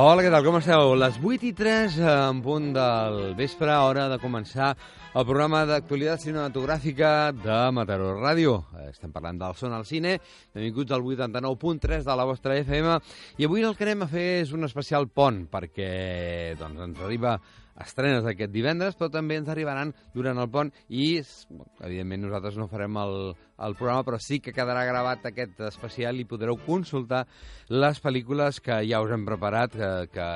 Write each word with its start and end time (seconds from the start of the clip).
Hola, 0.00 0.22
què 0.24 0.30
tal? 0.32 0.46
Com 0.46 0.54
esteu? 0.56 0.94
Les 0.96 1.16
8 1.20 1.44
i 1.44 1.50
3 1.52 1.96
en 2.08 2.38
punt 2.40 2.70
del 2.72 3.34
vespre, 3.36 3.74
hora 3.84 4.06
de 4.08 4.16
començar 4.22 4.70
el 4.70 5.26
programa 5.28 5.60
d'actualitat 5.68 6.22
cinematogràfica 6.22 7.10
de 7.36 7.58
Mataró 7.76 8.14
Ràdio. 8.16 8.54
Estem 8.86 9.12
parlant 9.12 9.36
del 9.42 9.58
son 9.60 9.74
al 9.76 9.84
cine, 9.84 10.14
benvinguts 10.56 10.96
al 10.96 11.04
89.3 11.04 12.08
de 12.08 12.16
la 12.16 12.24
vostra 12.30 12.56
FM, 12.62 12.96
i 13.36 13.44
avui 13.44 13.66
el 13.68 13.76
que 13.76 13.84
anem 13.90 14.06
a 14.06 14.08
fer 14.08 14.26
és 14.38 14.54
un 14.56 14.64
especial 14.64 15.10
pont, 15.12 15.42
perquè 15.52 15.90
doncs, 16.56 16.80
ens 16.86 17.04
arriba 17.04 17.36
estrenes 17.80 18.26
aquest 18.28 18.52
divendres, 18.52 18.96
però 18.98 19.10
també 19.12 19.38
ens 19.40 19.50
arribaran 19.50 19.92
durant 20.14 20.38
el 20.40 20.50
pont 20.52 20.72
i, 20.88 21.20
evidentment, 21.80 22.26
nosaltres 22.26 22.58
no 22.60 22.68
farem 22.70 22.98
el, 23.00 23.16
el 23.66 23.76
programa, 23.78 24.04
però 24.06 24.20
sí 24.22 24.40
que 24.44 24.54
quedarà 24.56 24.84
gravat 24.88 25.26
aquest 25.30 25.60
especial 25.68 26.20
i 26.20 26.26
podreu 26.28 26.58
consultar 26.66 27.24
les 27.72 28.02
pel·lícules 28.02 28.60
que 28.64 28.80
ja 28.88 29.02
us 29.04 29.14
hem 29.14 29.24
preparat, 29.28 29.76
que, 29.76 29.92
que 30.14 30.28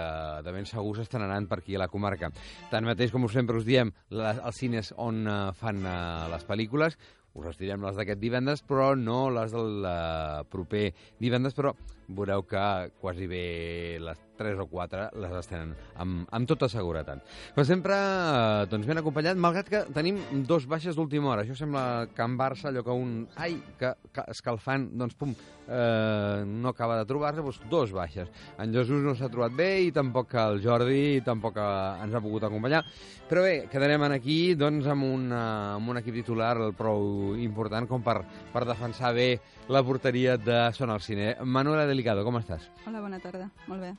de 0.47 0.55
ben 0.57 0.69
segur 0.71 0.97
s'estrenaran 0.99 1.49
per 1.51 1.61
aquí 1.63 1.77
a 1.77 1.85
la 1.85 1.91
comarca. 1.93 2.33
Tanmateix, 2.73 3.13
com 3.15 3.29
sempre 3.33 3.61
us 3.61 3.69
diem, 3.69 3.93
les, 4.15 4.41
els 4.41 4.65
cines 4.65 4.95
on 4.97 5.27
uh, 5.27 5.53
fan 5.59 5.85
uh, 5.85 6.31
les 6.33 6.49
pel·lícules, 6.49 6.99
us 7.35 7.49
les 7.49 7.59
direm 7.59 7.83
les 7.83 7.97
d'aquest 7.99 8.21
divendres, 8.21 8.63
però 8.63 8.93
no 8.95 9.27
les 9.35 9.55
del 9.55 9.83
uh, 9.83 10.45
proper 10.51 10.87
divendres, 11.21 11.57
però 11.57 11.75
veureu 12.09 12.45
que 12.49 12.91
quasi 13.01 13.27
bé 13.27 13.99
les 14.01 14.21
3 14.37 14.59
o 14.59 14.67
4 14.67 15.09
les 15.23 15.35
estenen 15.39 15.73
amb, 16.01 16.25
amb 16.35 16.49
tota 16.49 16.69
seguretat. 16.71 17.23
Com 17.55 17.67
sempre, 17.67 17.95
eh, 17.95 18.67
doncs 18.71 18.87
ben 18.87 19.01
acompanyat, 19.01 19.39
malgrat 19.41 19.71
que 19.71 19.83
tenim 19.95 20.19
dos 20.49 20.67
baixes 20.67 20.97
d'última 20.99 21.33
hora. 21.33 21.45
Això 21.45 21.57
sembla 21.59 22.09
Can 22.15 22.37
Barça, 22.41 22.69
allò 22.69 22.85
que 22.85 22.91
un... 23.05 23.17
Ai, 23.37 23.59
que, 23.79 23.95
que 24.13 24.27
escalfant, 24.35 24.91
doncs 24.99 25.15
pum, 25.19 25.35
eh, 25.69 26.45
no 26.47 26.73
acaba 26.75 26.99
de 26.99 27.09
trobar-se, 27.09 27.43
doncs 27.43 27.61
dos 27.71 27.95
baixes. 27.95 28.31
En 28.59 28.75
Jesús 28.75 29.03
no 29.05 29.15
s'ha 29.15 29.31
trobat 29.33 29.55
bé 29.57 29.71
i 29.87 29.93
tampoc 29.95 30.35
el 30.43 30.61
Jordi 30.65 31.21
tampoc 31.25 31.59
ens 31.61 32.15
ha 32.15 32.25
pogut 32.25 32.45
acompanyar. 32.45 32.85
Però 33.29 33.41
bé, 33.41 33.55
quedarem 33.73 34.03
aquí 34.11 34.55
doncs, 34.59 34.87
amb, 34.91 35.07
una, 35.09 35.45
amb 35.79 35.89
un 35.89 35.99
equip 36.03 36.19
titular 36.21 36.73
prou 36.77 37.35
important 37.41 37.89
com 37.89 38.03
per, 38.05 38.19
per 38.53 38.67
defensar 38.69 39.15
bé 39.17 39.29
la 39.73 39.81
porteria 39.83 40.37
de 40.37 40.59
Son 40.77 40.91
al 40.93 41.01
Cine. 41.01 41.37
Manuela 41.41 41.87
Delicado, 41.95 42.25
com 42.27 42.35
estàs? 42.41 42.65
Hola, 42.89 42.99
bona 43.05 43.21
tarda. 43.23 43.45
Molt 43.71 43.85
bé. 43.85 43.93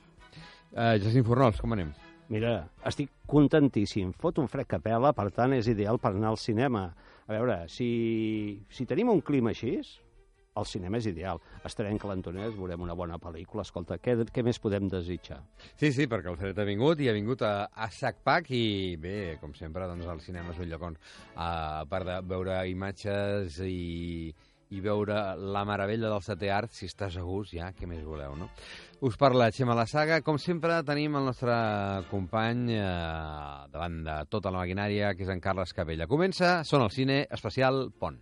Uh, 0.74 0.98
Jacint 1.00 1.24
Fornols, 1.24 1.62
com 1.64 1.72
anem? 1.72 1.94
Mira, 2.28 2.50
estic 2.84 3.08
contentíssim. 3.30 4.10
Fot 4.20 4.36
un 4.42 4.50
fred 4.52 4.68
que 4.68 4.78
pela, 4.84 5.14
per 5.16 5.30
tant, 5.32 5.54
és 5.56 5.70
ideal 5.72 5.96
per 6.02 6.10
anar 6.12 6.34
al 6.34 6.36
cinema. 6.42 6.90
A 7.24 7.30
veure, 7.32 7.62
si, 7.72 7.86
si 8.68 8.84
tenim 8.90 9.08
un 9.08 9.22
clima 9.24 9.54
així, 9.54 9.78
el 10.60 10.66
cinema 10.68 11.00
és 11.00 11.08
ideal. 11.08 11.40
Estarem 11.64 11.96
calentoners, 12.02 12.52
veurem 12.58 12.84
una 12.84 12.96
bona 12.98 13.16
pel·lícula. 13.22 13.64
Escolta, 13.64 13.96
què, 14.02 14.18
què 14.28 14.44
més 14.44 14.60
podem 14.60 14.90
desitjar? 14.92 15.38
Sí, 15.80 15.88
sí, 15.96 16.04
perquè 16.10 16.28
el 16.34 16.36
fred 16.42 16.60
ha 16.60 16.66
vingut 16.68 17.00
i 17.00 17.08
ha 17.08 17.14
vingut 17.16 17.46
a, 17.48 17.54
a 17.72 17.88
sac 17.94 18.20
pack 18.26 18.52
i 18.52 18.66
bé, 19.00 19.38
com 19.40 19.56
sempre, 19.56 19.88
doncs 19.88 20.04
el 20.12 20.20
cinema 20.26 20.52
és 20.52 20.60
un 20.60 20.68
lloc 20.68 20.84
on, 20.90 21.00
a 21.40 21.48
part 21.88 22.12
de 22.12 22.20
veure 22.28 22.60
imatges 22.68 23.56
i, 23.64 24.34
i 24.74 24.80
veure 24.82 25.18
la 25.38 25.62
meravella 25.68 26.10
del 26.10 26.22
setè 26.24 26.50
art, 26.50 26.72
si 26.74 26.88
estàs 26.90 27.16
a 27.20 27.24
gust, 27.26 27.54
ja, 27.54 27.70
què 27.76 27.86
més 27.86 28.02
voleu, 28.04 28.34
no? 28.38 28.50
Us 29.06 29.18
parla 29.20 29.50
Xema 29.54 29.76
La 29.78 29.86
Saga. 29.86 30.22
Com 30.26 30.40
sempre, 30.42 30.80
tenim 30.88 31.18
el 31.18 31.28
nostre 31.28 31.56
company 32.10 32.72
eh, 32.74 32.86
davant 33.72 34.00
de 34.06 34.16
tota 34.32 34.50
la 34.50 34.64
maquinària, 34.64 35.14
que 35.14 35.26
és 35.26 35.34
en 35.34 35.42
Carles 35.44 35.76
Cabella. 35.76 36.10
Comença, 36.10 36.62
són 36.64 36.86
el 36.86 36.94
cine 36.94 37.24
especial 37.30 37.86
Pont. 38.00 38.18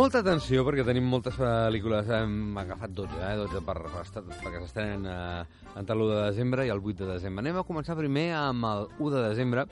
Molta 0.00 0.22
atenció, 0.22 0.62
perquè 0.64 0.80
tenim 0.80 1.04
moltes 1.12 1.34
pel·lícules, 1.36 2.06
hem 2.16 2.56
agafat 2.56 2.92
12, 2.96 3.18
eh? 3.20 3.34
12 3.36 3.60
per, 3.66 3.74
per, 3.92 4.04
perquè 4.30 4.62
s'estrenen 4.62 5.04
eh, 5.04 5.42
entre 5.76 5.92
l'1 5.92 6.06
de 6.08 6.22
desembre 6.22 6.64
i 6.64 6.72
el 6.72 6.80
8 6.80 7.02
de 7.02 7.08
desembre. 7.10 7.44
Anem 7.44 7.58
a 7.60 7.64
començar 7.68 7.98
primer 7.98 8.30
amb 8.38 8.64
el 8.70 8.88
1 8.96 9.10
de 9.12 9.26
desembre, 9.26 9.66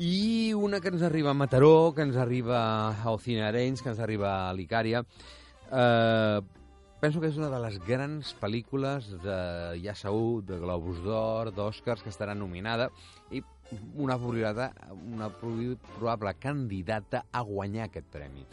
i 0.00 0.56
una 0.56 0.80
que 0.80 0.88
ens 0.94 1.04
arriba 1.04 1.34
a 1.34 1.36
Mataró, 1.36 1.92
que 1.92 2.00
ens 2.08 2.16
arriba 2.16 2.62
a 2.96 3.12
Ocine 3.12 3.44
Arenys, 3.44 3.84
que 3.84 3.92
ens 3.92 4.00
arriba 4.00 4.32
a 4.38 4.56
l'Icària. 4.56 5.04
Eh, 5.68 6.40
penso 7.04 7.20
que 7.20 7.28
és 7.28 7.36
una 7.36 7.52
de 7.52 7.60
les 7.68 7.76
grans 7.84 8.32
pel·lícules 8.40 9.12
de 9.20 9.38
ja 9.84 9.92
segur, 9.92 10.46
de 10.48 10.64
Globus 10.64 11.04
d'Or, 11.04 11.52
d'Oscars, 11.52 12.00
que 12.00 12.14
estarà 12.14 12.32
nominada, 12.32 12.88
i 13.28 13.44
una, 14.00 14.16
una 14.16 15.34
probable 15.42 16.38
candidata 16.40 17.26
a 17.28 17.44
guanyar 17.44 17.90
aquest 17.90 18.08
premi. 18.16 18.48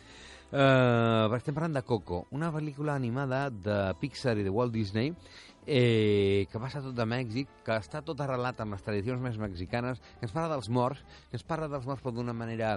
Uh, 0.49 1.29
estem 1.37 1.53
parlant 1.53 1.75
de 1.77 1.83
Coco, 1.85 2.23
una 2.33 2.47
pel·lícula 2.49 2.95
animada 2.97 3.51
de 3.53 3.75
Pixar 4.01 4.33
i 4.41 4.45
de 4.47 4.49
Walt 4.49 4.73
Disney 4.73 5.11
eh, 5.69 6.47
que 6.49 6.57
passa 6.57 6.81
tot 6.81 6.95
de 6.97 7.05
Mèxic, 7.05 7.51
que 7.67 7.75
està 7.77 8.01
tot 8.01 8.17
arrelat 8.25 8.57
amb 8.63 8.73
les 8.73 8.81
tradicions 8.81 9.21
més 9.21 9.37
mexicanes, 9.37 10.01
que 10.17 10.25
ens 10.25 10.33
parla 10.33 10.55
dels 10.55 10.71
morts, 10.73 11.03
que 11.29 11.37
ens 11.37 11.45
parla 11.45 11.69
dels 11.69 11.85
morts 11.85 12.01
però 12.01 12.15
d'una 12.17 12.33
manera 12.33 12.71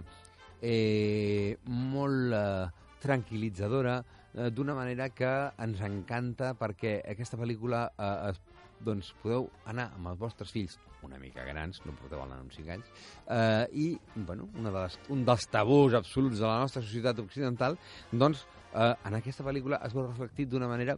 eh, 0.61 1.57
molt 1.65 2.37
eh, 2.37 2.67
tranquil·litzadora, 3.01 3.97
eh, 4.35 4.51
d'una 4.53 4.77
manera 4.77 5.09
que 5.09 5.33
ens 5.65 5.81
encanta 5.89 6.53
perquè 6.61 6.99
aquesta 7.09 7.41
pel·lícula 7.41 7.87
eh, 7.97 8.33
es 8.35 8.43
doncs 8.85 9.13
podeu 9.23 9.49
anar 9.71 9.91
amb 9.97 10.13
els 10.13 10.21
vostres 10.21 10.53
fills 10.55 10.79
una 11.03 11.19
mica 11.19 11.45
grans, 11.45 11.81
no 11.87 11.95
porteu 11.99 12.23
anar 12.23 12.39
amb 12.41 12.53
5 12.55 12.71
anys, 12.77 12.91
eh, 13.27 13.67
i 13.75 13.87
bueno, 14.15 14.49
una 14.59 14.71
de 14.71 14.79
les, 14.79 14.99
un 15.11 15.25
dels 15.27 15.49
tabús 15.51 15.97
absoluts 15.99 16.39
de 16.39 16.47
la 16.47 16.61
nostra 16.63 16.83
societat 16.83 17.19
occidental, 17.23 17.79
doncs 18.13 18.45
eh, 18.73 18.93
en 18.95 19.19
aquesta 19.19 19.47
pel·lícula 19.47 19.83
es 19.87 19.97
veu 19.97 20.07
reflectit 20.07 20.51
d'una 20.53 20.71
manera 20.71 20.97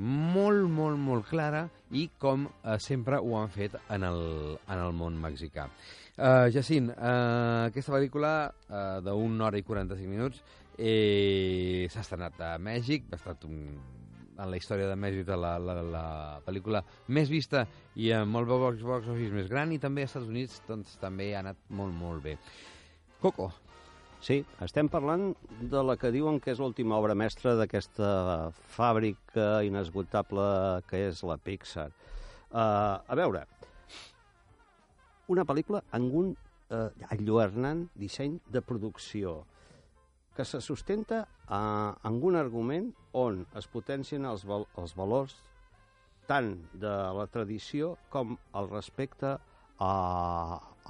molt, 0.00 0.68
molt, 0.70 0.96
molt 1.02 1.26
clara 1.28 1.66
i 1.92 2.06
com 2.18 2.46
eh, 2.46 2.78
sempre 2.80 3.18
ho 3.18 3.36
han 3.40 3.50
fet 3.52 3.76
en 3.90 4.06
el, 4.06 4.22
en 4.60 4.78
el 4.78 4.94
món 4.96 5.18
mexicà. 5.20 5.66
Eh, 6.16 6.48
Jacint, 6.54 6.90
eh, 6.94 7.66
aquesta 7.68 7.96
pel·lícula 7.96 8.34
eh, 8.48 8.98
d'una 9.04 9.48
hora 9.48 9.60
i 9.60 9.66
45 9.66 10.10
minuts 10.10 10.42
eh, 10.78 11.88
s'ha 11.92 12.04
estrenat 12.04 12.38
a 12.40 12.54
Mèxic, 12.62 13.10
ha 13.10 13.18
estat 13.18 13.44
un, 13.48 13.58
en 14.40 14.50
la 14.50 14.58
història 14.58 14.88
de 14.88 14.96
Mèxic 14.98 15.30
la, 15.36 15.54
la, 15.60 15.76
la 15.84 16.04
pel·lícula 16.46 16.82
més 17.08 17.30
vista 17.30 17.66
i 17.96 18.10
amb 18.16 18.32
molt 18.34 18.48
box, 18.50 18.84
box 18.86 19.10
office 19.12 19.34
més 19.36 19.50
gran 19.52 19.72
i 19.74 19.80
també 19.82 20.06
als 20.06 20.14
Estats 20.14 20.30
Units 20.30 20.60
doncs, 20.68 20.96
també 21.02 21.32
ha 21.34 21.42
anat 21.44 21.60
molt, 21.68 21.94
molt 21.96 22.24
bé. 22.24 22.36
Coco. 23.20 23.50
Sí, 24.20 24.42
estem 24.60 24.90
parlant 24.92 25.30
de 25.72 25.80
la 25.80 25.94
que 25.96 26.10
diuen 26.12 26.42
que 26.44 26.52
és 26.52 26.58
l'última 26.60 26.98
obra 27.00 27.14
mestra 27.16 27.54
d'aquesta 27.56 28.50
fàbrica 28.74 29.62
inesgotable 29.64 30.44
que 30.90 31.06
és 31.06 31.22
la 31.24 31.38
Pixar. 31.40 31.88
Uh, 32.50 33.00
a 33.00 33.16
veure, 33.16 33.46
una 35.32 35.46
pel·lícula 35.48 35.80
amb 35.96 36.16
un 36.20 36.34
uh, 36.34 36.90
enlluernant 37.16 37.86
disseny 37.96 38.36
de 38.52 38.60
producció 38.60 39.38
que 40.40 40.44
se 40.46 40.62
sustenta 40.62 41.28
uh, 41.50 41.92
en 42.08 42.14
un 42.24 42.36
argument 42.40 42.86
on 43.12 43.42
es 43.60 43.66
potencien 43.68 44.24
els, 44.24 44.46
val 44.48 44.62
els 44.80 44.94
valors 44.96 45.34
tant 46.30 46.54
de 46.80 46.92
la 47.12 47.26
tradició 47.28 47.90
com 48.08 48.38
el 48.56 48.70
respecte 48.70 49.34
a, 49.36 49.90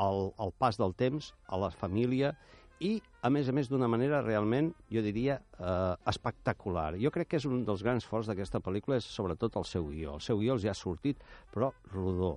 al, 0.05 0.21
al 0.39 0.55
pas 0.55 0.79
del 0.79 0.95
temps, 0.95 1.33
a 1.51 1.59
la 1.59 1.73
família 1.75 2.31
i, 2.79 2.93
a 3.27 3.31
més 3.35 3.51
a 3.51 3.55
més, 3.57 3.67
d'una 3.73 3.89
manera 3.91 4.21
realment, 4.23 4.71
jo 4.87 5.03
diria, 5.03 5.41
eh, 5.59 5.97
espectacular. 6.13 6.95
Jo 7.03 7.11
crec 7.11 7.33
que 7.33 7.41
és 7.43 7.49
un 7.51 7.65
dels 7.67 7.83
grans 7.83 8.07
forts 8.07 8.31
d'aquesta 8.31 8.63
pel·lícula, 8.63 9.01
és 9.03 9.09
sobretot 9.19 9.59
el 9.59 9.67
seu 9.67 9.91
guió. 9.91 10.15
El 10.15 10.23
seu 10.25 10.39
guió 10.39 10.55
els 10.55 10.63
ja 10.63 10.71
ha 10.71 10.79
sortit, 10.79 11.27
però 11.51 11.73
rodó. 11.91 12.37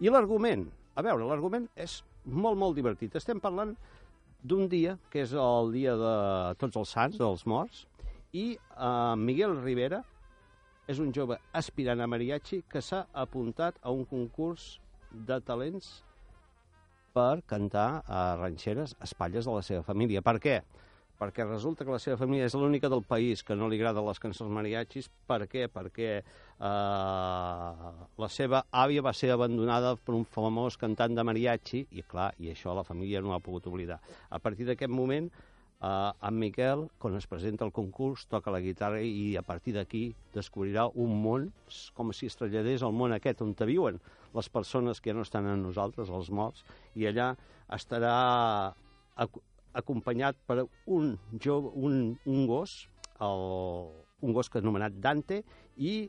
I 0.00 0.08
l'argument? 0.10 0.64
A 0.96 1.04
veure, 1.04 1.28
l'argument 1.28 1.68
és 1.76 2.00
molt, 2.24 2.56
molt 2.56 2.74
divertit. 2.80 3.20
Estem 3.20 3.44
parlant 3.44 3.76
d'un 4.44 4.68
dia, 4.68 4.98
que 5.10 5.24
és 5.24 5.32
el 5.32 5.72
dia 5.72 5.96
de 5.96 6.14
tots 6.60 6.76
els 6.76 6.92
sants, 6.92 7.16
dels 7.20 7.46
morts, 7.48 7.86
i 8.36 8.54
eh, 8.54 9.14
Miguel 9.16 9.56
Rivera 9.64 10.02
és 10.90 11.00
un 11.00 11.12
jove 11.16 11.38
aspirant 11.56 12.02
a 12.04 12.08
mariachi 12.10 12.60
que 12.68 12.82
s'ha 12.84 13.06
apuntat 13.24 13.78
a 13.80 13.92
un 13.94 14.04
concurs 14.04 14.74
de 15.14 15.38
talents 15.40 16.02
per 17.14 17.40
cantar 17.48 18.02
a 18.04 18.24
ranxeres 18.40 18.96
espatlles 19.06 19.46
de 19.46 19.54
la 19.54 19.62
seva 19.62 19.84
família. 19.86 20.20
Per 20.20 20.36
què? 20.42 20.58
Perquè 21.20 21.46
resulta 21.46 21.84
que 21.84 21.94
la 21.94 22.00
seva 22.02 22.18
família 22.20 22.48
és 22.48 22.56
l'única 22.58 22.90
del 22.90 23.04
país 23.06 23.44
que 23.46 23.56
no 23.56 23.68
li 23.70 23.78
agraden 23.78 24.06
les 24.06 24.20
cançons 24.22 24.50
mariachis. 24.50 25.08
Per 25.28 25.40
què? 25.50 25.68
Perquè 25.72 26.10
eh, 26.18 26.24
la 28.24 28.30
seva 28.32 28.64
àvia 28.84 29.04
va 29.04 29.14
ser 29.14 29.30
abandonada 29.34 29.94
per 29.96 30.16
un 30.18 30.26
famós 30.26 30.78
cantant 30.80 31.14
de 31.14 31.24
mariachi 31.26 31.86
i, 31.90 32.02
clar, 32.02 32.32
i 32.38 32.50
això 32.52 32.74
la 32.74 32.86
família 32.86 33.22
no 33.22 33.34
ha 33.34 33.42
pogut 33.42 33.70
oblidar. 33.70 34.00
A 34.30 34.42
partir 34.42 34.68
d'aquest 34.68 34.92
moment, 34.92 35.30
Uh, 35.84 36.14
en 36.24 36.38
Miquel, 36.38 36.86
quan 36.96 37.16
es 37.18 37.26
presenta 37.28 37.66
al 37.66 37.72
concurs, 37.74 38.22
toca 38.30 38.52
la 38.54 38.60
guitarra 38.62 39.02
i 39.04 39.34
a 39.36 39.42
partir 39.44 39.74
d'aquí 39.74 40.14
descobrirà 40.32 40.86
un 40.94 41.12
món 41.20 41.50
com 41.98 42.12
si 42.16 42.30
es 42.30 42.38
traslladés 42.40 42.80
al 42.86 42.94
món 42.96 43.12
aquest 43.12 43.42
on 43.44 43.52
te 43.58 43.66
viuen 43.68 43.98
les 44.32 44.48
persones 44.54 45.02
que 45.02 45.12
ja 45.12 45.18
no 45.18 45.26
estan 45.26 45.50
amb 45.50 45.66
nosaltres, 45.66 46.08
els 46.08 46.30
morts, 46.32 46.64
i 46.96 47.04
allà 47.10 47.34
estarà 47.76 48.14
acompanyat 49.74 50.38
per 50.46 50.64
un, 50.86 51.14
jove, 51.42 51.72
un, 51.74 52.14
un 52.24 52.46
gos, 52.50 52.76
el, 53.20 53.44
un 54.24 54.32
gos 54.36 54.50
que 54.50 54.60
és 54.60 54.64
anomenat 54.64 54.96
Dante, 55.02 55.42
i 55.76 56.08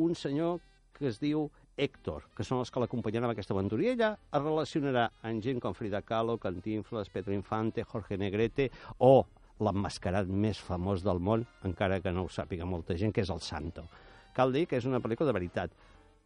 un 0.00 0.16
senyor 0.18 0.60
que 0.94 1.08
es 1.10 1.20
diu 1.22 1.48
Héctor, 1.76 2.28
que 2.36 2.46
són 2.46 2.60
els 2.62 2.70
que 2.70 2.80
l'acompanyaran 2.82 3.28
en 3.28 3.34
aquesta 3.34 3.54
aventura. 3.54 3.82
I 3.82 3.92
ella 3.94 4.10
es 4.14 4.42
relacionarà 4.42 5.08
amb 5.26 5.42
gent 5.42 5.60
com 5.62 5.74
Frida 5.74 6.04
Kahlo, 6.06 6.38
Cantinflas, 6.38 7.10
Pedro 7.10 7.34
Infante, 7.34 7.82
Jorge 7.82 8.18
Negrete 8.18 8.70
o 9.02 9.24
l'emmascarat 9.62 10.30
més 10.30 10.58
famós 10.62 11.02
del 11.06 11.20
món, 11.22 11.44
encara 11.66 12.00
que 12.02 12.12
no 12.14 12.26
ho 12.26 12.30
sàpiga 12.30 12.66
molta 12.66 12.96
gent, 12.98 13.14
que 13.14 13.22
és 13.22 13.30
el 13.30 13.42
Santo. 13.42 13.86
Cal 14.34 14.54
dir 14.54 14.66
que 14.70 14.78
és 14.78 14.86
una 14.86 15.02
pel·lícula 15.02 15.30
de 15.30 15.36
veritat. 15.36 15.74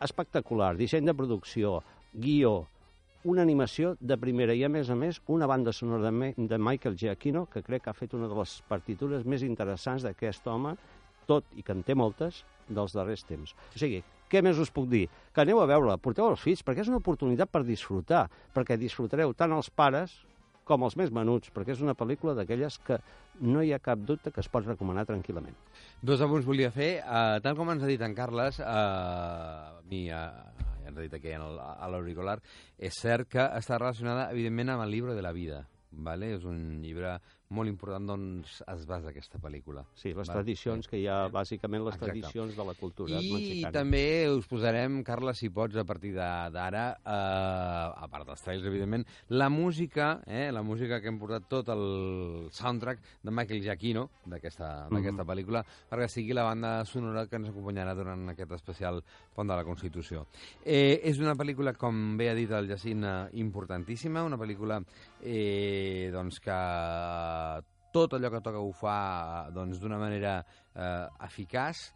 Espectacular, 0.05 0.75
disseny 0.77 1.09
de 1.09 1.17
producció, 1.17 1.79
guió, 2.13 2.69
una 3.25 3.43
animació 3.43 3.97
de 4.01 4.17
primera 4.21 4.55
i, 4.55 4.63
a 4.65 4.71
més 4.71 4.91
a 4.91 4.97
més, 4.99 5.19
una 5.27 5.49
banda 5.51 5.73
sonora 5.73 6.11
de, 6.11 6.33
de 6.37 6.59
Michael 6.59 6.97
Giacchino, 6.97 7.47
que 7.51 7.63
crec 7.67 7.85
que 7.85 7.91
ha 7.91 7.97
fet 7.97 8.15
una 8.15 8.29
de 8.31 8.39
les 8.39 8.61
partitures 8.69 9.25
més 9.27 9.43
interessants 9.43 10.07
d'aquest 10.07 10.47
home, 10.47 10.77
tot 11.27 11.45
i 11.59 11.65
que 11.65 11.75
en 11.75 11.83
té 11.83 11.97
moltes, 11.99 12.45
dels 12.69 12.95
darrers 12.95 13.25
temps. 13.25 13.55
O 13.75 13.81
sigui, 13.81 14.03
què 14.29 14.43
més 14.45 14.59
us 14.61 14.71
puc 14.71 14.87
dir? 14.91 15.07
Que 15.35 15.43
aneu 15.43 15.61
a 15.63 15.67
veure-la, 15.69 15.99
porteu 16.01 16.29
els 16.29 16.43
fills, 16.45 16.63
perquè 16.65 16.85
és 16.85 16.91
una 16.93 17.01
oportunitat 17.01 17.51
per 17.51 17.65
disfrutar, 17.67 18.27
perquè 18.55 18.79
disfrutareu 18.79 19.35
tant 19.37 19.55
els 19.57 19.71
pares 19.71 20.15
com 20.69 20.85
els 20.87 20.97
més 21.01 21.13
menuts, 21.15 21.53
perquè 21.55 21.75
és 21.75 21.83
una 21.85 21.97
pel·lícula 21.99 22.37
d'aquelles 22.37 22.79
que 22.85 23.01
no 23.41 23.65
hi 23.65 23.73
ha 23.73 23.81
cap 23.83 24.03
dubte 24.05 24.33
que 24.35 24.43
es 24.45 24.51
pot 24.53 24.67
recomanar 24.69 25.07
tranquil·lament. 25.09 25.57
Dos 26.03 26.23
apunts 26.25 26.47
volia 26.49 26.71
fer. 26.75 26.91
Uh, 27.03 27.39
tal 27.45 27.57
com 27.59 27.73
ens 27.73 27.85
ha 27.85 27.91
dit 27.91 28.05
en 28.05 28.17
Carles, 28.19 28.61
uh, 28.61 28.69
a 28.69 29.83
mi, 29.89 30.07
uh, 30.13 30.69
ja 30.85 30.93
ens 30.93 30.99
ha 30.99 31.01
dit 31.01 31.17
aquí 31.19 31.33
en 31.35 31.47
el, 31.49 31.59
a 31.59 31.89
l'auricular, 31.91 32.39
és 32.79 33.01
cert 33.01 33.33
que 33.33 33.49
està 33.59 33.81
relacionada, 33.81 34.31
evidentment, 34.37 34.77
amb 34.77 34.87
el 34.87 34.95
llibre 34.95 35.17
de 35.19 35.25
la 35.25 35.35
vida. 35.37 35.65
Vale? 35.91 36.35
És 36.37 36.45
un 36.45 36.83
llibre 36.83 37.17
molt 37.55 37.71
important 37.71 38.05
d'on 38.11 38.25
es 38.45 38.85
basa 38.89 39.09
aquesta 39.09 39.39
pel·lícula. 39.41 39.85
Sí, 39.97 40.11
les 40.13 40.29
vale? 40.29 40.35
tradicions, 40.37 40.89
que 40.89 41.01
hi 41.01 41.07
ha 41.09 41.29
bàsicament 41.33 41.85
les 41.87 41.97
Exacte. 41.97 42.13
tradicions 42.13 42.57
de 42.57 42.67
la 42.69 42.75
cultura 42.77 43.21
I 43.23 43.31
mexicana. 43.33 43.71
I 43.71 43.73
també 43.73 44.03
us 44.29 44.49
posarem, 44.51 45.01
Carles, 45.07 45.41
si 45.41 45.49
pots, 45.49 45.77
a 45.81 45.85
partir 45.89 46.13
d'ara, 46.15 46.85
eh, 47.01 48.05
a 48.05 48.09
part 48.11 48.29
dels 48.29 48.45
trails, 48.45 48.67
evidentment, 48.69 49.07
la 49.29 49.49
música, 49.49 50.21
eh, 50.27 50.51
la 50.53 50.63
música 50.63 51.01
que 51.01 51.09
hem 51.09 51.19
portat 51.19 51.49
tot 51.49 51.73
el 51.73 52.49
soundtrack 52.53 53.01
de 53.23 53.31
Michael 53.31 53.63
Giacchino, 53.63 54.11
d'aquesta 54.27 54.89
mm 54.91 54.97
-hmm. 54.97 55.25
pel·lícula, 55.25 55.65
perquè 55.91 56.09
sigui 56.09 56.35
la 56.35 56.45
banda 56.45 56.85
sonora 56.85 57.27
que 57.27 57.37
ens 57.37 57.49
acompanyarà 57.49 57.95
durant 57.95 58.29
aquest 58.29 58.53
especial 58.53 59.03
Pont 59.35 59.49
de 59.49 59.57
la 59.57 59.65
Constitució. 59.65 60.27
Eh, 60.65 61.01
és 61.05 61.19
una 61.19 61.35
pel·lícula, 61.35 61.75
com 61.75 62.17
bé 62.17 62.31
ha 62.31 62.35
dit 62.35 62.51
el 62.51 62.69
Jacint, 62.69 63.05
eh, 63.05 63.29
importantíssima, 63.33 64.23
una 64.23 64.37
pel·lícula 64.37 64.83
eh, 65.23 66.11
doncs 66.13 66.41
que 66.41 66.59
tot 67.93 68.15
allò 68.15 68.31
que 68.33 68.43
toca 68.45 68.61
ho 68.61 68.73
fa 68.77 69.49
doncs, 69.55 69.81
d'una 69.81 69.99
manera 70.01 70.39
eh, 70.75 71.07
eficaç, 71.27 71.89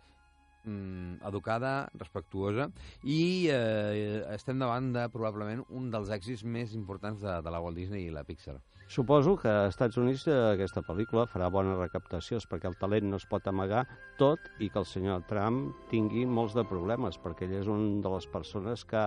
mm, 0.65 1.23
educada, 1.29 1.89
respectuosa, 1.99 2.69
i 3.05 3.49
eh, 3.53 4.23
estem 4.35 4.59
davant 4.63 4.93
de, 4.95 5.07
probablement, 5.13 5.65
un 5.71 5.91
dels 5.93 6.13
èxits 6.15 6.45
més 6.45 6.77
importants 6.79 7.21
de, 7.23 7.41
de 7.43 7.53
la 7.53 7.61
Walt 7.63 7.79
Disney 7.79 8.09
i 8.09 8.15
la 8.15 8.25
Pixar. 8.25 8.59
Suposo 8.93 9.37
que 9.41 9.49
als 9.49 9.73
Estats 9.73 9.97
Units 9.97 10.27
eh, 10.29 10.39
aquesta 10.53 10.83
pel·lícula 10.85 11.29
farà 11.31 11.49
bones 11.53 11.79
recaptacions 11.81 12.49
perquè 12.49 12.69
el 12.69 12.77
talent 12.81 13.09
no 13.09 13.21
es 13.21 13.29
pot 13.29 13.47
amagar 13.49 13.87
tot 14.21 14.51
i 14.61 14.69
que 14.69 14.81
el 14.83 14.89
senyor 14.89 15.23
Trump 15.31 15.71
tingui 15.93 16.27
molts 16.29 16.57
de 16.59 16.67
problemes 16.69 17.17
perquè 17.23 17.49
ell 17.49 17.61
és 17.63 17.71
un 17.73 18.03
de 18.05 18.13
les 18.13 18.29
persones 18.35 18.85
que 18.85 19.07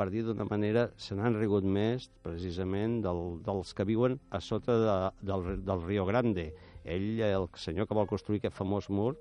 per 0.00 0.08
dir 0.08 0.22
d'una 0.24 0.46
manera, 0.48 0.86
se 0.96 1.12
n'han 1.12 1.34
rigut 1.36 1.66
més 1.68 2.06
precisament 2.24 3.02
del, 3.04 3.18
dels 3.44 3.74
que 3.76 3.84
viuen 3.84 4.14
a 4.32 4.38
sota 4.40 4.78
de, 4.80 4.94
del, 5.28 5.58
del 5.60 5.82
Rio 5.84 6.06
Grande. 6.08 6.46
Ell, 6.88 7.20
el 7.20 7.44
senyor 7.60 7.84
que 7.84 7.98
vol 7.98 8.08
construir 8.08 8.40
aquest 8.40 8.56
famós 8.56 8.88
mur, 8.88 9.12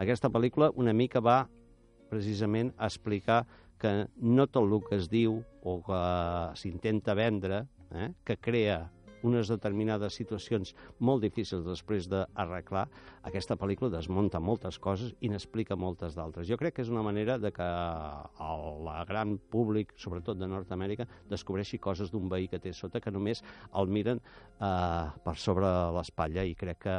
aquesta 0.00 0.30
pel·lícula 0.32 0.70
una 0.80 0.94
mica 0.96 1.20
va 1.20 1.42
precisament 2.08 2.72
a 2.78 2.88
explicar 2.88 3.42
que 3.76 3.92
no 4.24 4.48
tot 4.48 4.64
el 4.64 4.80
que 4.86 4.96
es 5.02 5.10
diu 5.12 5.36
o 5.68 5.76
que 5.84 6.00
s'intenta 6.56 7.12
vendre, 7.18 7.66
eh, 7.92 8.08
que 8.24 8.40
crea 8.40 8.86
unes 9.26 9.50
determinades 9.50 10.16
situacions 10.18 10.74
molt 11.00 11.22
difícils 11.24 11.64
després 11.66 12.08
d'arreglar, 12.10 12.86
aquesta 13.28 13.56
pel·lícula 13.58 13.92
desmunta 13.92 14.40
moltes 14.40 14.78
coses 14.82 15.14
i 15.20 15.30
n'explica 15.32 15.76
moltes 15.78 16.16
d'altres. 16.18 16.48
Jo 16.48 16.58
crec 16.60 16.76
que 16.76 16.86
és 16.86 16.92
una 16.92 17.04
manera 17.06 17.38
de 17.38 17.52
que 17.54 17.68
el 18.46 18.90
gran 19.08 19.36
públic, 19.52 19.94
sobretot 19.96 20.38
de 20.38 20.48
Nord-Amèrica, 20.50 21.06
descobreixi 21.30 21.78
coses 21.78 22.10
d'un 22.12 22.28
veí 22.28 22.48
que 22.48 22.60
té 22.62 22.72
sota 22.72 23.00
que 23.00 23.14
només 23.14 23.44
el 23.78 23.88
miren 23.88 24.20
eh, 24.22 25.06
per 25.24 25.36
sobre 25.38 25.70
l'espatlla 25.96 26.44
i 26.48 26.56
crec 26.58 26.84
que 26.86 26.98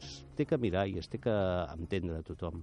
es 0.00 0.20
té 0.36 0.46
que 0.48 0.58
mirar 0.58 0.86
i 0.88 0.96
es 1.00 1.08
té 1.10 1.20
que 1.20 1.32
entendre 1.74 2.20
a 2.20 2.24
tothom. 2.24 2.62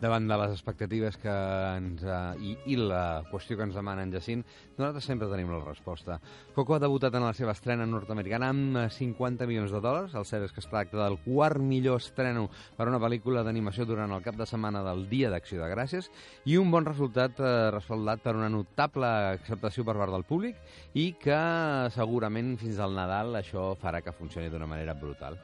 Davant 0.00 0.28
de 0.30 0.36
les 0.40 0.52
expectatives 0.54 1.18
que 1.20 1.32
ens, 1.76 2.04
uh, 2.06 2.36
i, 2.40 2.54
i 2.72 2.76
la 2.78 3.24
qüestió 3.28 3.58
que 3.58 3.66
ens 3.66 3.76
demana 3.76 4.04
en 4.06 4.12
Jacint, 4.14 4.44
nosaltres 4.78 5.08
sempre 5.10 5.28
tenim 5.30 5.50
la 5.52 5.60
resposta. 5.64 6.18
Coco 6.54 6.76
ha 6.76 6.80
debutat 6.82 7.16
en 7.18 7.26
la 7.26 7.34
seva 7.36 7.54
estrena 7.56 7.86
nord-americana 7.88 8.52
amb 8.54 8.78
50 8.94 9.48
milions 9.50 9.74
de 9.74 9.82
dòlars. 9.82 10.14
El 10.18 10.28
cert 10.28 10.46
és 10.46 10.54
que 10.54 10.62
es 10.62 10.70
tracta 10.70 11.00
del 11.00 11.18
quart 11.26 11.60
millor 11.60 11.98
estreno 12.02 12.46
per 12.78 12.88
una 12.90 13.02
pel·lícula 13.02 13.44
d'animació 13.46 13.88
durant 13.88 14.14
el 14.14 14.24
cap 14.24 14.38
de 14.38 14.46
setmana 14.48 14.84
del 14.86 15.08
Dia 15.10 15.32
d'Acció 15.34 15.60
de 15.62 15.72
Gràcies 15.74 16.10
i 16.46 16.56
un 16.60 16.70
bon 16.70 16.86
resultat 16.86 17.42
eh, 17.42 17.52
respaldat 17.74 18.22
per 18.24 18.36
una 18.38 18.50
notable 18.52 19.10
acceptació 19.34 19.84
per 19.84 19.98
part 19.98 20.14
del 20.14 20.26
públic 20.28 20.56
i 20.94 21.10
que 21.20 21.42
segurament 21.94 22.56
fins 22.60 22.78
al 22.78 22.96
Nadal 22.96 23.42
això 23.42 23.72
farà 23.80 24.02
que 24.04 24.14
funcioni 24.14 24.50
d'una 24.52 24.70
manera 24.70 24.94
brutal. 24.98 25.38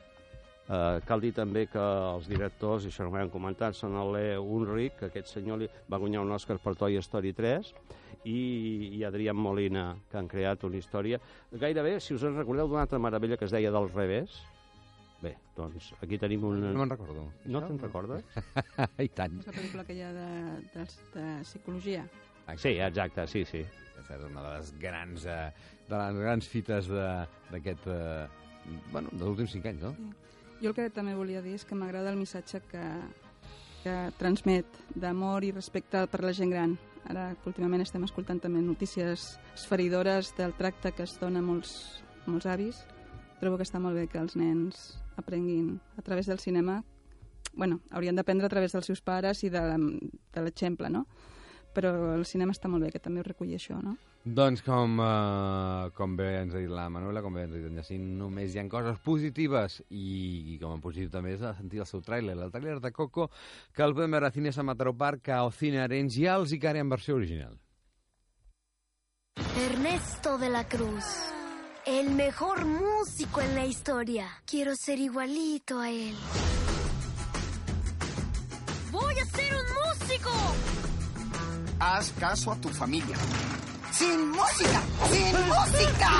Eh, 0.64 1.00
cal 1.04 1.20
dir 1.20 1.34
també 1.36 1.66
que 1.68 1.82
els 1.82 2.28
directors, 2.30 2.86
i 2.86 2.92
això 2.92 3.04
no 3.04 3.12
m'ho 3.12 3.20
han 3.20 3.32
comentat, 3.32 3.76
són 3.76 3.98
el 4.00 4.14
Leo 4.16 4.46
Ulrich, 4.56 4.96
que 5.00 5.10
aquest 5.10 5.34
senyor 5.34 5.60
li 5.60 5.68
va 5.92 6.00
guanyar 6.00 6.22
un 6.24 6.32
Oscar 6.32 6.56
per 6.62 6.72
Toy 6.80 6.96
Story 7.04 7.34
3, 7.36 7.74
i, 8.24 8.38
i 8.96 9.04
Adrián 9.04 9.36
Molina, 9.36 9.90
que 10.08 10.16
han 10.16 10.30
creat 10.30 10.64
una 10.64 10.80
història. 10.80 11.20
Gairebé, 11.52 11.98
si 12.00 12.16
us 12.16 12.24
en 12.24 12.38
recordeu 12.40 12.70
d'una 12.70 12.86
altra 12.86 13.00
meravella 13.02 13.36
que 13.36 13.44
es 13.44 13.52
deia 13.52 13.72
del 13.74 13.90
revés, 13.92 14.40
bé, 15.20 15.34
doncs 15.56 15.92
aquí 16.00 16.16
tenim 16.20 16.48
un... 16.48 16.64
No 16.70 16.80
me'n 16.80 16.94
recordo. 16.96 17.26
No 17.44 17.64
te'n 17.66 17.80
recordes? 17.84 18.24
I 19.06 19.10
tant. 19.12 19.36
És 19.44 19.50
la 19.50 19.56
pel·lícula 19.58 19.84
que 19.84 19.98
hi 19.98 20.02
ha 20.06 20.12
de, 20.16 20.28
de, 20.72 20.88
de 21.12 21.28
psicologia. 21.44 22.08
Exacte. 22.44 22.62
Sí, 22.64 22.76
exacte, 22.88 23.28
sí, 23.28 23.44
sí. 23.52 23.64
Aquesta 23.92 24.16
és 24.16 24.26
una 24.30 24.48
de 24.48 24.56
les 24.56 24.74
grans, 24.80 25.28
eh, 25.28 25.78
de 25.92 26.00
les 26.00 26.24
grans 26.24 26.52
fites 26.56 26.88
d'aquest... 26.88 27.88
Eh, 27.92 28.26
bueno, 28.92 29.10
dels 29.12 29.28
últims 29.28 29.52
cinc 29.52 29.66
anys, 29.68 29.90
no? 29.90 29.96
Sí. 30.00 30.23
Jo 30.62 30.70
el 30.70 30.76
que 30.76 30.88
també 30.94 31.14
volia 31.14 31.42
dir 31.42 31.56
és 31.58 31.64
que 31.66 31.76
m'agrada 31.76 32.12
el 32.12 32.18
missatge 32.20 32.62
que, 32.70 32.84
que 33.82 33.94
transmet 34.20 34.80
d'amor 34.94 35.44
i 35.44 35.52
respecte 35.52 36.06
per 36.08 36.22
la 36.24 36.32
gent 36.32 36.52
gran. 36.54 36.78
Ara 37.10 37.32
últimament 37.44 37.84
estem 37.84 38.04
escoltant 38.06 38.40
també 38.40 38.62
notícies 38.64 39.34
esferidores 39.54 40.32
del 40.38 40.56
tracte 40.56 40.94
que 40.96 41.04
es 41.04 41.18
dona 41.20 41.42
a 41.42 41.44
molts, 41.44 42.02
molts 42.26 42.48
avis. 42.48 42.80
Trobo 43.40 43.58
que 43.60 43.66
està 43.66 43.82
molt 43.82 43.98
bé 43.98 44.06
que 44.08 44.22
els 44.22 44.38
nens 44.40 44.94
aprenguin 45.20 45.76
a 45.98 46.02
través 46.02 46.26
del 46.30 46.40
cinema 46.40 46.82
bueno, 47.56 47.80
haurien 47.90 48.16
d'aprendre 48.16 48.46
a 48.46 48.50
través 48.50 48.72
dels 48.72 48.86
seus 48.86 49.00
pares 49.00 49.44
i 49.44 49.50
de, 49.50 49.62
l'exemple, 50.42 50.90
no? 50.90 51.04
Però 51.74 52.14
el 52.14 52.24
cinema 52.26 52.54
està 52.54 52.70
molt 52.70 52.84
bé, 52.84 52.90
que 52.94 53.02
també 53.02 53.22
ho 53.22 53.26
reculli 53.26 53.54
això, 53.58 53.78
no? 53.82 53.96
Doncs 54.24 54.62
com, 54.64 54.94
uh, 55.04 55.90
com 55.92 56.14
bé 56.16 56.30
ens 56.38 56.54
ha 56.54 56.60
dit 56.62 56.70
la 56.72 56.86
Manuela, 56.88 57.20
com 57.20 57.34
bé 57.36 57.42
ens 57.44 57.52
ha 57.52 57.58
dit 57.58 57.66
en 57.68 57.76
Jacint, 57.76 58.04
només 58.16 58.54
hi 58.54 58.60
ha 58.62 58.64
coses 58.72 58.96
positives 59.04 59.82
i, 59.90 60.54
i 60.54 60.56
com 60.62 60.72
a 60.72 60.80
positiu 60.80 61.10
també 61.12 61.34
és 61.34 61.42
sentir 61.58 61.82
el 61.84 61.88
seu 61.90 62.00
tràiler, 62.00 62.32
el 62.32 62.54
tràiler 62.54 62.78
de 62.80 62.90
Coco, 62.96 63.28
que 63.76 63.84
el 63.84 63.92
podem 63.92 64.16
veure 64.16 64.30
a 64.30 64.32
Cines 64.32 64.56
a 64.56 64.64
Mataró 64.64 64.94
Park, 64.96 65.28
o 65.44 65.50
Cine 65.52 65.82
Arenys 65.84 66.16
i 66.16 66.24
als 66.32 66.56
Icari 66.56 66.80
en 66.80 66.88
versió 66.88 67.18
original. 67.20 67.58
Ernesto 69.60 70.38
de 70.38 70.48
la 70.48 70.64
Cruz, 70.72 71.04
el 71.84 72.08
mejor 72.16 72.64
músico 72.64 73.42
en 73.42 73.54
la 73.54 73.66
historia. 73.66 74.30
Quiero 74.46 74.72
ser 74.74 75.00
igualito 75.00 75.80
a 75.80 75.90
él. 75.90 76.16
¡Voy 78.90 79.18
a 79.18 79.24
ser 79.26 79.52
un 79.52 79.68
músico! 79.84 80.30
Haz 81.78 82.10
caso 82.12 82.52
a 82.52 82.56
tu 82.56 82.70
familia. 82.70 83.18
¡Sin 83.96 84.30
música! 84.30 84.82
¡Sin 85.10 85.32
música! 85.46 86.10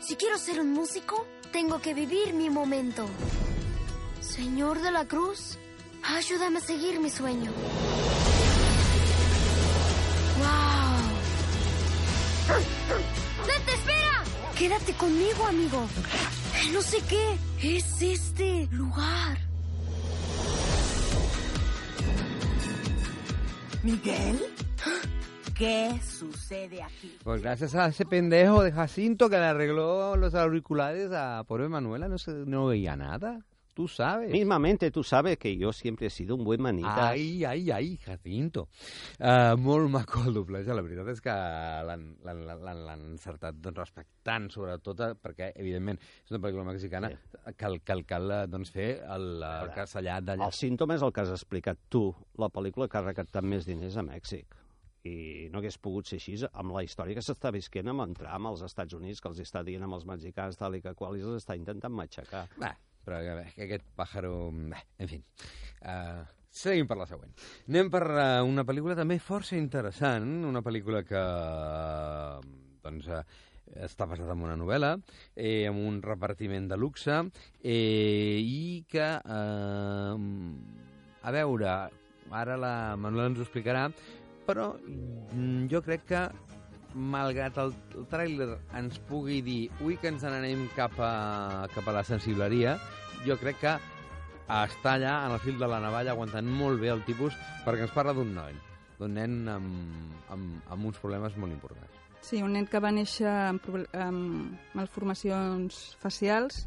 Si 0.00 0.14
quiero 0.14 0.38
ser 0.38 0.60
un 0.60 0.72
músico, 0.72 1.26
tengo 1.50 1.80
que 1.80 1.92
vivir 1.92 2.32
mi 2.32 2.48
momento. 2.48 3.08
Señor 4.20 4.80
de 4.80 4.92
la 4.92 5.06
Cruz, 5.06 5.58
ayúdame 6.04 6.58
a 6.58 6.60
seguir 6.60 7.00
mi 7.00 7.10
sueño. 7.10 7.50
¡Wow! 10.38 10.96
¡Vete, 13.46 13.72
espera! 13.74 14.22
Quédate 14.56 14.92
conmigo, 14.92 15.44
amigo. 15.44 15.88
No 16.72 16.82
sé 16.82 16.98
qué. 17.08 17.38
Es 17.62 18.00
este 18.00 18.68
lugar. 18.70 19.45
¿Miguel? 23.86 24.40
¿Qué 25.56 26.00
sucede 26.02 26.82
aquí? 26.82 27.16
Pues 27.22 27.40
gracias 27.40 27.76
a 27.76 27.86
ese 27.86 28.04
pendejo 28.04 28.64
de 28.64 28.72
Jacinto 28.72 29.30
que 29.30 29.36
le 29.36 29.44
arregló 29.44 30.16
los 30.16 30.34
auriculares 30.34 31.12
a 31.12 31.44
pobre 31.46 31.68
Manuela, 31.68 32.08
no, 32.08 32.18
se, 32.18 32.32
no 32.32 32.66
veía 32.66 32.96
nada. 32.96 33.46
Tú 33.76 33.86
sabes. 33.88 34.30
Mismamente, 34.30 34.90
tú 34.90 35.02
sabes 35.02 35.36
que 35.36 35.54
yo 35.54 35.70
siempre 35.70 36.06
he 36.06 36.10
sido 36.10 36.34
un 36.34 36.44
buen 36.44 36.62
manita. 36.62 37.10
Ai, 37.10 37.44
ai, 37.44 37.70
ai, 37.70 37.98
Jacinto. 37.98 38.70
Uh, 39.20 39.52
molt 39.60 39.90
maco 39.92 40.22
el 40.24 40.32
doblatge, 40.32 40.72
la 40.72 40.80
veritat 40.80 41.10
és 41.12 41.20
que 41.20 41.34
l'han 41.84 42.80
encertat 42.94 43.58
doncs, 43.60 43.76
respectant, 43.82 44.48
sobretot, 44.54 45.02
eh, 45.04 45.10
perquè, 45.20 45.50
evidentment, 45.60 46.00
és 46.24 46.32
una 46.32 46.40
pel·lícula 46.40 46.64
mexicana, 46.70 47.10
Sí. 47.12 47.52
cal, 47.60 47.76
cal, 47.84 48.06
cal 48.08 48.30
eh, 48.30 48.40
doncs, 48.48 48.72
fer 48.72 48.88
el, 49.12 49.28
el 49.44 49.74
castellà 49.76 50.22
d'allà. 50.24 50.48
El 50.48 50.56
símptoma 50.56 50.96
és 50.96 51.04
el 51.04 51.12
que 51.12 51.26
has 51.26 51.36
explicat 51.36 51.84
tu. 51.92 52.06
La 52.40 52.48
pel·lícula 52.48 52.88
que 52.88 52.96
ha 52.96 53.04
recaptat 53.04 53.44
més 53.44 53.68
diners 53.68 54.00
a 54.00 54.06
Mèxic. 54.08 54.56
I 55.04 55.50
no 55.52 55.60
hagués 55.60 55.76
pogut 55.78 56.08
ser 56.08 56.16
així 56.16 56.40
amb 56.48 56.72
la 56.72 56.82
història 56.82 57.14
que 57.14 57.22
s'està 57.28 57.52
visquent 57.52 57.92
amb 57.92 58.08
entrar 58.08 58.32
amb 58.40 58.48
els 58.54 58.64
Estats 58.66 58.96
Units, 58.96 59.20
que 59.20 59.28
els 59.28 59.44
està 59.44 59.60
dient 59.62 59.84
amb 59.84 60.00
els 60.00 60.08
mexicans, 60.08 60.56
tal 60.56 60.74
i 60.74 60.80
que 60.80 60.96
qual, 60.96 61.20
i 61.20 61.28
els 61.28 61.44
està 61.44 61.54
intentant 61.54 61.92
matxacar. 61.92 62.46
Bé, 62.56 62.72
però 63.06 63.22
bé, 63.22 63.46
que 63.54 63.66
aquest 63.68 63.86
pàjaro... 63.96 64.50
Bé, 64.50 64.82
en 64.98 65.10
fi. 65.10 65.20
Uh, 65.86 66.24
seguim 66.50 66.88
per 66.90 66.98
la 66.98 67.06
següent. 67.06 67.32
Anem 67.70 67.90
per 67.92 68.04
uh, 68.10 68.44
una 68.48 68.66
pel·lícula 68.66 68.98
també 68.98 69.20
força 69.22 69.58
interessant, 69.58 70.28
una 70.48 70.64
pel·lícula 70.66 71.04
que 71.06 71.22
uh, 71.22 72.40
doncs, 72.82 73.06
uh, 73.06 73.22
està 73.82 74.06
basada 74.06 74.34
en 74.34 74.44
una 74.46 74.56
novel·la, 74.58 74.92
eh, 75.34 75.66
amb 75.68 75.82
un 75.82 76.00
repartiment 76.02 76.68
de 76.70 76.78
luxe, 76.78 77.16
eh, 77.62 78.38
i 78.40 78.84
que, 78.88 79.08
eh, 79.18 80.16
a 81.22 81.34
veure, 81.34 81.72
ara 82.30 82.56
la 82.56 82.96
Manuela 82.96 83.30
ens 83.32 83.40
ho 83.40 83.46
explicarà, 83.46 83.88
però 84.46 84.72
mm, 84.78 85.66
jo 85.72 85.82
crec 85.82 86.06
que 86.06 86.22
malgrat 86.96 87.58
el, 87.60 87.74
tràiler 88.10 88.56
ens 88.78 88.96
pugui 89.08 89.42
dir 89.44 89.66
ui 89.84 89.98
que 90.00 90.08
ens 90.08 90.24
n'anem 90.24 90.66
cap, 90.76 90.96
a, 90.98 91.66
cap 91.74 91.88
a 91.88 91.94
la 91.98 92.04
sensibleria, 92.08 92.76
jo 93.26 93.36
crec 93.40 93.60
que 93.60 93.74
està 94.46 94.94
allà 94.94 95.18
en 95.26 95.34
el 95.34 95.42
fil 95.42 95.58
de 95.60 95.68
la 95.68 95.80
navalla 95.82 96.14
aguantant 96.14 96.46
molt 96.46 96.80
bé 96.80 96.92
el 96.94 97.04
tipus 97.04 97.36
perquè 97.66 97.86
ens 97.86 97.94
parla 97.94 98.14
d'un 98.16 98.32
noi, 98.34 98.56
d'un 98.98 99.14
nen 99.18 99.36
amb, 99.50 100.24
amb, 100.32 100.58
amb 100.72 100.90
uns 100.92 101.00
problemes 101.02 101.36
molt 101.36 101.52
importants. 101.52 101.92
Sí, 102.26 102.40
un 102.42 102.56
nen 102.56 102.66
que 102.66 102.80
va 102.82 102.90
néixer 102.94 103.28
amb, 103.28 103.66
amb 103.94 104.74
malformacions 104.74 105.96
facials 106.02 106.64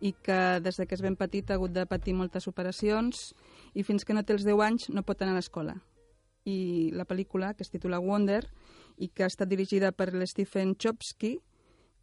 i 0.00 0.14
que 0.24 0.58
des 0.64 0.78
de 0.78 0.86
que 0.86 0.96
és 0.96 1.02
ben 1.04 1.16
petit 1.16 1.50
ha 1.50 1.58
hagut 1.58 1.72
de 1.74 1.84
patir 1.86 2.14
moltes 2.16 2.48
operacions 2.48 3.32
i 3.74 3.84
fins 3.86 4.04
que 4.04 4.14
no 4.16 4.24
té 4.24 4.34
els 4.34 4.46
10 4.46 4.62
anys 4.66 4.88
no 4.90 5.04
pot 5.06 5.20
anar 5.22 5.36
a 5.36 5.40
l'escola. 5.40 5.76
I 6.44 6.90
la 6.96 7.06
pel·lícula, 7.06 7.52
que 7.54 7.62
es 7.62 7.70
titula 7.70 8.00
Wonder, 8.02 8.42
i 9.02 9.08
que 9.10 9.24
ha 9.26 9.30
estat 9.32 9.50
dirigida 9.50 9.90
per 9.92 10.12
l'Stephen 10.14 10.76
Chomsky, 10.78 11.34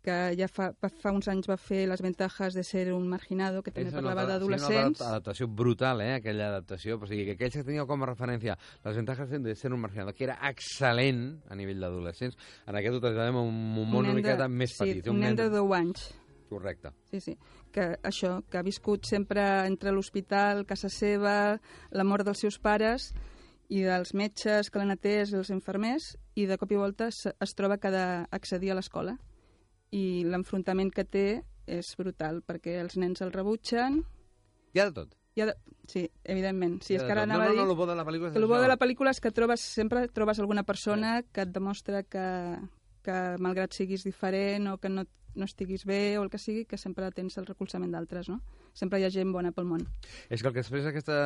que 0.04 0.14
ja 0.40 0.48
fa, 0.48 0.70
fa- 0.80 1.12
uns 1.12 1.28
anys 1.28 1.50
va 1.52 1.58
fer 1.60 1.82
Les 1.90 2.00
ventajas 2.02 2.54
de 2.56 2.64
ser 2.64 2.86
un 2.96 3.04
marginado, 3.12 3.60
que 3.62 3.72
també 3.72 3.90
És 3.90 3.96
parlava 3.98 4.24
d'adolescents. 4.26 4.98
Sí, 4.98 5.04
una 5.04 5.10
adaptació 5.18 5.48
brutal, 5.52 6.00
eh, 6.02 6.14
aquella 6.16 6.48
adaptació. 6.54 6.96
O 6.96 7.06
sigui, 7.10 7.26
que 7.28 7.34
aquells 7.36 7.58
que 7.60 7.66
tenia 7.68 7.84
com 7.86 8.04
a 8.04 8.08
referència 8.08 8.56
les 8.86 8.96
ventajas 8.96 9.30
de 9.30 9.56
ser 9.60 9.74
un 9.76 9.82
marginado, 9.84 10.14
que 10.16 10.24
era 10.24 10.38
excel·lent 10.50 11.42
a 11.52 11.56
nivell 11.60 11.84
d'adolescents, 11.84 12.38
en 12.66 12.76
aquest 12.80 12.96
ho 12.96 13.02
traslladem 13.04 13.36
a 13.36 13.44
un 13.44 13.60
món 13.76 13.92
una 14.00 14.08
nen 14.08 14.16
de- 14.16 14.22
miqueta 14.22 14.48
més 14.48 14.72
sí, 14.72 14.80
petit. 14.86 15.08
un 15.12 15.20
nen 15.20 15.36
de 15.36 15.50
10 15.50 15.76
anys. 15.82 16.08
Correcte. 16.50 16.90
Sí, 17.12 17.20
sí. 17.22 17.36
Que 17.72 17.92
això, 18.02 18.40
que 18.50 18.58
ha 18.58 18.64
viscut 18.66 19.04
sempre 19.06 19.44
entre 19.68 19.92
l'hospital, 19.92 20.64
casa 20.66 20.90
seva, 20.90 21.60
la 21.92 22.04
mort 22.08 22.26
dels 22.26 22.40
seus 22.40 22.58
pares 22.58 23.12
i 23.70 23.84
dels 23.86 24.16
metges 24.18 24.72
que 24.72 24.82
l'han 24.82 24.96
atès, 24.96 25.32
els 25.38 25.52
infermers, 25.54 26.16
i 26.34 26.48
de 26.50 26.58
cop 26.58 26.72
i 26.74 26.80
volta 26.80 27.10
es, 27.14 27.22
es 27.30 27.56
troba 27.56 27.78
que 27.78 27.90
ha 27.90 27.94
d'accedir 27.94 28.74
a 28.74 28.78
l'escola. 28.80 29.16
I 29.94 30.26
l'enfrontament 30.26 30.90
que 30.94 31.06
té 31.06 31.28
és 31.70 31.94
brutal, 31.98 32.42
perquè 32.46 32.80
els 32.82 32.98
nens 32.98 33.22
el 33.22 33.34
rebutgen... 33.34 34.02
Hi 34.74 34.82
ha 34.82 34.90
de 34.90 34.96
tot. 34.98 35.14
I 35.38 35.44
ha 35.44 35.50
de... 35.52 35.56
Sí, 35.90 36.04
evidentment. 36.24 36.80
Sí, 36.86 36.96
Hi 36.96 37.00
és 37.00 37.06
que 37.06 37.14
ara 37.14 37.28
no, 37.30 37.38
dir... 37.44 37.54
no, 37.54 37.62
no, 37.62 37.68
el 37.70 37.78
bo 37.78 37.86
de 37.90 37.98
la 37.98 38.06
pel·lícula 38.06 38.32
és 38.32 38.36
que 38.36 38.42
el 38.42 38.50
bo 38.50 38.60
de 38.62 38.70
la 38.70 38.78
pel·lícula 38.82 39.14
és 39.14 39.22
que 39.22 39.32
trobes, 39.34 39.62
sempre 39.78 40.08
trobes 40.14 40.42
alguna 40.42 40.66
persona 40.66 41.20
que 41.24 41.46
et 41.46 41.54
demostra 41.54 42.02
que, 42.04 42.26
que 43.06 43.20
malgrat 43.42 43.78
siguis 43.78 44.06
diferent 44.06 44.70
o 44.74 44.78
que 44.82 44.90
no, 44.90 45.06
no 45.36 45.46
estiguis 45.46 45.86
bé 45.86 46.18
o 46.18 46.26
el 46.26 46.34
que 46.34 46.42
sigui, 46.42 46.66
que 46.66 46.82
sempre 46.82 47.12
tens 47.14 47.38
el 47.38 47.46
recolzament 47.50 47.94
d'altres, 47.94 48.30
no? 48.34 48.42
Sempre 48.80 49.02
hi 49.02 49.04
ha 49.04 49.12
gent 49.12 49.34
bona 49.36 49.52
pel 49.56 49.68
món. 49.68 49.84
És 50.32 50.40
que 50.42 50.48
el 50.48 50.54
que 50.56 50.62
expressa 50.64 50.94
aquesta 50.94 51.18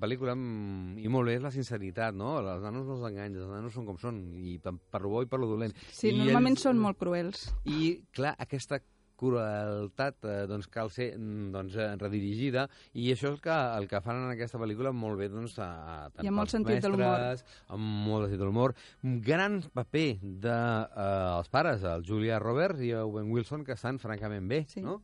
pel·lícula, 0.00 0.32
mm, 0.38 0.96
i 1.04 1.10
molt 1.12 1.28
bé, 1.28 1.34
és 1.36 1.44
la 1.44 1.52
sinceritat, 1.52 2.16
no? 2.16 2.38
Els 2.40 2.64
nanos 2.64 2.86
no 2.88 2.96
els 2.96 3.04
enganyes, 3.10 3.42
els 3.44 3.52
nanos 3.52 3.76
són 3.76 3.84
com 3.90 3.98
són, 4.00 4.22
i 4.40 4.56
per, 4.64 5.02
lo 5.04 5.10
bo 5.12 5.22
i 5.22 5.28
per 5.28 5.38
lo 5.42 5.50
dolent. 5.52 5.76
Sí, 5.92 6.08
I 6.14 6.18
normalment 6.22 6.56
ells- 6.56 6.64
són 6.64 6.80
molt 6.80 6.96
cruels. 6.98 7.50
I, 7.68 7.98
clar, 8.16 8.34
aquesta 8.40 8.80
crueltat 9.16 10.24
eh, 10.26 10.46
doncs, 10.50 10.66
cal 10.74 10.90
ser 10.90 11.12
mm, 11.16 11.50
doncs, 11.54 11.76
eh, 11.78 11.92
redirigida 12.00 12.64
i 12.98 13.12
això 13.12 13.28
és 13.30 13.36
el 13.36 13.40
que, 13.44 13.54
el 13.78 13.86
que 13.88 14.00
fan 14.04 14.18
en 14.24 14.32
aquesta 14.32 14.58
pel·lícula 14.60 14.90
molt 14.92 15.20
bé 15.20 15.28
doncs, 15.32 15.54
a, 15.62 15.68
a, 15.70 16.10
tant 16.10 16.26
I 16.26 16.30
amb 16.32 16.40
molt 16.40 16.50
sentit 16.52 16.82
de 16.82 16.90
l'humor. 16.90 17.22
amb 17.68 17.90
molt 18.08 18.24
de 18.24 18.32
sentit 18.32 18.42
de 18.42 18.48
l'humor 18.48 18.74
un 19.06 19.20
gran 19.24 19.60
paper 19.72 20.06
de, 20.20 20.56
eh, 20.56 21.38
els 21.38 21.48
pares, 21.54 21.86
el 21.94 22.04
Julia 22.04 22.40
Roberts 22.42 22.82
i 22.82 22.90
el 22.90 23.06
Owen 23.06 23.30
Wilson 23.32 23.64
que 23.64 23.76
estan 23.78 24.00
francament 24.02 24.48
bé 24.50 24.64
Sí. 24.68 24.82
no? 24.82 25.00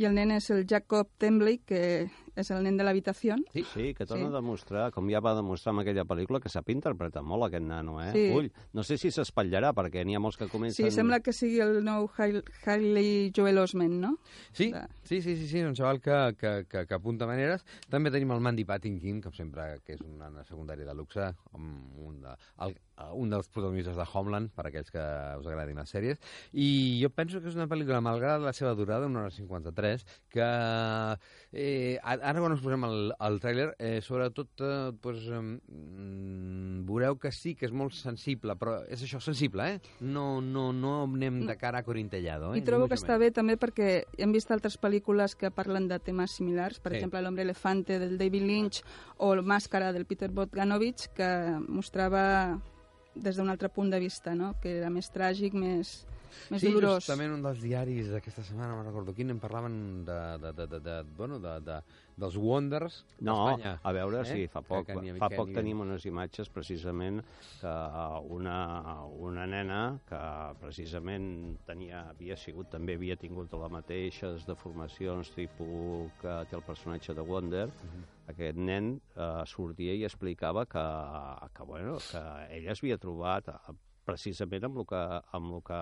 I 0.00 0.06
el 0.08 0.14
nen 0.16 0.30
és 0.32 0.48
el 0.54 0.62
Jacob 0.68 1.10
Tembley, 1.20 1.58
que 1.68 2.08
és 2.36 2.50
el 2.50 2.62
nen 2.64 2.76
de 2.78 2.84
l'habitació. 2.84 3.36
Sí. 3.52 3.64
Sí, 3.72 3.94
que 3.94 4.06
torna 4.06 4.26
Sí. 4.28 4.32
a 4.32 4.36
demostrar, 4.36 4.90
com 4.92 5.08
ja 5.10 5.20
va 5.20 5.34
demostrar 5.34 5.72
amb 5.72 5.80
aquella 5.82 6.04
pel·lícula, 6.04 6.40
que 6.40 6.48
sap 6.48 6.68
interpretar 6.70 7.22
molt 7.22 7.44
aquest 7.44 7.64
nano, 7.64 8.00
eh? 8.02 8.12
Sí. 8.12 8.24
Ull, 8.34 8.50
no 8.72 8.82
sé 8.84 8.96
si 8.98 9.10
s'espatllarà, 9.10 9.72
perquè 9.74 10.04
n'hi 10.04 10.14
ha 10.16 10.20
molts 10.20 10.36
que 10.38 10.48
comencen... 10.48 10.86
Sí, 10.88 10.90
sembla 10.94 11.20
que 11.20 11.32
sigui 11.32 11.60
el 11.60 11.82
nou 11.84 12.08
Hail- 12.16 12.42
Hailey 12.64 13.30
Joel 13.36 13.58
Osment, 13.58 13.92
no? 14.00 14.16
Sí, 14.52 14.70
De- 14.72 14.86
sí, 15.02 15.20
sí, 15.22 15.36
sí, 15.36 15.48
sí, 15.48 15.60
un 15.62 15.74
xaval 15.76 16.00
que, 16.00 16.34
que, 16.38 16.66
que, 16.68 16.86
que 16.86 16.94
apunta 16.94 17.26
maneres. 17.26 17.64
També 17.90 18.10
tenim 18.10 18.32
el 18.32 18.40
Mandy 18.40 18.64
Patinkin, 18.64 19.20
com 19.20 19.32
sempre, 19.32 19.80
que 19.84 19.94
és 19.94 20.00
un 20.00 20.16
nana 20.18 20.44
secundari 20.44 20.84
de 20.84 20.94
luxe, 20.94 21.28
amb 21.52 21.98
un, 22.00 22.20
de, 22.22 22.34
el, 22.64 22.76
un 23.18 23.30
dels 23.30 23.48
protagonistes 23.48 23.96
de 23.96 24.04
Homeland, 24.12 24.50
per 24.54 24.66
aquells 24.68 24.90
que 24.90 25.02
us 25.40 25.46
agradin 25.46 25.76
les 25.76 25.90
sèries. 25.92 26.18
I 26.52 27.00
jo 27.02 27.10
penso 27.10 27.40
que 27.42 27.48
és 27.48 27.56
una 27.58 27.68
pel·lícula, 27.68 28.00
malgrat 28.00 28.40
la 28.40 28.52
seva 28.56 28.74
durada, 28.78 29.06
una 29.06 29.20
hora 29.26 29.30
53, 29.34 30.04
que 30.32 30.48
eh, 31.52 31.98
ara 32.22 32.40
quan 32.40 32.54
us 32.54 32.62
posem 32.62 32.84
el, 32.86 33.12
el 33.26 33.38
tràiler, 33.42 33.68
eh, 33.78 34.00
sobretot 34.04 34.62
eh, 34.62 34.92
pues, 35.02 35.24
eh, 35.28 35.40
mm, 35.42 36.84
veureu 36.88 37.16
que 37.20 37.32
sí 37.34 37.54
que 37.58 37.66
és 37.68 37.72
molt 37.74 37.94
sensible, 37.96 38.54
però 38.58 38.78
és 38.88 39.02
això, 39.04 39.20
sensible, 39.22 39.66
eh? 39.74 39.80
No, 40.00 40.40
no, 40.40 40.70
no 40.72 40.94
anem 41.04 41.42
de 41.48 41.56
cara 41.60 41.82
a 41.82 41.86
Corintellado, 41.86 42.52
eh? 42.54 42.60
I 42.62 42.64
trobo 42.66 42.88
que 42.90 42.98
està 42.98 43.18
bé 43.20 43.30
també 43.34 43.56
perquè 43.60 44.04
hem 44.18 44.32
vist 44.34 44.50
altres 44.54 44.78
pel·lícules 44.80 45.36
que 45.38 45.50
parlen 45.54 45.88
de 45.90 45.98
temes 46.02 46.38
similars, 46.38 46.80
per 46.80 46.92
Sí. 46.92 47.00
exemple 47.02 47.22
L'hombre 47.22 47.42
elefante 47.46 47.98
del 47.98 48.16
David 48.18 48.42
Lynch 48.48 48.82
o 49.18 49.32
El 49.34 49.42
màscara 49.42 49.92
del 49.92 50.06
Peter 50.06 50.30
Bogdanovich, 50.30 51.08
que 51.14 51.28
mostrava 51.68 52.60
des 53.14 53.36
d'un 53.36 53.50
altre 53.52 53.68
punt 53.68 53.90
de 53.92 53.98
vista, 54.00 54.34
no? 54.34 54.54
que 54.60 54.78
era 54.78 54.88
més 54.88 55.10
tràgic, 55.12 55.52
més, 55.52 56.06
més 56.50 56.62
sí, 56.62 56.68
dolorós. 56.70 57.02
justament 57.04 57.34
un 57.34 57.42
dels 57.44 57.60
diaris 57.60 58.08
d'aquesta 58.08 58.42
setmana, 58.42 58.74
no 58.78 58.86
recordo 58.86 59.12
quin, 59.12 59.30
en 59.34 59.38
parlaven 59.38 60.04
de, 60.06 60.16
de, 60.40 60.52
de, 60.56 60.66
de, 60.66 60.80
de, 60.80 60.94
bueno, 61.16 61.38
de, 61.38 61.58
de, 61.60 61.76
dels 62.16 62.36
Wonders 62.36 63.04
No, 63.20 63.34
d'Espanya. 63.46 63.80
a 63.82 63.92
veure, 63.92 64.20
Eh? 64.20 64.24
sí, 64.24 64.46
fa 64.48 64.60
poc, 64.62 64.86
Que- 64.86 64.94
que 65.00 65.14
fa 65.18 65.28
poc 65.30 65.52
tenim 65.54 65.80
unes 65.80 66.04
imatges 66.06 66.48
precisament 66.48 67.22
que 67.60 67.72
una, 68.28 69.02
una 69.06 69.46
nena 69.46 69.98
que 70.08 70.20
precisament 70.60 71.58
tenia, 71.66 72.08
havia 72.10 72.36
sigut, 72.36 72.68
també 72.70 72.94
havia 72.94 73.16
tingut 73.16 73.52
les 73.52 73.70
mateixes 73.70 74.46
deformacions 74.46 75.30
tipus 75.34 76.10
que 76.20 76.44
té 76.50 76.56
el 76.56 76.62
personatge 76.62 77.14
de 77.14 77.22
Wonder, 77.22 77.68
aquest 78.28 78.56
nen 78.56 79.00
eh, 79.16 79.42
sortia 79.46 79.94
i 79.94 80.04
explicava 80.04 80.66
que, 80.66 80.84
que, 81.54 81.62
bueno, 81.64 81.96
que 82.10 82.22
ell 82.56 82.68
es 82.68 82.82
havia 82.82 82.98
trobat 82.98 83.48
precisament 84.06 84.66
amb 84.68 84.82
el, 84.82 84.86
que, 84.88 85.02
amb 85.38 85.56
el 85.58 85.62
que 85.66 85.80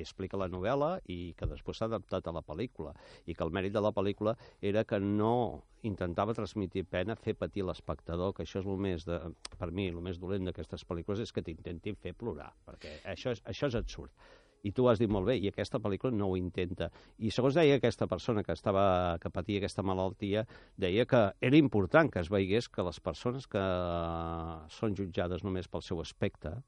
explica 0.00 0.40
la 0.40 0.48
novel·la 0.52 0.92
i 1.12 1.34
que 1.38 1.48
després 1.50 1.80
s'ha 1.80 1.90
adaptat 1.90 2.28
a 2.28 2.34
la 2.36 2.44
pel·lícula 2.46 2.94
i 3.26 3.36
que 3.36 3.46
el 3.46 3.52
mèrit 3.54 3.74
de 3.74 3.82
la 3.84 3.92
pel·lícula 3.96 4.36
era 4.60 4.84
que 4.84 5.00
no 5.00 5.62
intentava 5.86 6.34
transmitir 6.36 6.84
pena, 6.84 7.16
fer 7.16 7.34
patir 7.38 7.64
l'espectador, 7.64 8.34
que 8.36 8.44
això 8.44 8.60
és 8.60 8.68
el 8.68 8.80
més 8.80 9.06
de, 9.08 9.16
per 9.56 9.70
mi, 9.72 9.88
el 9.88 10.02
més 10.04 10.20
dolent 10.20 10.48
d'aquestes 10.48 10.84
pel·lícules 10.88 11.24
és 11.24 11.32
que 11.32 11.44
t'intentin 11.44 11.96
fer 11.96 12.12
plorar, 12.16 12.50
perquè 12.66 12.98
això 13.14 13.32
és, 13.36 13.42
això 13.48 13.70
és 13.70 13.78
absurd. 13.80 14.12
I 14.62 14.74
tu 14.76 14.84
has 14.90 15.00
dit 15.00 15.08
molt 15.08 15.24
bé, 15.24 15.38
i 15.40 15.48
aquesta 15.48 15.80
pel·lícula 15.80 16.12
no 16.12 16.26
ho 16.28 16.36
intenta. 16.36 16.90
I 17.16 17.30
segons 17.32 17.56
deia 17.56 17.78
aquesta 17.78 18.04
persona 18.10 18.42
que, 18.44 18.52
estava, 18.52 19.16
que 19.22 19.32
patia 19.32 19.62
aquesta 19.62 19.84
malaltia, 19.86 20.44
deia 20.76 21.06
que 21.08 21.22
era 21.40 21.56
important 21.56 22.12
que 22.12 22.20
es 22.20 22.28
veigués 22.28 22.68
que 22.68 22.84
les 22.84 23.00
persones 23.00 23.48
que 23.48 23.62
són 24.76 24.96
jutjades 24.98 25.46
només 25.46 25.70
pel 25.72 25.84
seu 25.86 26.04
aspecte, 26.04 26.58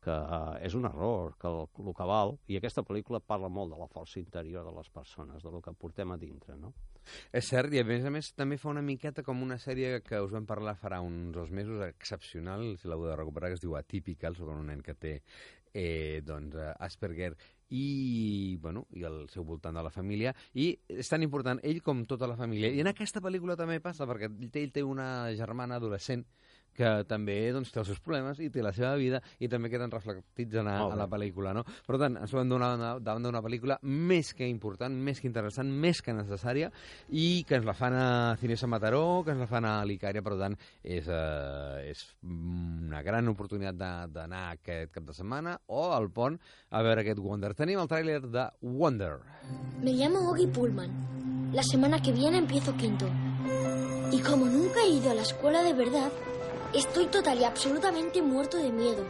que 0.00 0.14
uh, 0.14 0.54
és 0.64 0.74
un 0.78 0.86
error, 0.88 1.34
que 1.40 1.48
el, 1.50 1.66
el 1.84 1.94
que 1.96 2.06
val, 2.08 2.34
i 2.48 2.56
aquesta 2.58 2.84
pel·lícula 2.86 3.20
parla 3.20 3.50
molt 3.52 3.74
de 3.74 3.80
la 3.80 3.88
força 3.92 4.20
interior 4.20 4.64
de 4.64 4.72
les 4.76 4.88
persones, 4.88 5.42
de 5.44 5.52
lo 5.52 5.60
que 5.60 5.74
portem 5.76 6.14
a 6.14 6.18
dintre, 6.20 6.56
no? 6.56 6.72
És 7.32 7.48
cert, 7.48 7.72
i 7.74 7.80
a 7.80 7.84
més 7.84 8.04
a 8.06 8.12
més 8.12 8.32
també 8.36 8.58
fa 8.60 8.70
una 8.72 8.84
miqueta 8.84 9.24
com 9.26 9.42
una 9.42 9.58
sèrie 9.60 10.00
que 10.06 10.20
us 10.20 10.32
vam 10.32 10.46
parlar 10.48 10.76
farà 10.80 11.00
uns 11.04 11.32
dos 11.34 11.50
mesos, 11.50 11.80
excepcional, 11.86 12.74
si 12.80 12.88
l'heu 12.88 13.06
de 13.08 13.16
recuperar, 13.16 13.50
que 13.50 13.60
es 13.60 13.64
diu 13.64 13.76
Atypical, 13.76 14.36
sobre 14.36 14.56
un 14.56 14.68
nen 14.72 14.84
que 14.84 14.94
té 14.94 15.14
eh, 15.72 16.20
doncs, 16.24 16.56
eh, 16.56 16.74
Asperger 16.78 17.34
i, 17.70 18.56
bueno, 18.60 18.86
i 18.98 19.04
el 19.06 19.28
seu 19.30 19.44
voltant 19.46 19.76
de 19.76 19.82
la 19.86 19.92
família 19.94 20.32
i 20.58 20.72
és 20.90 21.10
tan 21.10 21.22
important 21.22 21.60
ell 21.62 21.80
com 21.86 22.02
tota 22.10 22.26
la 22.26 22.38
família 22.38 22.72
i 22.74 22.80
en 22.82 22.90
aquesta 22.90 23.22
pel·lícula 23.22 23.56
també 23.58 23.78
passa 23.84 24.08
perquè 24.10 24.30
ell 24.50 24.72
té 24.74 24.82
una 24.82 25.30
germana 25.38 25.78
adolescent 25.78 26.24
que 26.74 27.04
també 27.08 27.36
doncs, 27.52 27.70
té 27.72 27.80
els 27.80 27.88
seus 27.90 28.00
problemes 28.00 28.38
i 28.40 28.48
té 28.50 28.62
la 28.62 28.72
seva 28.72 28.94
vida 28.96 29.20
i 29.38 29.48
també 29.48 29.68
queden 29.70 29.90
reflectits 29.90 30.54
en, 30.60 30.68
a, 30.68 30.76
en 30.88 30.98
la 30.98 31.08
pel·lícula. 31.10 31.52
No? 31.56 31.64
Per 31.86 31.98
tant, 32.00 32.16
ens 32.20 32.30
trobem 32.30 32.48
davant 32.50 33.22
d'una 33.26 33.42
pel·lícula 33.44 33.78
més 33.82 34.32
que 34.34 34.48
important, 34.48 34.92
més 34.94 35.20
que 35.20 35.28
interessant, 35.28 35.68
més 35.70 36.00
que 36.02 36.14
necessària 36.16 36.70
i 37.10 37.44
que 37.48 37.56
ens 37.60 37.66
la 37.68 37.74
fan 37.74 37.94
a 37.94 38.36
Cinesa 38.40 38.66
Mataró, 38.70 39.22
que 39.24 39.32
ens 39.34 39.40
la 39.44 39.48
fan 39.50 39.64
a 39.68 39.74
l'Icària, 39.84 40.22
per 40.22 40.36
tant, 40.40 40.56
és, 40.82 41.06
eh, 41.08 41.90
és 41.90 42.04
una 42.24 43.02
gran 43.02 43.28
oportunitat 43.28 43.76
de- 43.76 44.12
d'anar 44.14 44.50
aquest 44.52 44.92
cap 44.92 45.04
de 45.04 45.14
setmana 45.14 45.58
o 45.66 45.92
al 45.92 46.10
pont 46.10 46.38
a 46.70 46.82
veure 46.82 47.00
aquest 47.02 47.18
Wonder. 47.18 47.54
Tenim 47.54 47.78
el 47.80 47.88
tràiler 47.88 48.20
de 48.22 48.48
Wonder. 48.62 49.18
Me 49.82 49.92
llamo 49.92 50.30
Oggy 50.30 50.46
Pullman. 50.46 51.50
La 51.52 51.62
semana 51.62 52.00
que 52.00 52.12
viene 52.12 52.38
empiezo 52.38 52.76
quinto. 52.76 53.06
Y 54.12 54.20
como 54.22 54.46
nunca 54.46 54.80
he 54.84 54.90
ido 54.98 55.10
a 55.10 55.14
la 55.14 55.22
escuela 55.22 55.62
de 55.62 55.72
verdad, 55.72 56.10
estoy 56.74 57.06
total 57.06 57.40
y 57.40 57.44
absolutamente 57.44 58.22
muerto 58.22 58.56
de 58.56 58.70
miedo. 58.70 59.04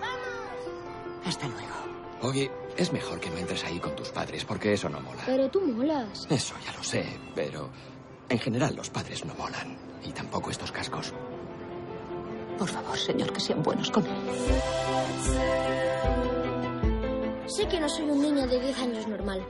Hasta 1.24 1.46
luego. 1.48 1.74
Oye, 2.22 2.50
es 2.76 2.92
mejor 2.92 3.18
que 3.20 3.30
no 3.30 3.38
entres 3.38 3.64
ahí 3.64 3.78
con 3.78 3.96
tus 3.96 4.10
padres, 4.10 4.44
porque 4.44 4.72
eso 4.72 4.88
no 4.88 5.00
mola. 5.00 5.22
Pero 5.26 5.48
tú 5.50 5.60
molas. 5.60 6.26
Eso 6.28 6.54
ya 6.64 6.72
lo 6.72 6.82
sé, 6.82 7.18
pero 7.34 7.70
en 8.28 8.38
general 8.38 8.74
los 8.76 8.90
padres 8.90 9.24
no 9.24 9.34
molan. 9.34 9.78
Y 10.04 10.12
tampoco 10.12 10.50
estos 10.50 10.72
cascos. 10.72 11.12
Por 12.58 12.68
favor, 12.68 12.98
señor, 12.98 13.32
que 13.32 13.40
sean 13.40 13.62
buenos 13.62 13.90
con 13.90 14.04
él. 14.06 14.12
Sé 17.46 17.66
que 17.68 17.80
no 17.80 17.88
soy 17.88 18.04
un 18.08 18.20
niño 18.20 18.46
de 18.46 18.60
10 18.60 18.78
años 18.78 19.08
normal. 19.08 19.44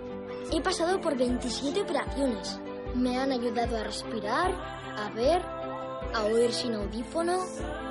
He 0.52 0.60
pasado 0.60 1.00
por 1.00 1.16
27 1.16 1.82
operaciones. 1.82 2.60
Me 2.94 3.18
han 3.18 3.30
ayudado 3.32 3.76
a 3.76 3.84
respirar, 3.84 4.52
a 4.96 5.10
ver, 5.10 5.42
a 6.14 6.24
oír 6.24 6.52
sin 6.52 6.74
audífono, 6.74 7.44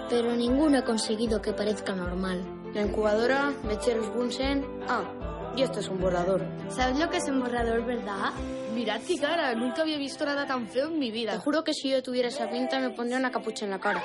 pero 0.10 0.36
ninguno 0.36 0.80
ha 0.80 0.84
conseguido 0.84 1.42
que 1.42 1.54
parezca 1.54 1.94
normal. 1.94 2.44
La 2.74 2.82
incubadora, 2.82 3.54
mecheros 3.64 4.14
Bunsen. 4.14 4.66
Ah, 4.88 5.04
y 5.56 5.62
esto 5.64 5.80
es 5.80 5.88
un 5.88 6.00
borrador. 6.00 6.46
¿Sabes 6.70 7.00
lo 7.00 7.10
que 7.10 7.18
es 7.18 7.28
un 7.28 7.40
borrador, 7.40 7.86
verdad? 7.86 8.32
Mirad 8.74 9.02
qué 9.02 9.18
cara, 9.18 9.54
nunca 9.56 9.82
había 9.82 9.98
visto 9.98 10.26
nada 10.26 10.46
tan 10.46 10.68
feo 10.68 10.88
en 10.88 11.00
mi 11.00 11.12
vida. 11.12 11.34
Te 11.34 11.40
juro 11.40 11.64
que 11.64 11.74
si 11.74 11.90
yo 11.90 12.02
tuviera 12.04 12.28
esa 12.30 12.50
pinta 12.50 12.80
me 12.80 12.92
pondría 12.92 13.18
una 13.18 13.32
capucha 13.32 13.66
en 13.66 13.72
la 13.72 13.80
cara. 13.80 14.04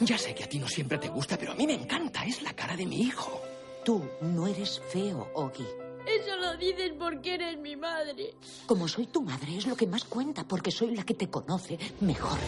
Ya 0.00 0.18
sé 0.18 0.34
que 0.34 0.44
a 0.44 0.48
ti 0.48 0.58
no 0.58 0.68
siempre 0.68 0.98
te 0.98 1.08
gusta, 1.08 1.36
pero 1.38 1.52
a 1.52 1.54
mí 1.54 1.66
me 1.66 1.74
encanta. 1.74 2.24
Es 2.24 2.42
la 2.42 2.52
cara 2.52 2.76
de 2.76 2.86
mi 2.86 3.00
hijo. 3.02 3.40
Tú 3.84 4.04
no 4.20 4.46
eres 4.46 4.80
feo, 4.92 5.30
Oggy. 5.34 5.66
Eso 6.06 6.36
lo 6.36 6.56
dices 6.56 6.92
porque 6.98 7.34
eres 7.34 7.58
mi 7.58 7.76
madre. 7.76 8.34
Como 8.66 8.88
soy 8.88 9.06
tu 9.06 9.22
madre, 9.22 9.56
es 9.56 9.66
lo 9.66 9.76
que 9.76 9.86
más 9.86 10.04
cuenta, 10.04 10.44
porque 10.44 10.70
soy 10.70 10.94
la 10.96 11.04
que 11.04 11.14
te 11.14 11.28
conoce 11.30 11.78
mejor. 12.00 12.38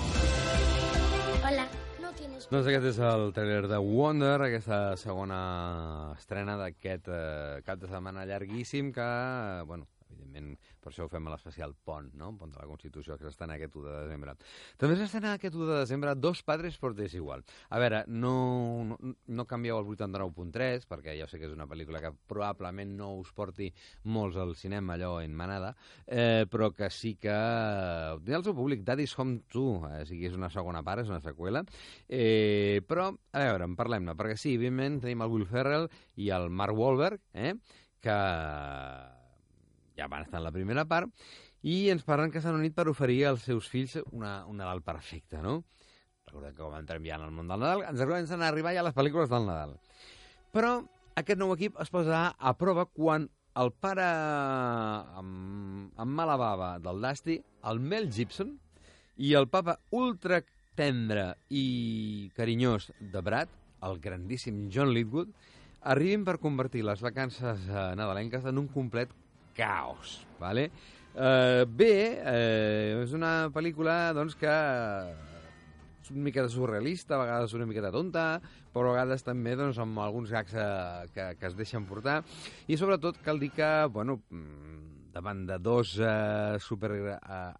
Doncs 2.22 2.66
aquest 2.68 2.86
és 2.90 2.98
el 3.02 3.30
trailer 3.32 3.68
de 3.70 3.78
Wonder, 3.80 4.36
aquesta 4.44 4.78
segona 5.00 5.38
estrena 6.18 6.58
d'aquest 6.60 7.08
eh, 7.08 7.62
cap 7.66 7.80
de 7.80 7.88
setmana 7.90 8.26
llarguíssim 8.28 8.92
que, 8.94 9.06
eh, 9.06 9.62
bueno, 9.66 9.88
evidentment, 10.32 10.58
per 10.80 10.90
això 10.90 11.06
ho 11.06 11.10
fem 11.10 11.26
a 11.26 11.32
l'especial 11.32 11.74
Pont, 11.84 12.10
no? 12.18 12.32
Pont 12.38 12.52
de 12.52 12.60
la 12.60 12.66
Constitució, 12.68 13.16
que 13.18 13.26
s'estrena 13.26 13.56
aquest 13.56 13.76
1 13.76 13.86
de 13.86 13.98
desembre. 14.06 14.34
També 14.80 14.96
s'estrena 14.96 15.34
aquest 15.36 15.54
1 15.54 15.68
de 15.68 15.78
desembre 15.80 16.14
Dos 16.16 16.42
padres 16.42 16.78
por 16.78 16.94
desigual. 16.94 17.44
A 17.70 17.78
veure, 17.78 18.04
no, 18.08 18.84
no, 18.88 18.98
no 19.26 19.46
canvieu 19.46 19.78
el 19.78 19.86
89.3, 19.86 20.86
perquè 20.88 21.16
ja 21.18 21.28
sé 21.28 21.38
que 21.38 21.48
és 21.48 21.54
una 21.54 21.68
pel·lícula 21.70 22.02
que 22.02 22.12
probablement 22.28 22.96
no 22.96 23.12
us 23.20 23.32
porti 23.32 23.70
molts 24.04 24.38
al 24.40 24.54
cinema, 24.56 24.96
allò 24.96 25.20
en 25.22 25.34
manada, 25.36 25.74
eh, 26.06 26.46
però 26.50 26.72
que 26.74 26.90
sí 26.90 27.14
que 27.20 27.36
té 28.24 28.36
el 28.36 28.46
seu 28.46 28.56
públic. 28.56 28.84
Daddy's 28.86 29.16
Home 29.18 29.42
2, 29.52 29.90
eh, 29.90 30.02
o 30.02 30.08
sigui, 30.08 30.26
és 30.30 30.38
una 30.38 30.50
segona 30.52 30.82
part, 30.86 31.04
és 31.04 31.12
una 31.12 31.22
seqüela, 31.24 31.64
eh, 32.08 32.80
però, 32.88 33.10
a 33.32 33.46
veure, 33.46 33.68
en 33.68 33.78
parlem-ne, 33.78 34.16
perquè 34.18 34.38
sí, 34.38 34.56
evidentment 34.56 35.00
tenim 35.02 35.24
el 35.24 35.32
Will 35.32 35.48
Ferrell 35.48 35.88
i 36.16 36.30
el 36.34 36.50
Mark 36.50 36.76
Wahlberg, 36.76 37.22
eh, 37.32 37.54
que 38.02 39.21
ja 39.98 40.08
van 40.08 40.26
estar 40.26 40.40
en 40.40 40.46
la 40.46 40.54
primera 40.54 40.84
part, 40.88 41.10
i 41.62 41.90
ens 41.92 42.06
parlen 42.06 42.32
que 42.34 42.42
s'han 42.42 42.58
unit 42.58 42.74
per 42.74 42.88
oferir 42.90 43.20
als 43.28 43.44
seus 43.46 43.68
fills 43.70 43.98
una, 44.10 44.42
un 44.50 44.58
Nadal 44.58 44.82
perfecte, 44.82 45.42
no? 45.42 45.60
Recordem 46.26 46.54
que 46.56 46.62
com 46.62 46.74
entrem 46.78 47.04
ja 47.06 47.18
en 47.18 47.26
el 47.26 47.34
món 47.34 47.50
del 47.50 47.62
Nadal, 47.62 47.84
ens 47.90 48.02
comencen 48.02 48.42
a 48.42 48.48
arribar 48.50 48.74
ja 48.74 48.86
les 48.86 48.96
pel·lícules 48.96 49.30
del 49.30 49.46
Nadal. 49.46 49.76
Però 50.54 50.74
aquest 51.18 51.38
nou 51.38 51.52
equip 51.54 51.78
es 51.82 51.92
posarà 51.92 52.32
a 52.38 52.54
prova 52.58 52.86
quan 52.88 53.28
el 53.60 53.70
pare 53.84 54.04
amb, 55.20 55.92
amb 56.00 56.18
mala 56.18 56.38
bava 56.40 56.74
del 56.80 57.02
Dusty, 57.04 57.38
el 57.68 57.80
Mel 57.80 58.08
Gibson, 58.12 58.56
i 59.20 59.34
el 59.36 59.48
papa 59.52 59.76
ultra 59.92 60.40
tendre 60.78 61.34
i 61.52 62.30
carinyós 62.36 62.90
de 63.12 63.20
Brad, 63.20 63.50
el 63.84 63.98
grandíssim 64.00 64.68
John 64.72 64.94
Litwood, 64.94 65.32
arribin 65.92 66.24
per 66.24 66.38
convertir 66.40 66.84
les 66.86 67.02
vacances 67.04 67.66
eh, 67.68 67.92
nadalenques 67.98 68.46
en 68.48 68.60
un 68.62 68.68
complet 68.72 69.10
caos, 69.56 70.20
¿vale? 70.40 70.70
Eh, 71.14 71.64
bé, 71.68 71.94
eh, 72.24 73.02
és 73.02 73.12
una 73.12 73.50
pel·lícula 73.52 74.14
doncs, 74.16 74.36
que 74.40 74.52
és 76.02 76.10
una 76.10 76.24
miqueta 76.24 76.48
surrealista, 76.50 77.16
a 77.16 77.22
vegades 77.22 77.52
una 77.54 77.66
miqueta 77.68 77.92
tonta, 77.92 78.40
però 78.72 78.90
a 78.90 78.96
vegades 78.96 79.26
també 79.26 79.54
doncs, 79.58 79.78
amb 79.82 80.00
alguns 80.00 80.32
gags 80.32 80.56
eh, 80.56 81.10
que, 81.14 81.28
que 81.38 81.50
es 81.50 81.58
deixen 81.58 81.84
portar. 81.86 82.22
I 82.66 82.80
sobretot 82.80 83.20
cal 83.24 83.42
dir 83.42 83.52
que, 83.54 83.70
bueno, 83.92 84.22
mm, 84.30 85.12
davant 85.12 85.44
de 85.46 85.60
dos 85.60 85.98
eh, 86.00 86.56
super... 86.60 86.94
Eh, 87.12 87.52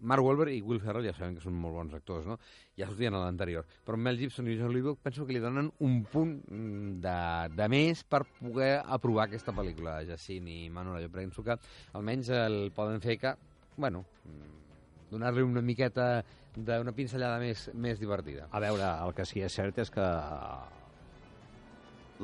Mark 0.00 0.24
Wahlberg 0.24 0.54
i 0.54 0.62
Will 0.64 0.80
Ferrell 0.80 1.06
ja 1.08 1.14
sabem 1.16 1.36
que 1.36 1.44
són 1.44 1.56
molt 1.60 1.76
bons 1.76 1.96
actors, 1.96 2.26
no? 2.28 2.38
Ja 2.78 2.88
sortien 2.88 3.16
a 3.16 3.22
l'anterior. 3.24 3.66
Però 3.86 3.98
Mel 4.00 4.18
Gibson 4.20 4.48
i 4.48 4.56
John 4.58 4.72
Lithgow 4.74 4.96
penso 5.02 5.26
que 5.26 5.36
li 5.36 5.42
donen 5.42 5.70
un 5.86 6.00
punt 6.10 6.36
mm, 6.48 6.94
de, 7.04 7.18
de 7.56 7.68
més 7.72 8.02
per 8.04 8.22
poder 8.38 8.72
aprovar 8.80 9.28
aquesta 9.28 9.54
pel·lícula. 9.56 10.00
Jacint 10.08 10.48
i 10.48 10.62
Manuela, 10.72 11.04
jo 11.04 11.12
penso 11.14 11.44
que 11.46 11.58
almenys 11.98 12.32
el 12.36 12.58
poden 12.76 13.02
fer 13.04 13.18
que, 13.20 13.34
bueno, 13.76 14.04
mm, 14.24 14.58
donar-li 15.12 15.44
una 15.44 15.62
miqueta 15.64 16.10
d'una 16.56 16.94
pinzellada 16.96 17.38
més, 17.42 17.68
més 17.74 18.00
divertida. 18.00 18.48
A 18.50 18.60
veure, 18.62 18.86
el 19.04 19.14
que 19.14 19.26
sí 19.28 19.40
que 19.40 19.50
és 19.50 19.56
cert 19.60 19.78
és 19.84 19.92
que 19.92 20.06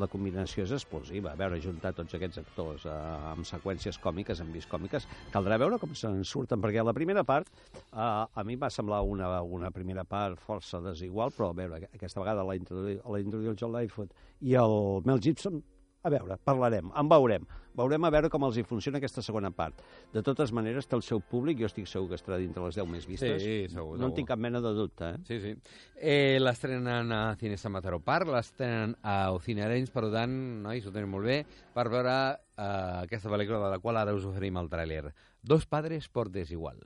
la 0.01 0.09
combinació 0.11 0.65
és 0.67 0.75
explosiva. 0.77 1.33
A 1.33 1.39
veure, 1.41 1.61
juntar 1.63 1.93
tots 1.97 2.17
aquests 2.17 2.41
actors 2.43 2.87
eh, 2.89 2.97
amb 3.33 3.47
seqüències 3.49 3.99
còmiques, 4.03 4.43
amb 4.43 4.57
vis 4.57 4.69
còmiques, 4.71 5.09
caldrà 5.35 5.59
veure 5.63 5.81
com 5.83 5.95
se'n 5.97 6.23
surten, 6.25 6.63
perquè 6.63 6.85
la 6.85 6.95
primera 6.97 7.25
part 7.29 7.51
eh, 7.51 8.01
a 8.01 8.45
mi 8.47 8.59
va 8.61 8.71
semblar 8.73 9.03
una, 9.07 9.31
una 9.43 9.73
primera 9.75 10.05
part 10.09 10.41
força 10.43 10.81
desigual, 10.85 11.33
però 11.37 11.51
a 11.53 11.59
veure, 11.61 11.83
aquesta 11.93 12.23
vegada 12.23 12.47
la 12.47 12.59
introduir, 12.59 13.01
la 13.05 13.23
introduir 13.23 13.55
el 13.55 13.61
John 13.61 13.75
Lightfoot 13.75 14.13
i 14.41 14.57
el 14.61 14.77
Mel 15.09 15.23
Gibson, 15.23 15.63
a 16.07 16.11
veure, 16.13 16.37
parlarem, 16.47 16.93
en 16.95 17.09
veurem. 17.11 17.47
Veurem 17.77 18.07
a 18.07 18.11
veure 18.15 18.31
com 18.33 18.45
els 18.47 18.57
hi 18.57 18.63
funciona 18.65 18.97
aquesta 18.97 19.21
segona 19.21 19.51
part. 19.53 19.83
De 20.15 20.23
totes 20.25 20.53
maneres, 20.57 20.87
té 20.89 20.97
el 20.97 21.03
seu 21.05 21.21
públic, 21.21 21.59
jo 21.61 21.67
estic 21.69 21.85
segur 21.91 22.09
que 22.09 22.17
estarà 22.17 22.39
dintre 22.41 22.63
les 22.65 22.79
10 22.79 22.87
més 22.89 23.05
vistes. 23.11 23.43
Sí, 23.43 23.57
segur, 23.69 23.99
No 23.99 24.07
en 24.07 24.07
segur. 24.07 24.15
tinc 24.17 24.29
cap 24.31 24.39
mena 24.41 24.63
de 24.65 24.73
dubte, 24.73 25.11
eh? 25.11 25.19
Sí, 25.29 25.41
sí. 25.43 25.53
Eh, 26.01 26.39
l'estrenen 26.41 27.13
a 27.13 27.21
Cinesa 27.37 27.69
Mataró 27.69 28.01
Park, 28.01 28.31
l'estrenen 28.33 28.97
a 29.03 29.31
Ocine 29.37 29.67
Arenys, 29.67 29.91
per 29.93 30.07
tant, 30.15 30.33
nois, 30.65 30.87
ho 30.89 30.93
tenim 30.95 31.11
molt 31.13 31.27
bé, 31.29 31.43
per 31.75 31.89
veure 31.93 32.17
eh, 32.33 33.03
aquesta 33.03 33.29
pel·lícula 33.29 33.61
de 33.67 33.75
la 33.75 33.79
qual 33.83 34.01
ara 34.01 34.15
us 34.17 34.25
oferim 34.25 34.57
el 34.57 34.71
tràiler. 34.73 35.11
Dos 35.43 35.67
padres 35.67 36.09
por 36.09 36.31
desigual. 36.31 36.81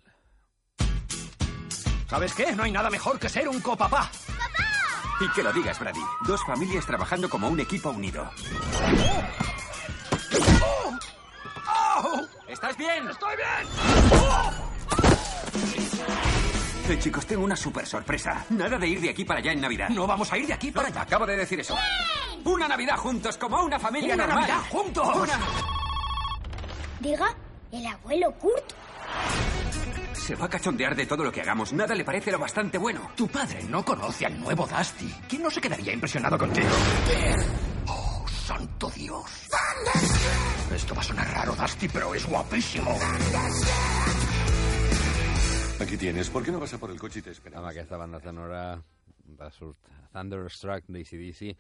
¿Sabes 2.09 2.35
qué? 2.35 2.51
No 2.57 2.65
hay 2.65 2.73
nada 2.73 2.91
mejor 2.91 3.21
que 3.21 3.29
ser 3.29 3.49
un 3.49 3.61
copapá. 3.61 4.11
Y 5.21 5.29
que 5.33 5.43
lo 5.43 5.53
digas, 5.53 5.79
Brady. 5.79 6.01
Dos 6.27 6.43
familias 6.45 6.87
trabajando 6.87 7.29
como 7.29 7.49
un 7.49 7.61
equipo 7.61 7.91
unido. 7.91 8.31
¿Estás 12.49 12.77
bien? 12.77 13.09
¡Estoy 13.09 13.37
bien! 13.37 13.69
Eh, 16.89 16.99
chicos, 16.99 17.25
tengo 17.27 17.45
una 17.45 17.55
super 17.57 17.87
sorpresa. 17.87 18.45
Nada 18.51 18.77
de 18.79 18.89
ir 18.89 19.01
de 19.01 19.11
aquí 19.11 19.25
para 19.25 19.39
allá 19.41 19.53
en 19.53 19.61
Navidad. 19.61 19.89
No 19.91 20.07
vamos 20.07 20.33
a 20.33 20.39
ir 20.39 20.47
de 20.47 20.55
aquí 20.55 20.71
para 20.73 20.89
allá. 20.89 21.03
Acabo 21.03 21.27
de 21.27 21.37
decir 21.37 21.61
eso. 21.61 21.77
Una 22.45 22.67
Navidad 22.67 22.97
juntos, 22.97 23.37
como 23.37 23.63
una 23.63 23.79
familia 23.79 24.15
¡Una 24.15 24.27
normal. 24.27 24.49
Navidad 24.49 24.69
juntos! 24.71 25.17
Una- 25.17 25.39
Diga, 26.99 27.35
el 27.73 27.87
abuelo 27.87 28.33
Kurt. 28.39 28.73
Se 30.21 30.37
va 30.37 30.45
a 30.45 30.49
cachondear 30.49 30.95
de 30.95 31.07
todo 31.07 31.25
lo 31.25 31.33
que 31.33 31.41
hagamos. 31.41 31.73
Nada 31.73 31.95
le 31.95 32.05
parece 32.05 32.31
lo 32.31 32.39
bastante 32.39 32.79
bueno. 32.79 33.11
Tu 33.17 33.27
padre 33.27 33.65
no 33.65 33.83
conoce 33.85 34.27
al 34.27 34.39
nuevo 34.39 34.67
Dusty. 34.67 35.09
¿Quién 35.29 35.43
no 35.43 35.51
se 35.51 35.61
quedaría 35.61 35.93
impresionado 35.93 36.37
contigo? 36.39 36.69
Oh, 37.89 38.25
santo 38.29 38.91
Dios. 38.91 39.49
Esto 40.73 40.95
va 40.95 41.01
a 41.01 41.05
sonar 41.05 41.27
raro, 41.33 41.57
Dusty, 41.57 41.89
pero 41.89 42.15
es 42.15 42.27
guapísimo. 42.27 42.97
Aquí 45.81 45.97
tienes. 45.97 46.29
¿Por 46.29 46.45
qué 46.45 46.53
no 46.53 46.61
vas 46.61 46.75
a 46.75 46.79
por 46.79 46.91
el 46.91 47.01
coche 47.01 47.21
y 47.21 47.23
te 47.23 47.31
esperas? 47.31 47.59
Amb 47.59 47.71
aquesta 47.73 47.97
banda 47.97 48.21
sonora 48.21 48.77
de 49.25 49.51
surt 49.57 49.89
Thunderstruck 50.13 50.85
d'ACDC 50.87 51.57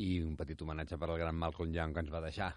i 0.00 0.14
un 0.24 0.34
petit 0.40 0.60
homenatge 0.64 0.96
per 0.98 1.10
al 1.10 1.20
gran 1.20 1.36
Malcolm 1.36 1.70
Young 1.70 1.92
que 1.92 2.00
ens 2.02 2.10
va 2.10 2.24
deixar 2.24 2.54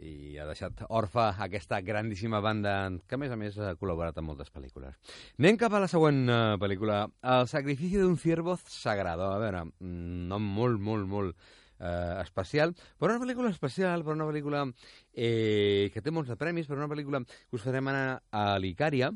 i 0.00 0.36
ha 0.38 0.46
deixat 0.48 0.84
orfa 0.88 1.30
aquesta 1.44 1.80
grandíssima 1.84 2.40
banda 2.44 2.74
que 3.06 3.18
a 3.18 3.20
més 3.20 3.32
a 3.32 3.38
més 3.40 3.58
ha 3.58 3.74
col·laborat 3.80 4.18
en 4.18 4.26
moltes 4.26 4.52
pel·lícules. 4.54 4.96
Anem 5.38 5.58
cap 5.60 5.74
a 5.74 5.82
la 5.84 5.90
següent 5.90 6.24
uh, 6.28 6.38
pel·lícula, 6.60 7.04
El 7.22 7.48
sacrifici 7.50 8.00
d'un 8.00 8.16
ciervo 8.18 8.56
sagrado. 8.66 9.30
A 9.32 9.42
veure, 9.42 9.66
un 9.84 10.26
nom 10.30 10.50
molt, 10.58 10.80
molt, 10.82 11.06
molt 11.08 11.36
eh, 11.78 12.20
especial, 12.22 12.74
però 12.98 13.14
una 13.14 13.22
pel·lícula 13.22 13.50
especial, 13.50 14.04
però 14.04 14.16
una 14.16 14.28
pel·lícula 14.28 14.64
eh, 15.12 15.90
que 15.92 16.02
té 16.02 16.12
molts 16.14 16.30
de 16.32 16.38
premis, 16.40 16.68
però 16.68 16.80
una 16.82 16.90
pel·lícula 16.90 17.22
que 17.24 17.58
us 17.58 17.64
farem 17.64 17.90
anar 17.90 18.06
a 18.30 18.44
l'Icària, 18.62 19.10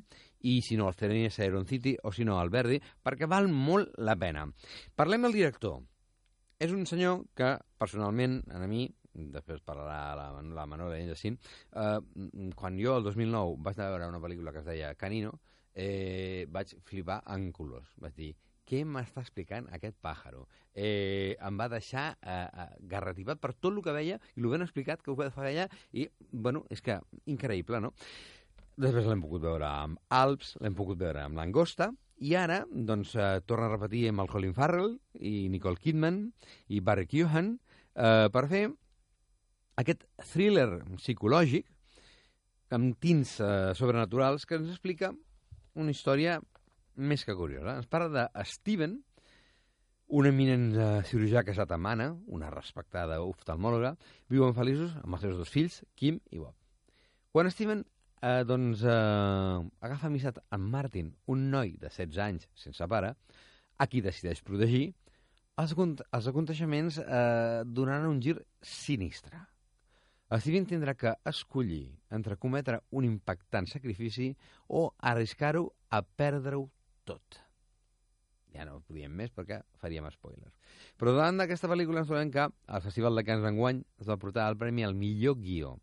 i 0.46 0.60
si 0.62 0.76
no 0.78 0.88
els 0.90 0.98
tenéis 0.98 1.38
a 1.38 1.46
Iron 1.48 1.66
City 1.66 1.96
o 2.04 2.12
si 2.14 2.26
no 2.26 2.38
al 2.38 2.50
Verdi, 2.50 2.78
perquè 3.02 3.26
val 3.26 3.48
molt 3.50 3.94
la 3.98 4.14
pena. 4.16 4.46
Parlem 4.94 5.26
del 5.26 5.34
director. 5.34 5.80
És 6.58 6.72
un 6.74 6.86
senyor 6.90 7.24
que, 7.38 7.52
personalment, 7.78 8.40
a 8.50 8.58
mi, 8.66 8.88
després 9.34 9.62
parlarà 9.66 10.16
la, 10.18 10.26
la 10.56 10.66
Manola 10.70 10.98
i 10.98 11.06
Jacint, 11.08 11.38
eh, 11.74 11.98
quan 12.58 12.78
jo, 12.80 12.96
el 12.98 13.06
2009, 13.08 13.56
vaig 13.64 13.78
anar 13.78 13.88
a 13.88 13.94
veure 13.96 14.10
una 14.14 14.22
pel·lícula 14.24 14.54
que 14.54 14.62
es 14.62 14.68
deia 14.68 14.94
Canino, 14.98 15.34
eh, 15.74 16.46
vaig 16.50 16.74
flipar 16.88 17.22
en 17.34 17.50
colors. 17.52 17.90
Vaig 18.02 18.16
dir, 18.18 18.32
què 18.68 18.82
m'està 18.84 19.22
explicant 19.24 19.68
aquest 19.72 19.96
pàjaro? 20.04 20.44
Eh, 20.74 21.36
em 21.40 21.60
va 21.60 21.70
deixar 21.72 22.10
eh, 22.20 22.40
eh, 22.44 22.66
garrativat 22.90 23.40
per 23.40 23.54
tot 23.54 23.72
el 23.72 23.80
que 23.84 23.94
veia 23.96 24.18
i 24.36 24.42
el 24.42 24.50
ben 24.52 24.66
explicat 24.66 25.00
que 25.02 25.12
ho 25.12 25.16
va 25.18 25.30
fer 25.34 25.46
allà 25.48 25.68
i, 25.92 26.08
bueno, 26.32 26.66
és 26.70 26.84
que 26.84 26.98
increïble, 27.26 27.80
no? 27.80 27.94
Després 28.78 29.08
l'hem 29.08 29.22
pogut 29.24 29.42
veure 29.42 29.66
amb 29.66 29.98
Alps, 30.14 30.52
l'hem 30.62 30.76
pogut 30.78 31.00
veure 31.00 31.24
amb 31.24 31.40
Langosta, 31.40 31.88
i 32.18 32.34
ara, 32.34 32.60
doncs, 32.70 33.14
eh, 33.14 33.40
torna 33.46 33.68
a 33.68 33.72
repetir 33.72 34.08
amb 34.10 34.24
el 34.24 34.30
Colin 34.30 34.54
Farrell 34.54 34.96
i 35.14 35.48
Nicole 35.50 35.78
Kidman 35.78 36.20
i 36.68 36.80
Barry 36.84 37.06
Keoghan 37.10 37.54
eh, 37.94 38.28
per 38.34 38.44
fer 38.50 38.66
aquest 39.78 40.04
thriller 40.32 40.68
psicològic 40.98 41.68
amb 42.74 42.96
tints 43.00 43.38
eh, 43.40 43.74
sobrenaturals 43.78 44.44
que 44.44 44.58
ens 44.58 44.70
explica 44.72 45.12
una 45.78 45.94
història 45.94 46.38
més 46.98 47.22
que 47.24 47.36
curiosa. 47.38 47.78
Ens 47.78 47.86
parla 47.90 48.08
de 48.10 48.44
Steven, 48.50 48.98
un 50.18 50.26
eminent 50.28 50.70
eh, 50.74 50.88
cirurgià 51.08 51.44
casat 51.46 51.72
amb 51.76 51.90
Anna, 51.90 52.08
una 52.26 52.50
respectada 52.52 53.20
oftalmòloga, 53.22 53.94
viuen 54.32 54.56
feliços 54.56 54.96
amb 55.02 55.16
els 55.16 55.24
seus 55.26 55.38
dos 55.40 55.52
fills, 55.52 55.82
Kim 55.94 56.18
i 56.32 56.42
Bob. 56.42 56.56
Quan 57.32 57.50
Steven 57.52 57.84
eh, 57.84 58.42
doncs, 58.48 58.82
eh, 58.82 59.66
agafa 59.86 60.08
amistat 60.08 60.40
amb 60.56 60.72
Martin, 60.72 61.12
un 61.30 61.48
noi 61.52 61.76
de 61.78 61.92
16 61.92 62.24
anys 62.24 62.48
sense 62.58 62.88
pare, 62.90 63.14
a 63.78 63.86
qui 63.86 64.02
decideix 64.02 64.42
protegir, 64.42 64.88
els, 65.58 65.74
els 65.78 66.26
aconteixements 66.32 66.98
eh, 67.02 67.62
donaran 67.66 68.10
un 68.10 68.20
gir 68.22 68.38
sinistre. 68.62 69.38
Steven 70.36 70.66
tindrà 70.68 70.92
que 70.92 71.14
escollir 71.24 71.86
entre 72.12 72.36
cometre 72.36 72.82
un 72.92 73.06
impactant 73.08 73.68
sacrifici 73.70 74.34
o 74.68 74.90
arriscar-ho 75.00 75.70
a 75.88 76.02
perdre-ho 76.04 76.66
tot. 77.08 77.38
Ja 78.52 78.66
no 78.68 78.82
podíem 78.84 79.12
més 79.16 79.32
perquè 79.32 79.62
faríem 79.80 80.08
spoilers. 80.12 80.52
Però 81.00 81.14
davant 81.16 81.40
d'aquesta 81.40 81.68
pel·lícula 81.70 82.02
ens 82.02 82.10
trobem 82.10 82.32
que 82.34 82.44
el 82.44 82.84
Festival 82.84 83.16
de 83.16 83.24
Cants 83.24 83.44
d'enguany 83.44 83.82
es 84.02 84.08
va 84.08 84.18
portar 84.20 84.50
el 84.52 84.58
premi 84.60 84.84
al 84.84 84.96
millor 84.98 85.38
guió, 85.40 85.76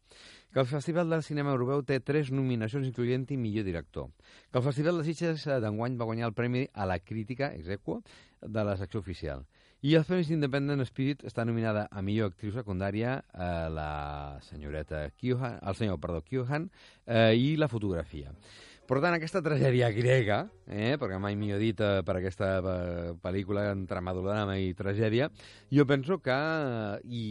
que 0.53 0.61
el 0.61 0.69
Festival 0.69 1.09
del 1.09 1.25
Cinema 1.25 1.53
Europeu 1.55 1.81
té 1.87 1.99
tres 1.99 2.29
nominacions, 2.31 2.85
incloent-hi 2.89 3.37
millor 3.41 3.65
director, 3.65 4.11
que 4.51 4.61
el 4.61 4.65
Festival 4.65 5.01
de 5.01 5.07
Sitges 5.09 5.45
d'enguany 5.63 5.97
va 5.97 6.09
guanyar 6.09 6.29
el 6.29 6.37
premi 6.37 6.67
a 6.73 6.85
la 6.89 6.99
crítica 6.99 7.53
exequa 7.53 8.01
de 8.41 8.63
la 8.63 8.77
secció 8.77 9.01
oficial, 9.01 9.45
i 9.85 9.91
els 9.93 10.07
Premis 10.09 10.31
Independent 10.33 10.81
Spirit 10.87 11.19
està 11.29 11.43
nominada 11.45 11.83
a 11.93 12.01
millor 12.01 12.31
actriu 12.31 12.49
secundària 12.55 13.19
eh, 13.21 13.67
la 13.69 13.89
senyoreta 14.41 15.03
Kyohan, 15.13 15.59
el 15.61 15.77
senyor, 15.77 15.99
perdó, 16.01 16.23
Kyohan 16.25 16.65
eh, 17.05 17.35
i 17.37 17.51
la 17.61 17.69
fotografia. 17.69 18.33
Per 18.89 18.97
tant, 18.97 19.13
aquesta 19.13 19.43
tragèdia 19.45 19.91
grega, 19.93 20.39
eh, 20.65 20.95
perquè 21.01 21.19
mai 21.21 21.37
he 21.37 21.59
dit 21.61 21.83
eh, 21.85 22.01
per 22.05 22.17
aquesta 22.17 22.49
eh, 22.61 23.13
pel·lícula 23.21 23.67
entre 23.75 24.01
melodrama 24.01 24.57
i 24.57 24.73
tragèdia, 24.73 25.29
jo 25.69 25.85
penso 25.85 26.17
que, 26.17 26.33
eh, 26.33 26.97
i 27.05 27.23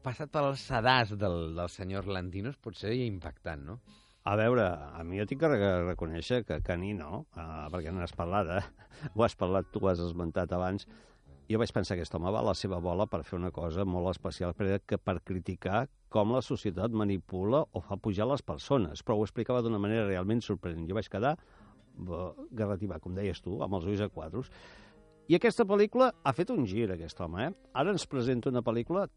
passat 0.00 0.32
pel 0.32 0.54
sedàs 0.56 1.12
del, 1.20 1.52
del 1.58 1.68
senyor 1.68 2.08
Lantinos, 2.08 2.56
pot 2.56 2.80
ser 2.80 2.94
impactant, 2.96 3.66
no? 3.66 3.80
A 4.24 4.36
veure, 4.36 4.64
a 4.68 5.04
mi 5.04 5.20
jo 5.20 5.24
tinc 5.28 5.40
que 5.40 5.52
reconèixer 5.52 6.42
que 6.48 6.60
Canino, 6.64 7.22
uh, 7.40 7.68
perquè 7.72 7.92
no 7.92 8.02
has 8.04 8.12
parlat, 8.12 8.50
eh? 8.58 8.88
ho 9.14 9.24
has 9.24 9.36
parlat, 9.36 9.68
tu 9.72 9.80
ho 9.80 9.88
has 9.88 10.00
esmentat 10.04 10.52
abans, 10.52 10.84
jo 11.50 11.58
vaig 11.58 11.72
pensar 11.74 11.96
que 11.96 12.04
aquest 12.04 12.14
home 12.14 12.30
va 12.30 12.44
a 12.44 12.46
la 12.46 12.54
seva 12.54 12.78
bola 12.82 13.08
per 13.10 13.24
fer 13.26 13.38
una 13.38 13.50
cosa 13.50 13.84
molt 13.84 14.12
especial, 14.12 14.54
que 14.86 14.98
per 14.98 15.16
criticar 15.26 15.88
com 16.08 16.30
la 16.34 16.42
societat 16.46 16.94
manipula 16.94 17.64
o 17.74 17.82
fa 17.82 17.98
pujar 17.98 18.28
les 18.30 18.42
persones, 18.42 19.02
però 19.02 19.16
ho 19.18 19.24
explicava 19.26 19.62
d'una 19.62 19.80
manera 19.82 20.06
realment 20.06 20.44
sorprenent. 20.46 20.86
Jo 20.86 20.94
vaig 20.98 21.08
quedar 21.10 21.34
garrativat, 22.54 23.02
com 23.02 23.14
deies 23.18 23.42
tu, 23.42 23.58
amb 23.64 23.74
els 23.80 23.88
ulls 23.90 24.04
a 24.04 24.08
quadros. 24.08 24.50
I 25.30 25.36
aquesta 25.38 25.66
pel·lícula 25.66 26.12
ha 26.22 26.32
fet 26.34 26.50
un 26.54 26.64
gir, 26.66 26.88
aquest 26.90 27.18
home, 27.20 27.48
eh? 27.48 27.50
Ara 27.78 27.94
ens 27.94 28.06
presenta 28.10 28.50
una 28.50 28.62
pel·lícula 28.66 29.08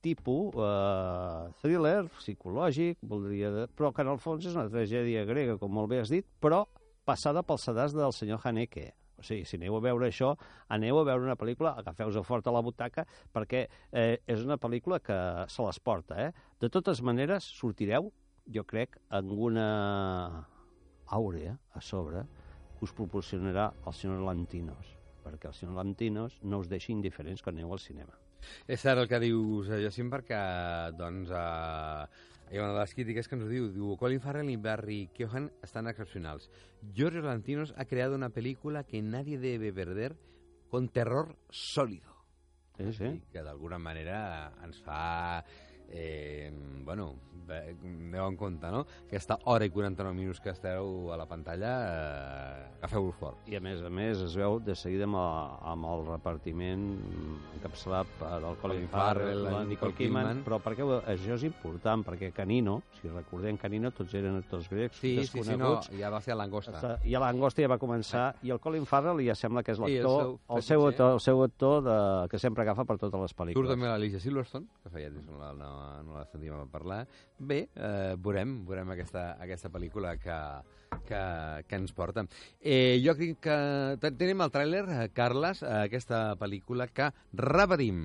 tipus 0.00 0.56
eh, 0.56 1.50
thriller, 1.60 2.06
psicològic, 2.20 3.00
voldria 3.04 3.66
però 3.76 3.92
que 3.92 4.04
en 4.04 4.14
el 4.14 4.20
fons 4.20 4.46
és 4.46 4.56
una 4.56 4.68
tragèdia 4.72 5.26
grega, 5.28 5.58
com 5.60 5.72
molt 5.72 5.92
bé 5.92 6.00
has 6.00 6.12
dit, 6.12 6.28
però 6.40 6.66
passada 7.04 7.44
pel 7.44 7.60
sedàs 7.60 7.96
del 7.96 8.16
senyor 8.16 8.40
Haneke. 8.44 8.90
O 9.20 9.24
sigui, 9.26 9.44
si 9.44 9.58
aneu 9.60 9.76
a 9.76 9.82
veure 9.84 10.08
això, 10.08 10.32
aneu 10.72 10.98
a 11.00 11.04
veure 11.04 11.26
una 11.26 11.36
pel·lícula, 11.36 11.74
agafeu-vos 11.82 12.26
fort 12.26 12.46
a 12.48 12.54
la 12.54 12.62
butaca, 12.64 13.04
perquè 13.34 13.66
eh, 13.92 14.16
és 14.24 14.44
una 14.46 14.56
pel·lícula 14.60 15.00
que 15.04 15.18
se 15.52 15.66
les 15.66 15.80
porta. 15.84 16.16
Eh? 16.24 16.30
De 16.60 16.70
totes 16.72 17.02
maneres, 17.04 17.44
sortireu, 17.60 18.08
jo 18.50 18.64
crec, 18.64 18.96
amb 19.12 19.34
una 19.36 19.66
àurea 21.10 21.58
a 21.76 21.84
sobre 21.84 22.24
que 22.78 22.88
us 22.88 22.96
proporcionarà 22.96 23.68
el 23.86 23.94
senyor 23.94 24.24
Lantinos, 24.24 24.96
perquè 25.24 25.50
el 25.50 25.56
senyor 25.58 25.76
Lantinos 25.82 26.40
no 26.42 26.62
us 26.64 26.72
deixi 26.72 26.94
indiferents 26.96 27.44
quan 27.44 27.58
aneu 27.58 27.76
al 27.76 27.82
cinema. 27.82 28.16
És 28.64 28.80
cert 28.80 29.02
el 29.02 29.08
que 29.08 29.20
dius, 29.20 29.68
eh, 29.68 29.82
Jacint, 29.84 30.08
perquè 30.08 30.40
doncs, 30.96 31.28
eh, 31.28 32.39
ha 32.58 32.64
una 32.64 32.72
de 32.72 32.80
les 32.80 32.94
crítiques 32.94 33.28
que 33.28 33.36
ens 33.38 33.46
diu, 33.48 33.68
diu 33.70 33.94
Colin 34.00 34.20
Farrell 34.20 34.50
y 34.50 34.56
Barry 34.56 35.08
Keoghan 35.14 35.50
están 35.62 35.86
excepcionals. 35.86 36.50
George 36.94 37.22
Lantinos 37.22 37.74
ha 37.76 37.84
creado 37.84 38.16
una 38.16 38.30
película 38.30 38.84
que 38.84 39.02
nadie 39.02 39.38
debe 39.38 39.72
perder 39.72 40.16
con 40.68 40.88
terror 40.88 41.36
sólido. 41.48 42.10
Sí, 42.76 42.92
sí. 42.94 43.22
que 43.30 43.42
d'alguna 43.44 43.76
manera 43.78 44.54
ens 44.64 44.78
fa 44.80 45.44
eh, 45.90 46.52
bueno, 46.84 47.14
aneu 47.50 48.26
en 48.28 48.36
compte, 48.36 48.70
no? 48.70 48.84
Aquesta 49.06 49.38
hora 49.50 49.66
i 49.66 49.70
49 49.70 50.14
minuts 50.14 50.40
que 50.42 50.52
esteu 50.52 51.10
a 51.12 51.18
la 51.18 51.26
pantalla, 51.28 51.72
eh, 51.86 52.78
agafeu-vos 52.80 53.16
fort. 53.18 53.48
I 53.50 53.58
a 53.58 53.62
més 53.64 53.82
a 53.82 53.90
més 53.92 54.22
es 54.24 54.36
veu 54.38 54.58
de 54.64 54.76
seguida 54.78 55.06
amb, 55.08 55.18
el, 55.20 55.56
amb 55.72 55.88
el 55.90 56.04
repartiment 56.08 56.86
encapçalat 57.56 58.10
del 58.44 58.58
Colin 58.62 58.86
Farrell, 58.92 59.44
la 59.46 59.64
Nicole 59.68 59.96
Kidman, 59.96 60.42
però 60.46 60.60
perquè 60.62 60.86
això 61.14 61.36
és 61.38 61.46
important, 61.48 62.04
perquè 62.06 62.32
Canino, 62.36 62.80
si 63.00 63.10
recordem 63.10 63.58
Canino, 63.60 63.92
tots 63.96 64.14
eren 64.18 64.38
actors 64.40 64.68
grecs 64.70 65.00
sí, 65.02 65.16
desconeguts. 65.20 65.90
Sí, 65.90 65.94
sí, 65.94 65.96
no, 65.96 66.02
ja 66.02 66.12
va 66.12 66.22
ser 66.24 66.34
a 66.36 66.40
l'Angosta. 66.40 66.96
I 67.04 67.16
a 67.16 67.24
l'Angosta 67.24 67.64
ja 67.64 67.70
va 67.72 67.80
començar, 67.82 68.26
i 68.46 68.54
el 68.54 68.62
Colin 68.62 68.86
Farrell 68.88 69.22
ja 69.26 69.36
sembla 69.38 69.64
que 69.66 69.74
és 69.74 69.82
l'actor, 69.82 70.26
el, 70.26 70.36
el, 70.56 70.64
seu 70.66 70.86
actor, 70.86 71.16
el 71.18 71.24
seu 71.24 71.42
actor 71.44 71.84
de, 71.86 71.98
que 72.30 72.42
sempre 72.42 72.66
agafa 72.66 72.86
per 72.88 72.98
totes 73.00 73.26
les 73.26 73.36
pel·lícules. 73.36 73.66
Surt 73.66 73.74
també 73.74 73.90
l'Alicia 73.90 74.22
Silverstone, 74.22 74.68
que 74.84 74.92
feia 74.92 75.12
temps 75.12 75.30
no, 75.30 75.52
no, 75.58 75.70
no 76.04 76.18
la 76.18 76.26
sentíem 76.28 76.58
a 76.58 76.66
parlar. 76.70 77.00
Bé, 77.38 77.62
eh, 77.74 78.14
veurem, 78.18 78.60
veurem 78.68 78.92
aquesta, 78.94 79.36
aquesta 79.42 79.70
pel·lícula 79.72 80.16
que, 80.20 80.38
que, 81.08 81.22
que 81.68 81.80
ens 81.80 81.94
porta. 81.96 82.26
Eh, 82.60 83.00
jo 83.04 83.16
crec 83.18 83.40
que 83.46 84.10
tenim 84.18 84.44
el 84.44 84.52
tràiler, 84.54 84.84
eh, 84.88 85.08
Carles, 85.16 85.62
eh, 85.62 85.72
aquesta 85.86 86.36
pel·lícula 86.40 86.88
que 86.92 87.10
repetim. 87.32 88.04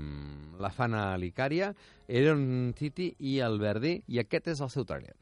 La 0.62 0.72
fan 0.72 0.96
a 0.96 1.08
l'Icària, 1.20 1.74
Aaron 2.08 2.74
City 2.78 3.12
i 3.20 3.40
el 3.44 3.60
Verdi, 3.60 3.98
i 4.08 4.22
aquest 4.24 4.54
és 4.56 4.64
el 4.64 4.72
seu 4.74 4.88
tràiler. 4.88 5.16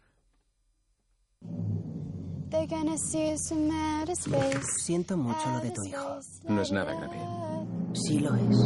Siento 4.86 5.18
mucho 5.18 5.50
lo 5.50 5.60
de 5.60 5.72
tu 5.72 5.84
hijo. 5.86 6.20
No 6.48 6.62
es 6.62 6.72
nada 6.72 6.94
grave. 6.94 7.18
Sí 7.96 8.20
lo 8.20 8.36
es. 8.36 8.58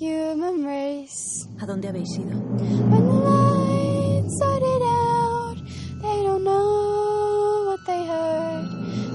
Human 0.00 0.64
race. 0.64 1.46
¿A 1.60 1.66
dónde 1.66 1.88
habéis 1.88 2.08
ido? 2.16 2.30
When 2.30 3.04
the 3.04 3.12
lights 3.12 4.34
started 4.36 4.82
out, 4.82 5.58
they 6.00 6.22
don't 6.24 6.42
know 6.42 7.66
what 7.66 7.84
they 7.84 8.06
heard. 8.08 8.64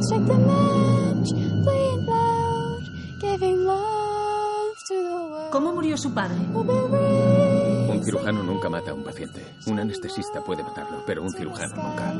Strike 0.03 0.27
the 0.27 0.37
match, 0.37 1.29
play 1.63 1.89
it 1.89 2.01
loud, 2.05 2.83
giving 3.19 3.65
love 3.65 4.75
to 4.87 4.93
the 4.93 5.15
world. 5.31 5.51
¿Cómo 5.51 5.73
murió 5.73 5.97
su 5.97 6.13
padre? 6.13 6.37
Un 6.53 8.03
cirujano 8.03 8.43
nunca 8.43 8.69
mata 8.69 8.91
a 8.91 8.93
un 8.93 9.03
paciente. 9.03 9.43
Un 9.65 9.79
anestesista 9.79 10.43
puede 10.43 10.61
matarlo, 10.61 11.03
pero 11.07 11.23
un 11.23 11.31
cirujano 11.31 11.75
nunca. 11.75 12.13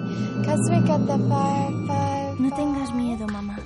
No 2.39 2.56
tengas 2.56 2.95
miedo, 2.95 3.28
mamá. 3.28 3.60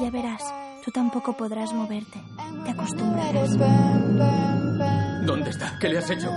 Ya 0.00 0.10
verás, 0.10 0.42
tú 0.86 0.92
tampoco 0.92 1.36
podrás 1.36 1.72
moverte. 1.72 2.22
Te 2.64 2.70
acostumbrarás. 2.70 3.58
¿Dónde 5.26 5.50
está? 5.50 5.76
¿Qué 5.80 5.88
le 5.88 5.98
has 5.98 6.08
hecho? 6.08 6.30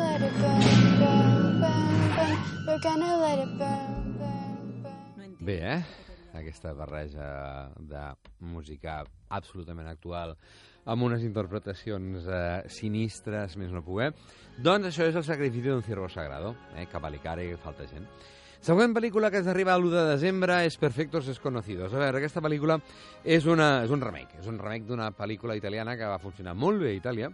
Bé, 5.39 5.75
eh? 5.75 5.85
Aquesta 6.33 6.73
barreja 6.73 7.71
de 7.77 8.01
música 8.39 9.03
absolutament 9.29 9.87
actual 9.87 10.35
amb 10.85 11.03
unes 11.03 11.21
interpretacions 11.25 12.25
eh, 12.25 12.63
sinistres, 12.73 13.57
més 13.57 13.69
no 13.69 13.83
poder. 13.85 14.15
Doncs 14.57 14.89
això 14.89 15.05
és 15.09 15.17
el 15.17 15.25
sacrifici 15.25 15.69
d'un 15.69 15.85
ciervo 15.85 16.09
sagrado, 16.09 16.55
eh? 16.75 16.87
Que 16.89 17.57
falta 17.61 17.85
gent. 17.85 18.07
Següent 18.59 18.91
pel·lícula 18.91 19.29
que 19.31 19.39
ens 19.39 19.47
arriba 19.47 19.71
a 19.71 19.79
l'1 19.79 19.93
de 19.93 20.01
desembre 20.09 20.57
és 20.67 20.75
Perfectos 20.75 21.29
Desconocidos. 21.29 21.93
A 21.93 21.99
veure, 22.01 22.19
aquesta 22.19 22.41
pel·lícula 22.43 22.75
és, 23.23 23.45
una, 23.47 23.85
és 23.85 23.91
un 23.95 24.01
remake. 24.03 24.41
És 24.41 24.49
un 24.51 24.57
remake 24.59 24.83
d'una 24.89 25.13
pel·lícula 25.15 25.55
italiana 25.55 25.95
que 25.95 26.09
va 26.11 26.17
funcionar 26.19 26.57
molt 26.59 26.83
bé 26.83 26.89
a 26.91 26.97
Itàlia, 26.97 27.29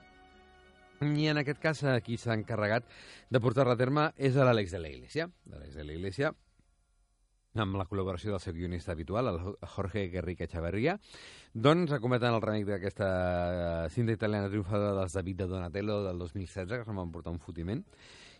i 1.01 1.25
en 1.27 1.41
aquest 1.41 1.57
cas, 1.63 1.81
qui 2.05 2.19
s'ha 2.21 2.37
encarregat 2.37 2.85
de 3.33 3.41
portar-la 3.41 3.73
a 3.73 3.79
terme 3.79 4.03
és 4.15 4.37
l'Àlex 4.37 4.75
de 4.75 4.81
la 4.83 4.91
Iglesia. 4.93 5.25
L'Àlex 5.49 5.73
de 5.79 5.85
la 5.87 5.95
Iglesia, 5.97 6.29
amb 7.55 7.79
la 7.79 7.87
col·laboració 7.89 8.35
del 8.35 8.43
seu 8.43 8.53
guionista 8.53 8.93
habitual, 8.93 9.31
el 9.31 9.57
Jorge 9.73 10.05
Guerrica 10.13 10.45
Echeverría, 10.45 10.99
doncs 11.55 11.95
acometen 11.97 12.35
el 12.35 12.43
remake 12.43 12.69
d'aquesta 12.69 13.09
eh, 13.09 13.89
cinta 13.95 14.13
italiana 14.13 14.51
triomfadora 14.53 14.93
dels 15.01 15.17
David 15.17 15.41
de 15.41 15.49
Donatello 15.55 16.03
del 16.05 16.21
2016, 16.21 16.69
que 16.69 16.85
se'n 16.85 17.01
van 17.01 17.11
portar 17.15 17.33
un 17.33 17.41
fotiment. 17.41 17.81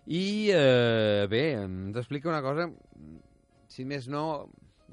I, 0.06 0.52
eh, 0.54 1.26
bé, 1.32 1.44
ens 1.64 1.98
explica 1.98 2.30
una 2.30 2.44
cosa, 2.46 2.70
si 3.72 3.86
més 3.90 4.10
no, 4.12 4.26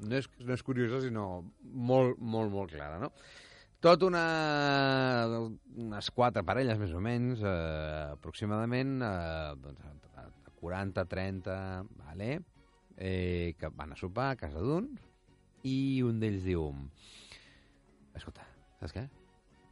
no 0.01 0.17
és, 0.17 0.29
no 0.41 0.55
és 0.55 0.65
curiosa, 0.65 1.01
sinó 1.03 1.27
molt, 1.63 2.17
molt, 2.19 2.53
molt 2.53 2.73
clara, 2.73 2.97
no? 3.01 3.11
Tot 3.83 4.05
una, 4.07 4.23
unes 5.75 6.09
quatre 6.15 6.41
parelles, 6.47 6.79
més 6.79 6.93
o 6.95 7.01
menys, 7.03 7.43
eh, 7.43 8.13
aproximadament, 8.15 8.95
eh, 9.03 9.53
doncs, 9.59 9.91
40, 10.63 11.03
30, 11.11 11.55
vale? 11.99 12.39
eh, 12.97 13.55
que 13.59 13.69
van 13.69 13.91
a 13.91 13.95
sopar 13.99 14.31
a 14.31 14.37
casa 14.39 14.61
d'un 14.61 14.87
i 15.67 16.01
un 16.05 16.19
d'ells 16.21 16.45
diu 16.45 16.69
escolta, 18.13 18.45
saps 18.79 18.93
què? 18.95 19.03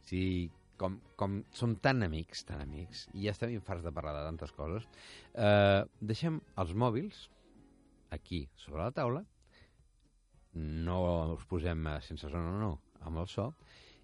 Si 0.08 0.22
com, 0.82 0.98
com 1.18 1.40
som 1.54 1.76
tan 1.84 2.02
amics, 2.06 2.42
tan 2.48 2.62
amics, 2.64 3.06
i 3.14 3.26
ja 3.26 3.34
estem 3.34 3.54
infarts 3.54 3.86
de 3.86 3.92
parlar 3.94 4.16
de 4.18 4.24
tantes 4.26 4.54
coses, 4.56 4.88
eh, 5.34 5.82
deixem 6.00 6.40
els 6.58 6.74
mòbils 6.74 7.28
aquí, 8.12 8.44
sobre 8.60 8.82
la 8.82 8.94
taula, 8.96 9.22
no 10.54 10.98
els 11.32 11.46
posem 11.48 11.86
eh, 11.88 12.00
sense 12.04 12.28
son 12.28 12.50
o 12.50 12.58
no, 12.60 12.72
amb 13.06 13.22
el 13.22 13.30
so, 13.30 13.52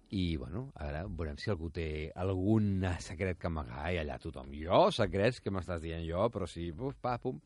i, 0.09 0.37
bueno, 0.41 0.69
ara 0.81 1.03
veurem 1.05 1.37
si 1.37 1.51
algú 1.53 1.69
té 1.73 2.09
algun 2.17 2.81
secret 3.05 3.37
que 3.41 3.49
amagar 3.49 3.91
i 3.93 3.99
allà 4.01 4.17
tothom. 4.21 4.49
Jo, 4.57 4.87
secrets, 4.95 5.37
que 5.43 5.53
m'estàs 5.53 5.83
dient 5.83 6.01
jo, 6.07 6.23
però 6.33 6.47
sí, 6.49 6.71
puf, 6.75 6.97
pa, 7.01 7.19
pum. 7.21 7.37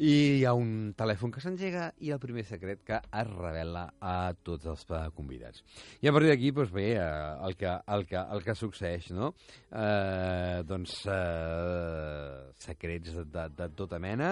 I 0.00 0.12
hi 0.38 0.44
ha 0.48 0.54
un 0.56 0.94
telèfon 0.96 1.28
que 1.34 1.42
s'engega 1.44 1.90
i 2.00 2.08
el 2.14 2.20
primer 2.22 2.40
secret 2.48 2.80
que 2.88 2.96
es 2.96 3.26
revela 3.28 3.82
a 4.00 4.32
tots 4.48 4.64
els 4.72 4.84
eh, 4.96 5.00
convidats. 5.12 5.60
I 6.00 6.08
a 6.08 6.12
partir 6.16 6.30
d'aquí, 6.30 6.52
doncs 6.56 6.70
bé, 6.72 6.86
eh, 6.94 7.08
el, 7.44 7.56
que, 7.60 7.74
el, 7.96 8.06
que, 8.08 8.16
el 8.16 8.40
que 8.46 8.54
succeeix, 8.56 9.10
no? 9.12 9.34
Eh, 9.68 10.62
doncs 10.64 10.94
eh, 11.04 12.48
secrets 12.64 13.12
de, 13.18 13.26
de, 13.34 13.44
de 13.58 13.68
tota 13.76 14.00
mena 14.00 14.30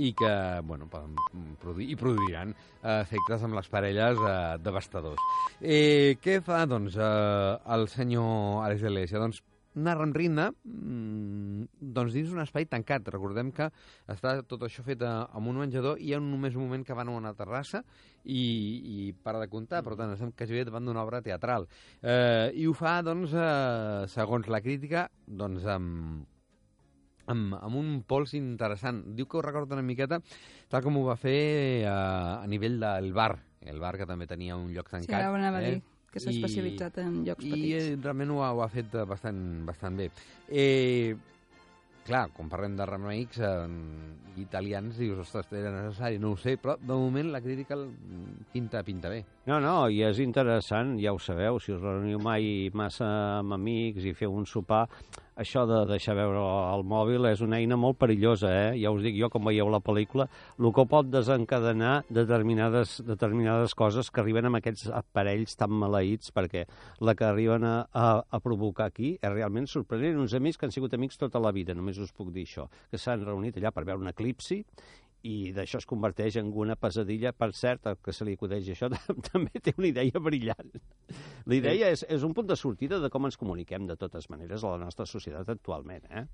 i 0.00 0.14
que, 0.16 0.32
bueno, 0.64 0.88
poden 0.88 1.12
produir, 1.60 1.90
i 1.92 1.98
produiran 2.00 2.54
eh, 2.56 3.02
efectes 3.02 3.44
amb 3.44 3.58
les 3.60 3.68
parelles 3.68 4.22
eh, 4.22 4.38
devastadors. 4.64 5.20
Eh, 5.60 6.16
què 6.24 6.40
fa, 6.46 6.64
doncs, 6.64 6.96
eh, 6.96 7.52
el 7.76 7.86
senyor 7.92 8.64
Àlex 8.64 8.88
de 8.88 8.96
Lesia? 8.96 9.20
Doncs 9.20 9.44
narra 9.76 10.06
amb 10.06 10.16
ritme, 10.16 10.48
mmm, 10.64 11.66
doncs 11.96 12.14
dins 12.16 12.32
un 12.32 12.42
espai 12.42 12.66
tancat. 12.70 13.08
Recordem 13.12 13.52
que 13.54 13.68
està 14.12 14.36
tot 14.48 14.64
això 14.66 14.84
fet 14.86 15.02
a, 15.04 15.28
amb 15.36 15.52
un 15.52 15.60
menjador 15.60 16.00
i 16.00 16.10
hi 16.10 16.14
ha 16.16 16.20
només 16.22 16.56
un 16.56 16.66
moment 16.66 16.84
que 16.86 16.96
van 16.96 17.10
a 17.10 17.16
una 17.16 17.34
terrassa 17.36 17.82
i, 18.24 18.40
i 18.40 19.10
para 19.22 19.42
de 19.42 19.50
comptar, 19.52 19.82
per 19.86 19.96
tant, 19.98 20.14
estem 20.14 20.32
quasi 20.36 20.56
bé 20.56 20.64
davant 20.68 20.86
d'una 20.88 21.04
obra 21.04 21.22
teatral. 21.24 21.68
Eh, 22.02 22.52
I 22.56 22.66
ho 22.66 22.74
fa, 22.76 22.98
doncs, 23.06 23.34
eh, 23.36 24.06
segons 24.12 24.48
la 24.52 24.62
crítica, 24.64 25.06
doncs, 25.26 25.66
amb, 25.70 26.24
amb, 27.32 27.58
amb 27.58 27.80
un 27.80 27.98
pols 28.08 28.34
interessant. 28.38 29.02
Diu 29.18 29.28
que 29.28 29.38
ho 29.38 29.44
recorda 29.44 29.76
una 29.76 29.86
miqueta 29.86 30.20
tal 30.70 30.82
com 30.84 30.96
ho 31.00 31.04
va 31.10 31.18
fer 31.20 31.36
eh, 31.82 31.90
a 31.90 32.46
nivell 32.50 32.80
del 32.82 33.12
bar, 33.16 33.34
el 33.66 33.82
bar 33.82 33.96
que 33.98 34.08
també 34.08 34.28
tenia 34.30 34.56
un 34.56 34.72
lloc 34.74 34.90
tancat. 34.90 35.10
Sí, 35.10 35.20
ara 35.20 35.30
ho 35.32 35.38
anava 35.38 35.60
a 35.60 35.66
eh? 35.66 35.76
dir 35.76 35.95
que 36.16 36.24
s'ha 36.24 36.32
especialitzat 36.32 37.02
en 37.04 37.22
llocs 37.26 37.44
I, 37.44 37.52
petits. 37.52 37.68
I 37.68 37.78
eh, 37.92 37.96
realment 38.00 38.32
ho 38.32 38.42
ha, 38.42 38.52
ho 38.56 38.62
ha 38.64 38.68
fet 38.72 38.94
eh, 38.96 39.04
bastant, 39.08 39.40
bastant 39.68 39.98
bé. 40.00 40.06
Eh, 40.48 41.12
clar, 42.06 42.30
quan 42.32 42.48
parlem 42.48 42.76
de 42.78 42.86
remakes 42.88 43.42
eh, 43.44 43.66
italians, 44.40 44.96
dius, 44.96 45.20
ostres, 45.26 45.50
era 45.60 45.74
necessari, 45.74 46.20
no 46.22 46.32
ho 46.32 46.38
sé, 46.40 46.56
però 46.62 46.78
de 46.80 46.94
moment 46.94 47.28
la 47.34 47.42
crítica 47.44 47.76
pinta, 48.54 48.82
pinta 48.86 49.12
bé. 49.12 49.20
No, 49.50 49.60
no, 49.60 49.76
i 49.92 50.00
és 50.06 50.22
interessant, 50.24 50.96
ja 51.02 51.12
ho 51.12 51.20
sabeu, 51.20 51.60
si 51.60 51.76
us 51.76 51.84
reuniu 51.84 52.22
mai 52.22 52.70
massa 52.72 53.10
amb 53.42 53.58
amics 53.58 54.08
i 54.08 54.16
feu 54.16 54.32
un 54.32 54.48
sopar, 54.48 54.86
això 55.36 55.66
de 55.68 55.82
deixar 55.90 56.16
veure 56.16 56.40
el 56.72 56.84
mòbil 56.88 57.28
és 57.30 57.42
una 57.44 57.60
eina 57.60 57.76
molt 57.80 57.98
perillosa, 58.00 58.50
eh? 58.50 58.70
Ja 58.80 58.92
us 58.94 59.04
dic 59.04 59.18
jo, 59.18 59.28
com 59.32 59.44
veieu 59.46 59.68
la 59.72 59.82
pel·lícula, 59.84 60.28
el 60.58 60.70
que 60.74 60.86
pot 60.88 61.10
desencadenar 61.12 61.94
determinades, 62.08 62.98
determinades 63.06 63.76
coses 63.76 64.10
que 64.10 64.22
arriben 64.24 64.48
amb 64.48 64.60
aquests 64.60 64.88
aparells 64.96 65.56
tan 65.60 65.74
maleïts, 65.76 66.32
perquè 66.36 66.64
la 67.04 67.14
que 67.14 67.28
arriben 67.28 67.66
a, 67.68 67.76
a, 67.92 68.06
a 68.24 68.42
provocar 68.42 68.88
aquí 68.90 69.16
és 69.20 69.32
realment 69.32 69.68
sorprenent. 69.70 70.20
Uns 70.24 70.36
amics 70.38 70.58
que 70.58 70.68
han 70.68 70.74
sigut 70.74 70.96
amics 70.96 71.20
tota 71.20 71.42
la 71.42 71.52
vida, 71.52 71.76
només 71.76 72.00
us 72.00 72.14
puc 72.16 72.32
dir 72.32 72.46
això, 72.48 72.70
que 72.90 73.00
s'han 73.00 73.26
reunit 73.26 73.60
allà 73.60 73.74
per 73.76 73.84
veure 73.84 74.02
un 74.02 74.12
eclipsi 74.12 74.62
i 75.26 75.52
d'això 75.56 75.80
es 75.82 75.88
converteix 75.90 76.38
en 76.40 76.52
una 76.54 76.76
pesadilla. 76.78 77.32
Per 77.36 77.50
cert, 77.56 77.86
el 77.90 77.98
que 78.02 78.14
se 78.14 78.26
li 78.28 78.36
acudeix 78.38 78.70
això 78.74 78.90
també 79.32 79.60
té 79.60 79.74
una 79.76 79.90
idea 79.90 80.22
brillant. 80.22 80.74
La 81.46 81.58
idea 81.58 81.90
és, 81.92 82.06
és 82.08 82.26
un 82.26 82.34
punt 82.36 82.48
de 82.50 82.56
sortida 82.58 83.00
de 83.02 83.10
com 83.12 83.26
ens 83.28 83.38
comuniquem 83.40 83.86
de 83.90 83.98
totes 84.00 84.30
maneres 84.32 84.64
a 84.64 84.76
la 84.76 84.84
nostra 84.86 85.06
societat 85.06 85.50
actualment, 85.56 86.06
eh? 86.10 86.26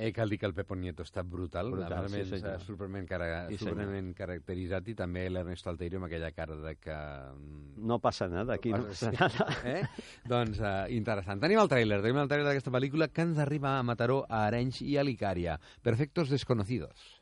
Eh, 0.00 0.12
cal 0.14 0.30
dir 0.30 0.38
que 0.38 0.46
el 0.46 0.54
Pepo 0.54 0.76
Nieto 0.78 1.02
està 1.04 1.20
brutal, 1.26 1.72
Brutal, 1.74 2.06
sí, 2.08 2.22
sí, 2.24 2.38
senyor. 2.38 2.60
superment, 2.64 3.04
cara, 3.10 3.26
Sí, 3.50 3.58
superment 3.60 4.12
caracteritzat 4.16 4.86
i 4.88 4.94
també 4.96 5.26
l'Ernesto 5.28 5.68
Alterio 5.68 5.98
amb 6.00 6.06
aquella 6.06 6.30
cara 6.32 6.56
de 6.56 6.76
que... 6.80 6.94
mm, 7.34 7.84
No 7.90 7.98
passa 8.00 8.28
nada, 8.30 8.54
aquí 8.54 8.70
no 8.72 8.84
passa 8.86 9.10
nada. 9.12 9.48
Eh? 9.74 9.82
doncs 10.30 10.62
uh, 10.62 10.86
interessant. 10.94 11.42
Tenim 11.42 11.60
el 11.60 11.68
tràiler, 11.68 12.00
tenim 12.00 12.22
el 12.22 12.30
tràiler 12.30 12.46
d'aquesta 12.48 12.72
pel·lícula 12.72 13.10
que 13.12 13.26
ens 13.28 13.42
arriba 13.44 13.74
a 13.76 13.82
Mataró, 13.84 14.22
a 14.30 14.46
Arenys 14.46 14.80
i 14.86 14.96
a 14.96 15.04
Licària. 15.04 15.58
Perfectos 15.82 16.30
desconocidos. 16.32 17.19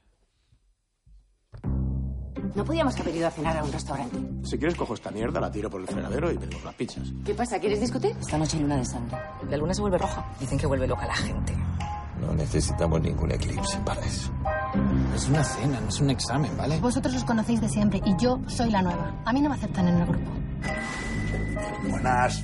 ¿No 2.55 2.65
podíamos 2.65 2.99
haber 2.99 3.15
ido 3.17 3.29
a 3.29 3.31
cenar 3.31 3.57
a 3.59 3.65
un 3.65 3.73
restaurante? 3.73 4.17
Si 4.45 4.59
quieres 4.59 4.77
cojo 4.77 4.95
esta 4.95 5.11
mierda, 5.11 5.41
la 5.41 5.51
tiro 5.51 5.71
por 5.71 5.81
el 5.81 5.87
fregadero 5.87 6.31
y 6.33 6.39
pedimos 6.39 6.65
las 6.65 6.75
pizzas. 6.75 7.09
¿Qué 7.25 7.35
pasa? 7.35 7.59
¿Quieres 7.59 7.81
discoteca? 7.81 8.19
Esta 8.19 8.39
noche 8.39 8.57
hay 8.57 8.63
luna 8.63 8.77
de 8.77 8.85
sangre. 8.85 9.17
La 9.49 9.57
luna 9.57 9.75
se 9.75 9.81
vuelve 9.81 9.99
roja. 9.99 10.25
Dicen 10.41 10.59
que 10.59 10.67
vuelve 10.67 10.87
loca 10.87 11.07
la 11.07 11.15
gente. 11.15 11.55
No 12.21 12.35
necesitamos 12.35 13.01
ningún 13.01 13.31
eclipse 13.31 13.79
para 13.85 14.01
eso. 14.05 14.33
Es 15.15 15.29
una 15.29 15.45
cena, 15.45 15.81
no 15.81 15.89
es 15.89 16.01
un 16.01 16.11
examen, 16.11 16.51
¿vale? 16.57 16.81
Vosotros 16.81 17.15
os 17.15 17.25
conocéis 17.25 17.61
de 17.61 17.69
siempre 17.69 18.01
y 18.05 18.17
yo 18.17 18.41
soy 18.49 18.71
la 18.71 18.83
nueva. 18.83 19.23
A 19.25 19.33
mí 19.33 19.41
no 19.41 19.51
me 19.51 19.55
aceptan 19.55 19.87
en 19.89 19.99
el 19.99 20.07
grupo. 20.07 20.31
Buenas. 21.89 22.43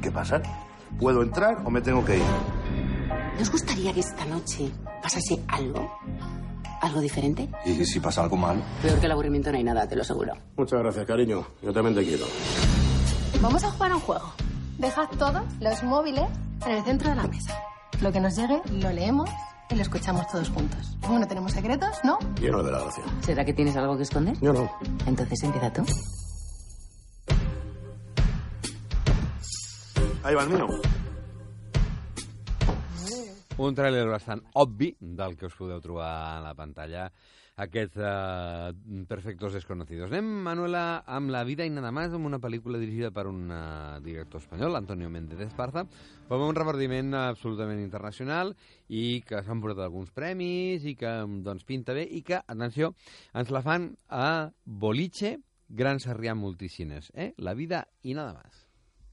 ¿Qué 0.00 0.10
pasa? 0.10 0.40
¿Puedo 0.98 1.22
entrar 1.22 1.62
o 1.64 1.70
me 1.70 1.80
tengo 1.80 2.04
que 2.04 2.16
ir? 2.16 2.24
¿Nos 3.38 3.50
gustaría 3.50 3.92
que 3.92 4.00
esta 4.00 4.24
noche 4.24 4.70
pasase 5.02 5.42
algo? 5.48 5.90
¿Algo 6.80 7.00
diferente? 7.00 7.48
¿Y 7.66 7.84
si 7.84 8.00
pasa 8.00 8.22
algo 8.22 8.36
malo? 8.36 8.62
Peor 8.82 8.98
que 9.00 9.06
el 9.06 9.12
aburrimiento 9.12 9.50
no 9.52 9.58
hay 9.58 9.64
nada, 9.64 9.86
te 9.86 9.96
lo 9.96 10.02
aseguro. 10.02 10.32
Muchas 10.56 10.80
gracias, 10.80 11.06
cariño. 11.06 11.46
Yo 11.62 11.72
también 11.72 11.94
te 11.94 12.02
quiero. 12.04 12.24
Vamos 13.42 13.62
a 13.64 13.70
jugar 13.70 13.92
a 13.92 13.94
un 13.96 14.00
juego. 14.00 14.32
Dejad 14.78 15.08
todos 15.18 15.42
los 15.60 15.82
móviles 15.82 16.24
en 16.64 16.72
el 16.72 16.84
centro 16.84 17.10
de 17.10 17.16
la 17.16 17.26
mesa. 17.26 17.54
Lo 18.00 18.10
que 18.10 18.20
nos 18.20 18.34
llegue, 18.34 18.62
lo 18.72 18.90
leemos 18.92 19.28
y 19.68 19.74
lo 19.74 19.82
escuchamos 19.82 20.26
todos 20.28 20.48
juntos. 20.48 20.96
Como 21.02 21.18
no 21.18 21.28
tenemos 21.28 21.52
secretos, 21.52 21.90
¿no? 22.02 22.18
Lleno 22.40 22.62
de 22.62 22.72
la 22.72 22.80
gracia. 22.80 23.04
¿Será 23.20 23.44
que 23.44 23.52
tienes 23.52 23.76
algo 23.76 23.96
que 23.98 24.04
esconder? 24.04 24.38
Yo 24.40 24.52
no. 24.54 24.70
Entonces 25.06 25.42
empieza 25.42 25.70
tú. 25.72 25.84
Ahí 30.22 30.34
va 30.34 30.42
el 30.44 30.50
mío. 30.50 30.66
Un 33.60 33.76
tràiler 33.76 34.06
bastant 34.08 34.40
obvi 34.56 34.94
del 35.00 35.36
que 35.36 35.50
us 35.50 35.56
podeu 35.58 35.82
trobar 35.84 36.08
a 36.30 36.40
la 36.40 36.54
pantalla 36.56 37.10
aquests 37.60 37.98
uh, 38.00 38.70
perfectos 39.08 39.52
desconocidos. 39.52 40.08
Anem, 40.08 40.30
Manuela, 40.46 41.02
amb 41.04 41.28
La 41.34 41.42
vida 41.44 41.66
i 41.68 41.72
nada 41.72 41.90
más, 41.92 42.14
amb 42.16 42.24
una 42.24 42.40
pel·lícula 42.40 42.80
dirigida 42.80 43.10
per 43.12 43.26
un 43.28 43.50
uh, 43.52 43.98
director 44.00 44.40
espanyol, 44.40 44.78
Antonio 44.78 45.10
Méndez 45.12 45.42
Esparza, 45.44 45.84
amb 46.30 46.46
un 46.46 46.56
repartiment 46.56 47.12
absolutament 47.18 47.82
internacional 47.82 48.54
i 48.88 49.20
que 49.28 49.42
s'han 49.44 49.60
portat 49.60 49.84
alguns 49.90 50.14
premis 50.16 50.88
i 50.88 50.96
que 50.96 51.12
doncs, 51.44 51.68
pinta 51.68 51.92
bé 51.96 52.06
i 52.08 52.24
que, 52.24 52.40
atenció, 52.40 52.94
ens 53.36 53.52
la 53.52 53.64
fan 53.66 53.90
a 54.08 54.48
Boliche, 54.64 55.36
Gran 55.68 56.00
Sarrià 56.00 56.32
Multicines. 56.34 57.12
Eh? 57.12 57.34
La 57.36 57.54
vida 57.54 57.84
i 58.02 58.16
nada 58.16 58.32
más. 58.40 58.69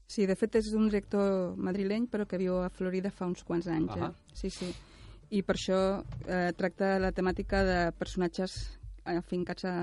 Sí, 0.08 0.24
de 0.24 0.34
fet 0.40 0.56
és 0.56 0.70
un 0.72 0.86
director 0.88 1.54
madrileny 1.60 2.06
però 2.08 2.24
que 2.26 2.40
viu 2.40 2.62
a 2.62 2.70
Florida 2.72 3.12
fa 3.12 3.28
uns 3.28 3.44
quants 3.44 3.68
anys. 3.68 3.92
Eh? 3.92 4.10
Sí, 4.32 4.50
sí. 4.50 4.68
I 5.36 5.42
per 5.44 5.58
això 5.58 5.80
eh, 6.24 6.50
tracta 6.56 6.94
la 6.98 7.12
temàtica 7.12 7.60
de 7.66 7.78
personatges 7.98 8.56
afincats 9.04 9.66
a, 9.68 9.74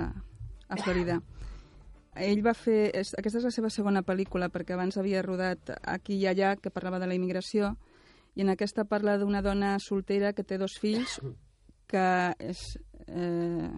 a 0.68 0.78
Florida. 0.82 1.20
Ell 2.16 2.42
va 2.42 2.56
fer... 2.58 2.90
És, 2.98 3.14
aquesta 3.20 3.42
és 3.42 3.46
la 3.46 3.54
seva 3.54 3.70
segona 3.70 4.02
pel·lícula, 4.08 4.50
perquè 4.50 4.74
abans 4.74 4.98
havia 4.98 5.22
rodat 5.22 5.74
Aquí 5.84 6.18
i 6.18 6.26
allà, 6.32 6.56
que 6.58 6.74
parlava 6.74 6.98
de 7.02 7.10
la 7.12 7.18
immigració, 7.18 7.76
i 8.36 8.44
en 8.44 8.50
aquesta 8.52 8.86
parla 8.88 9.20
d'una 9.20 9.44
dona 9.46 9.76
soltera 9.80 10.34
que 10.34 10.44
té 10.44 10.58
dos 10.58 10.80
fills 10.82 11.20
que 11.88 12.08
és, 12.40 12.62
eh, 13.08 13.70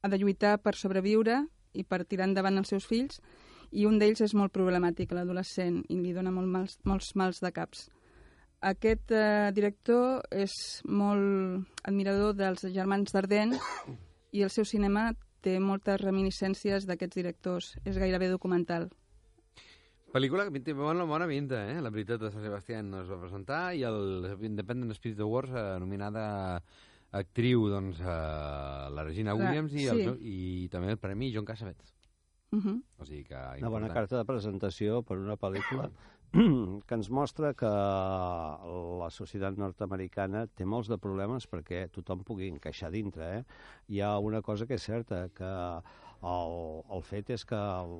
ha 0.00 0.08
de 0.08 0.18
lluitar 0.18 0.58
per 0.62 0.76
sobreviure 0.78 1.42
i 1.74 1.82
per 1.82 2.04
tirar 2.04 2.28
endavant 2.28 2.60
els 2.60 2.70
seus 2.70 2.86
fills, 2.86 3.20
i 3.74 3.84
un 3.90 3.98
d'ells 3.98 4.22
és 4.22 4.34
molt 4.38 4.54
problemàtic, 4.54 5.12
l'adolescent, 5.12 5.82
i 5.90 5.98
li 5.98 6.14
dona 6.14 6.32
molt 6.34 6.50
mals, 6.50 6.78
molts 6.86 7.12
mals 7.18 7.42
de 7.42 7.50
caps. 7.54 7.88
Aquest 8.64 9.12
eh, 9.12 9.50
director 9.52 10.22
és 10.32 10.54
molt 10.88 11.66
admirador 11.84 12.36
dels 12.38 12.64
germans 12.72 13.12
Dardenne 13.12 13.58
i 14.32 14.44
el 14.46 14.52
seu 14.54 14.64
cinema 14.64 15.10
té 15.44 15.58
moltes 15.60 16.00
reminiscències 16.00 16.86
d'aquests 16.88 17.18
directors. 17.20 17.74
És 17.84 17.98
gairebé 18.00 18.30
documental. 18.32 18.88
Pel·lícula 20.14 20.46
que 20.46 20.62
té 20.62 20.72
bona, 20.78 21.04
bona 21.10 21.26
pinta, 21.26 21.64
eh? 21.72 21.80
La 21.82 21.90
veritat 21.90 22.22
de 22.22 22.30
Sant 22.30 22.46
Sebastián 22.46 22.92
es 23.02 23.10
va 23.10 23.18
presentar 23.20 23.64
i 23.74 23.82
el 23.84 24.30
Independent 24.46 24.94
Spirit 24.94 25.20
Awards 25.26 25.52
eh, 25.52 25.64
nominada 25.82 26.24
actriu 27.14 27.66
doncs, 27.70 27.98
eh, 28.00 28.06
la 28.94 29.04
Regina 29.04 29.34
Williams 29.34 29.74
i, 29.74 29.88
el, 29.90 30.04
sí. 30.06 30.14
i 30.22 30.68
també 30.70 30.94
el 30.94 31.02
Premi 31.02 31.32
John 31.34 31.46
Cassavetes. 31.50 31.93
Uh 32.54 32.62
-huh. 32.62 32.82
O 32.98 33.04
sigui 33.04 33.24
que... 33.24 33.34
Una 33.34 33.68
bona 33.68 33.86
important. 33.86 33.94
carta 33.94 34.16
de 34.18 34.24
presentació 34.24 35.02
per 35.02 35.18
una 35.18 35.36
pel·lícula 35.36 35.90
que 36.86 36.94
ens 36.94 37.10
mostra 37.10 37.52
que 37.54 37.68
la 39.00 39.10
societat 39.14 39.58
nord-americana 39.60 40.46
té 40.46 40.64
molts 40.66 40.88
de 40.90 40.98
problemes 40.98 41.46
perquè 41.46 41.84
tothom 41.94 42.24
pugui 42.26 42.48
encaixar 42.50 42.90
dintre. 42.90 43.28
Eh? 43.36 43.44
Hi 43.88 44.00
ha 44.00 44.18
una 44.18 44.42
cosa 44.42 44.66
que 44.66 44.74
és 44.74 44.82
certa, 44.82 45.28
que 45.36 45.52
el, 46.24 46.56
el 46.96 47.02
fet 47.06 47.30
és 47.36 47.44
que 47.46 47.58
el, 47.58 47.94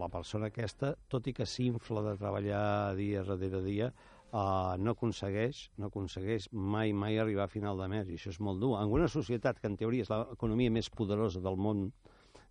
la 0.00 0.08
persona 0.08 0.50
aquesta, 0.50 0.94
tot 1.12 1.26
i 1.30 1.34
que 1.36 1.46
s'infla 1.46 2.02
de 2.06 2.16
treballar 2.18 2.96
dia 2.98 3.22
darrere 3.28 3.62
dia, 3.62 3.92
uh, 4.32 4.74
no 4.80 4.96
aconsegueix 4.96 5.68
no 5.78 5.92
aconsegueix 5.92 6.48
mai, 6.52 6.92
mai 6.92 7.18
arribar 7.18 7.46
a 7.46 7.52
final 7.52 7.78
de 7.78 7.88
mes, 7.94 8.08
i 8.08 8.18
això 8.18 8.32
és 8.34 8.40
molt 8.40 8.58
dur. 8.64 8.74
En 8.80 8.90
una 8.90 9.08
societat 9.12 9.60
que 9.60 9.70
en 9.70 9.78
teoria 9.78 10.06
és 10.06 10.12
l'economia 10.12 10.74
més 10.74 10.90
poderosa 10.90 11.44
del 11.44 11.60
món, 11.60 11.88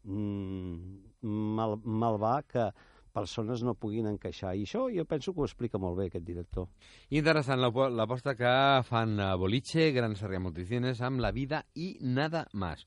mm, 0.05 1.06
mal, 1.27 1.77
mal 1.83 2.17
va 2.21 2.37
que 2.47 2.69
persones 3.17 3.63
no 3.65 3.71
puguin 3.73 4.05
encaixar. 4.05 4.51
I 4.53 4.67
això 4.67 4.83
jo 4.93 5.01
penso 5.09 5.31
que 5.33 5.41
ho 5.41 5.45
explica 5.47 5.79
molt 5.81 5.95
bé 5.97 6.03
aquest 6.05 6.21
director. 6.27 6.67
Interessant 7.17 7.57
l'apo- 7.57 7.87
l'aposta 7.89 8.35
que 8.37 8.51
fan 8.85 9.15
a 9.19 9.31
Boliche, 9.41 9.87
Gran 9.95 10.13
Sarrià 10.13 10.37
Multicines, 10.39 11.01
amb 11.01 11.23
La 11.25 11.31
vida 11.33 11.63
i 11.73 11.95
nada 12.05 12.43
más. 12.53 12.83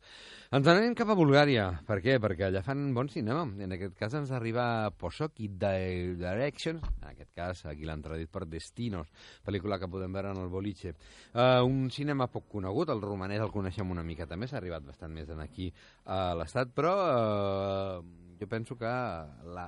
Ens 0.54 0.68
anem 0.70 0.94
cap 0.94 1.10
a 1.10 1.16
Bulgària. 1.18 1.64
Per 1.82 1.98
què? 2.04 2.20
Perquè 2.22 2.46
allà 2.46 2.62
fan 2.62 2.94
bon 2.94 3.10
cinema. 3.10 3.42
En 3.58 3.74
aquest 3.74 3.98
cas 3.98 4.14
ens 4.20 4.30
arriba 4.30 4.68
Posok 5.02 5.42
i 5.42 5.48
Di- 5.48 6.14
Directions, 6.22 6.86
en 7.02 7.08
aquest 7.10 7.34
cas 7.34 7.64
aquí 7.66 7.82
l'han 7.90 8.06
traduït 8.06 8.30
per 8.30 8.46
Destinos, 8.46 9.10
pel·lícula 9.42 9.80
que 9.82 9.90
podem 9.90 10.12
veure 10.14 10.30
en 10.30 10.44
el 10.44 10.48
Boliche. 10.48 10.94
Uh, 11.34 11.64
un 11.66 11.90
cinema 11.90 12.30
poc 12.30 12.46
conegut, 12.54 12.94
el 12.94 13.02
romanès 13.02 13.42
el 13.42 13.50
coneixem 13.50 13.90
una 13.90 14.06
mica 14.06 14.30
també, 14.30 14.46
s'ha 14.46 14.62
arribat 14.62 14.86
bastant 14.86 15.10
més 15.10 15.28
en 15.28 15.40
aquí 15.42 15.72
a 16.06 16.36
l'estat, 16.38 16.70
però 16.70 16.94
uh, 17.98 18.28
jo 18.40 18.48
penso 18.48 18.76
que 18.80 18.88
la, 18.88 19.66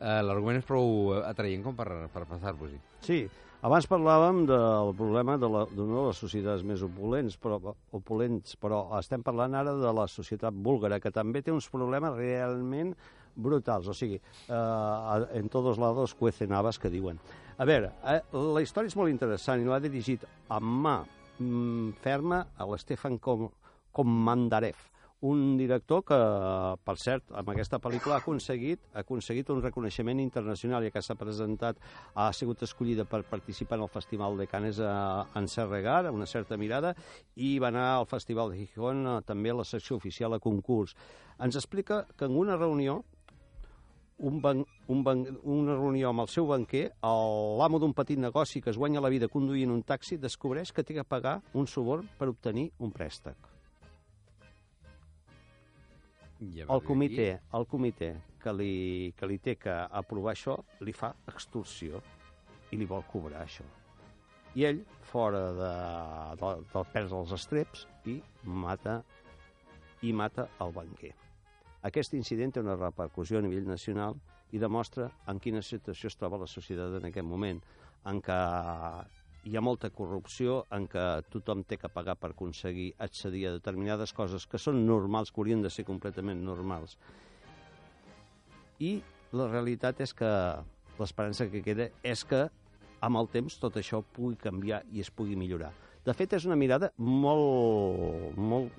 uh, 0.00 0.20
l'argument 0.26 0.58
és 0.58 0.66
prou 0.66 1.14
atraient 1.22 1.62
com 1.64 1.76
per, 1.78 1.88
per 2.12 2.24
passar-vos-hi. 2.28 2.78
Sí, 3.04 3.22
abans 3.64 3.86
parlàvem 3.88 4.44
del 4.50 4.92
problema 4.98 5.38
de 5.40 5.48
la- 5.48 5.66
d'una 5.70 6.00
de 6.02 6.06
les 6.08 6.18
societats 6.20 6.64
més 6.66 6.82
opulents, 6.84 7.38
però, 7.40 7.60
opulents, 7.92 8.56
però 8.60 8.84
estem 8.98 9.22
parlant 9.22 9.54
ara 9.54 9.72
de 9.78 9.92
la 9.96 10.06
societat 10.10 10.52
búlgara, 10.54 11.00
que 11.00 11.10
també 11.14 11.42
té 11.42 11.52
uns 11.54 11.68
problemes 11.70 12.16
realment 12.18 12.94
brutals. 13.34 13.88
O 13.88 13.94
sigui, 13.94 14.20
eh, 14.48 15.26
en 15.38 15.48
tots 15.48 15.78
lados 15.78 16.14
cuecen 16.14 16.52
habas, 16.52 16.78
que 16.78 16.90
diuen. 16.90 17.18
A 17.58 17.64
veure, 17.64 17.92
eh, 18.04 18.20
la 18.32 18.62
història 18.62 18.88
és 18.90 18.96
molt 18.96 19.10
interessant 19.10 19.60
i 19.62 19.64
l'ha 19.64 19.80
dirigit 19.80 20.24
amb 20.48 20.86
mà 20.86 20.96
mm, 21.38 21.92
ferma 22.02 22.46
a 22.56 22.66
l'Stefan 22.66 23.18
Com 23.18 23.48
Komandarev, 23.94 24.74
un 25.24 25.56
director 25.56 26.02
que, 26.04 26.16
per 26.84 26.94
cert, 27.00 27.30
amb 27.32 27.48
aquesta 27.48 27.78
pel·lícula 27.80 28.18
ha 28.18 28.20
aconseguit, 28.20 28.82
ha 28.92 29.00
aconseguit 29.00 29.48
un 29.54 29.62
reconeixement 29.64 30.20
internacional, 30.20 30.84
ja 30.84 30.92
que 30.92 31.00
s'ha 31.00 31.16
presentat, 31.16 31.80
ha 32.12 32.26
sigut 32.36 32.60
escollida 32.66 33.06
per 33.08 33.22
participar 33.30 33.78
en 33.78 33.86
el 33.86 33.92
Festival 33.94 34.36
de 34.36 34.46
Canes 34.50 34.82
a, 34.84 35.24
en 35.40 35.48
Serregar, 35.48 36.10
una 36.12 36.28
certa 36.28 36.58
mirada, 36.60 36.92
i 37.36 37.54
va 37.58 37.70
anar 37.72 37.86
al 37.94 38.08
Festival 38.10 38.52
de 38.52 38.60
Gijón 38.66 39.00
eh, 39.06 39.16
també 39.24 39.54
a 39.54 39.56
la 39.62 39.64
secció 39.64 39.96
oficial 39.96 40.36
a 40.36 40.42
concurs. 40.44 40.92
Ens 41.40 41.56
explica 41.56 42.04
que 42.18 42.28
en 42.28 42.36
una 42.36 42.60
reunió 42.60 43.00
un 44.18 44.42
ban, 44.44 44.60
un 44.92 45.02
ban, 45.08 45.24
una 45.42 45.78
reunió 45.80 46.12
amb 46.12 46.26
el 46.26 46.30
seu 46.34 46.52
banquer, 46.52 46.84
l'amo 47.00 47.80
d'un 47.80 47.96
petit 47.96 48.20
negoci 48.20 48.60
que 48.60 48.70
es 48.76 48.78
guanya 48.78 49.00
la 49.00 49.10
vida 49.10 49.32
conduint 49.32 49.72
un 49.72 49.82
taxi 49.88 50.20
descobreix 50.20 50.70
que 50.70 50.84
té 50.84 51.00
que 51.00 51.08
pagar 51.08 51.40
un 51.54 51.66
suborn 51.66 52.12
per 52.20 52.28
obtenir 52.28 52.70
un 52.78 52.92
préstec. 52.92 53.53
Ja 56.54 56.66
El 56.68 56.82
comitè, 56.82 57.28
el 57.54 57.66
comitè 57.70 58.10
que 58.42 58.52
li, 58.52 59.12
que 59.16 59.28
li 59.30 59.38
té 59.38 59.54
que 59.60 59.74
aprovar 60.00 60.34
això 60.34 60.58
li 60.84 60.92
fa 60.92 61.14
extorsió 61.30 62.02
i 62.72 62.78
li 62.80 62.86
vol 62.90 63.04
cobrar 63.10 63.44
això. 63.44 63.64
I 64.54 64.66
ell, 64.68 64.80
fora 65.10 65.40
de, 65.54 65.72
de, 66.40 66.50
del 66.72 66.86
pes 66.92 67.10
dels 67.10 67.32
estreps, 67.34 67.86
i 68.10 68.20
mata 68.44 69.00
i 70.04 70.12
mata 70.12 70.48
el 70.60 70.74
banquer. 70.74 71.14
Aquest 71.88 72.14
incident 72.18 72.52
té 72.54 72.62
una 72.64 72.76
repercussió 72.76 73.38
a 73.38 73.44
nivell 73.44 73.66
nacional 73.68 74.18
i 74.52 74.60
demostra 74.60 75.08
en 75.30 75.40
quina 75.40 75.62
situació 75.62 76.10
es 76.10 76.18
troba 76.20 76.40
la 76.40 76.50
societat 76.50 76.98
en 77.00 77.08
aquest 77.08 77.26
moment, 77.26 77.60
en 78.10 78.20
què 78.24 78.38
hi 79.44 79.56
ha 79.56 79.62
molta 79.64 79.90
corrupció, 79.92 80.62
en 80.72 80.86
què 80.88 81.04
tothom 81.32 81.64
té 81.68 81.76
que 81.80 81.90
pagar 81.92 82.16
per 82.16 82.32
aconseguir 82.32 82.92
accedir 83.04 83.46
a 83.48 83.54
determinades 83.56 84.14
coses 84.16 84.46
que 84.48 84.60
són 84.60 84.84
normals, 84.86 85.30
que 85.30 85.42
haurien 85.42 85.62
de 85.62 85.70
ser 85.70 85.84
completament 85.84 86.40
normals. 86.44 86.96
I 88.80 88.96
la 89.36 89.48
realitat 89.50 90.00
és 90.00 90.14
que 90.16 90.30
l'esperança 90.98 91.48
que 91.52 91.62
queda 91.64 91.90
és 92.02 92.24
que 92.24 92.46
amb 93.04 93.20
el 93.20 93.28
temps 93.32 93.58
tot 93.60 93.76
això 93.76 94.00
pugui 94.16 94.38
canviar 94.40 94.80
i 94.92 95.04
es 95.04 95.10
pugui 95.12 95.36
millorar. 95.36 95.72
De 96.04 96.12
fet, 96.16 96.32
és 96.36 96.44
una 96.48 96.56
mirada 96.56 96.90
molt, 96.96 98.36
molt 98.36 98.72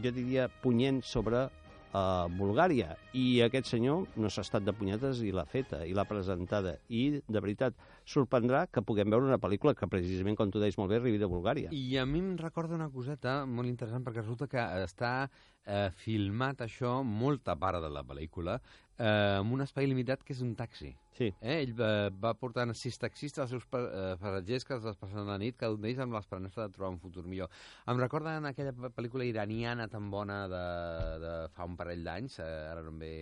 jo 0.00 0.12
diria, 0.16 0.48
punyent 0.62 1.02
sobre 1.04 1.48
uh, 1.92 2.26
Bulgària. 2.38 2.94
I 3.16 3.42
aquest 3.46 3.70
senyor 3.70 4.06
no 4.20 4.30
s'ha 4.30 4.44
estat 4.46 4.66
de 4.66 4.74
punyetes 4.76 5.22
i 5.26 5.32
l'ha 5.34 5.46
feta, 5.48 5.82
i 5.86 5.94
l'ha 5.96 6.06
presentada. 6.08 6.76
I, 6.88 7.20
de 7.26 7.42
veritat, 7.42 7.78
sorprendrà 8.08 8.66
que 8.70 8.84
puguem 8.86 9.10
veure 9.12 9.28
una 9.28 9.40
pel·lícula 9.42 9.74
que, 9.78 9.88
precisament, 9.90 10.38
com 10.38 10.52
tu 10.52 10.62
deies 10.62 10.78
molt 10.80 10.92
bé, 10.92 11.00
arribi 11.00 11.20
de 11.20 11.30
Bulgària. 11.30 11.72
I 11.74 11.98
a 12.00 12.06
mi 12.08 12.22
em 12.22 12.34
recorda 12.40 12.78
una 12.78 12.90
coseta 12.92 13.40
molt 13.46 13.70
interessant, 13.70 14.04
perquè 14.06 14.24
resulta 14.24 14.50
que 14.50 14.66
està 14.84 15.14
eh, 15.66 15.88
filmat 16.02 16.64
això, 16.66 17.00
molta 17.06 17.56
part 17.60 17.82
de 17.82 17.90
la 17.92 18.04
pel·lícula, 18.06 18.58
eh, 19.00 19.38
amb 19.40 19.54
un 19.56 19.64
espai 19.64 19.88
limitat 19.88 20.22
que 20.22 20.34
és 20.36 20.42
un 20.44 20.52
taxi. 20.58 20.92
Sí. 21.16 21.30
Eh, 21.40 21.56
ell 21.64 21.72
eh, 21.80 22.10
va 22.22 22.34
portant 22.38 22.74
sis 22.76 22.98
taxistes, 23.00 23.42
els 23.42 23.50
seus 23.56 23.66
pa- 23.66 23.80
eh, 23.88 24.14
passatgers 24.20 24.64
que 24.68 24.76
els 24.76 25.00
passen 25.00 25.26
la 25.28 25.38
nit, 25.40 25.56
cada 25.56 25.74
un 25.74 25.80
d'ells 25.82 25.98
amb 26.04 26.14
l'esperança 26.16 26.66
de 26.66 26.74
trobar 26.76 26.92
un 26.94 27.00
futur 27.02 27.24
millor. 27.24 27.50
Em 27.88 27.98
recorda 28.00 28.36
en 28.38 28.46
aquella 28.52 28.72
pe- 28.76 28.92
pel·lícula 28.96 29.24
iraniana 29.28 29.88
tan 29.88 30.10
bona 30.12 30.42
de, 30.52 30.64
de 31.24 31.34
fa 31.56 31.64
un 31.68 31.76
parell 31.80 32.04
d'anys, 32.04 32.38
eh, 32.44 32.50
ara 32.70 32.84
no 32.84 32.92
em 32.94 32.98
ve 33.02 33.12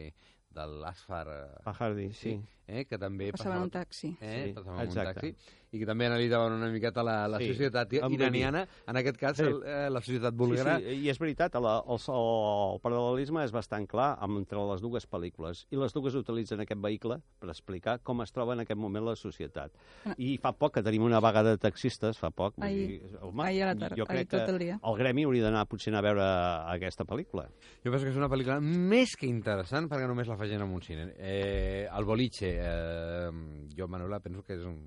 de 0.59 0.65
l'Asfar... 0.83 1.27
Eh, 1.29 1.63
Fajardi, 1.65 2.11
sí. 2.13 2.37
Eh, 2.69 2.85
que 2.87 2.99
també 3.01 3.33
Passaven 3.33 3.63
un 3.67 3.71
taxi. 3.75 4.15
Eh, 4.21 4.45
Sí, 4.49 4.53
passaven 4.55 4.89
un 4.89 4.95
taxi 4.95 5.35
i 5.71 5.77
que 5.83 5.85
també 5.85 6.07
analitzaven 6.09 6.55
una 6.57 6.71
miqueta 6.73 7.03
la, 7.05 7.27
la 7.29 7.37
Sí, 7.43 7.51
societat 7.53 7.91
iraniana, 7.93 8.63
en 8.89 8.97
aquest 8.97 9.19
cas 9.21 9.37
Sí. 9.37 9.43
el, 9.45 9.59
eh, 9.69 9.91
la 9.93 10.01
societat 10.01 10.33
búlgara. 10.35 10.79
Sí, 10.81 10.85
sí, 10.95 11.03
i 11.05 11.11
és 11.13 11.19
veritat, 11.21 11.55
el, 11.61 11.67
el, 11.67 11.99
el 12.09 12.79
paral·lelisme 12.81 13.43
és 13.45 13.53
bastant 13.53 13.85
clar 13.87 14.15
entre 14.25 14.63
les 14.71 14.81
dues 14.81 15.05
pel·lícules, 15.11 15.67
i 15.71 15.77
les 15.77 15.93
dues 15.93 16.15
utilitzen 16.17 16.61
aquest 16.65 16.81
vehicle 16.81 17.19
per 17.39 17.51
explicar 17.51 17.99
com 18.03 18.23
es 18.25 18.33
troba 18.33 18.55
en 18.57 18.61
aquest 18.65 18.81
moment 18.81 19.05
la 19.05 19.15
societat. 19.17 19.73
I 20.17 20.39
fa 20.41 20.55
poc 20.57 20.73
que 20.79 20.83
tenim 20.83 21.05
una 21.05 21.21
vaga 21.21 21.43
de 21.45 21.59
taxistes, 21.59 22.17
fa 22.17 22.31
poc. 22.31 22.55
Ahir. 22.65 22.87
dir, 22.89 23.19
home, 23.21 23.45
Ahir 23.45 23.63
a 23.65 23.67
la 23.67 23.77
tarda, 23.77 23.97
jo 23.97 24.07
ahir 24.09 24.25
crec 24.25 24.31
que 24.31 24.39
tot 24.39 24.49
el 24.55 24.59
dia. 24.59 24.81
el 24.83 24.97
gremi 24.97 25.25
hauria 25.29 25.45
d'anar 25.51 25.67
potser 25.69 25.95
a 25.95 26.01
veure 26.01 26.25
aquesta 26.73 27.05
pel·lícula. 27.05 27.45
Jo 27.85 27.91
penso 27.93 28.05
que 28.07 28.11
és 28.13 28.17
una 28.17 28.29
pel·lícula 28.31 28.59
més 28.63 29.15
que 29.17 29.27
interessant 29.29 29.87
perquè 29.89 30.09
només 30.09 30.27
la 30.29 30.37
fa 30.41 30.47
gent 30.49 30.63
en 30.63 30.73
un 30.73 30.81
cine. 30.81 31.13
Eh, 31.19 31.87
el 31.93 32.05
boliche, 32.05 32.58
eh, 32.61 33.31
jo, 33.77 33.89
Manuela, 33.89 34.21
penso 34.21 34.43
que 34.45 34.55
és 34.59 34.65
un... 34.67 34.79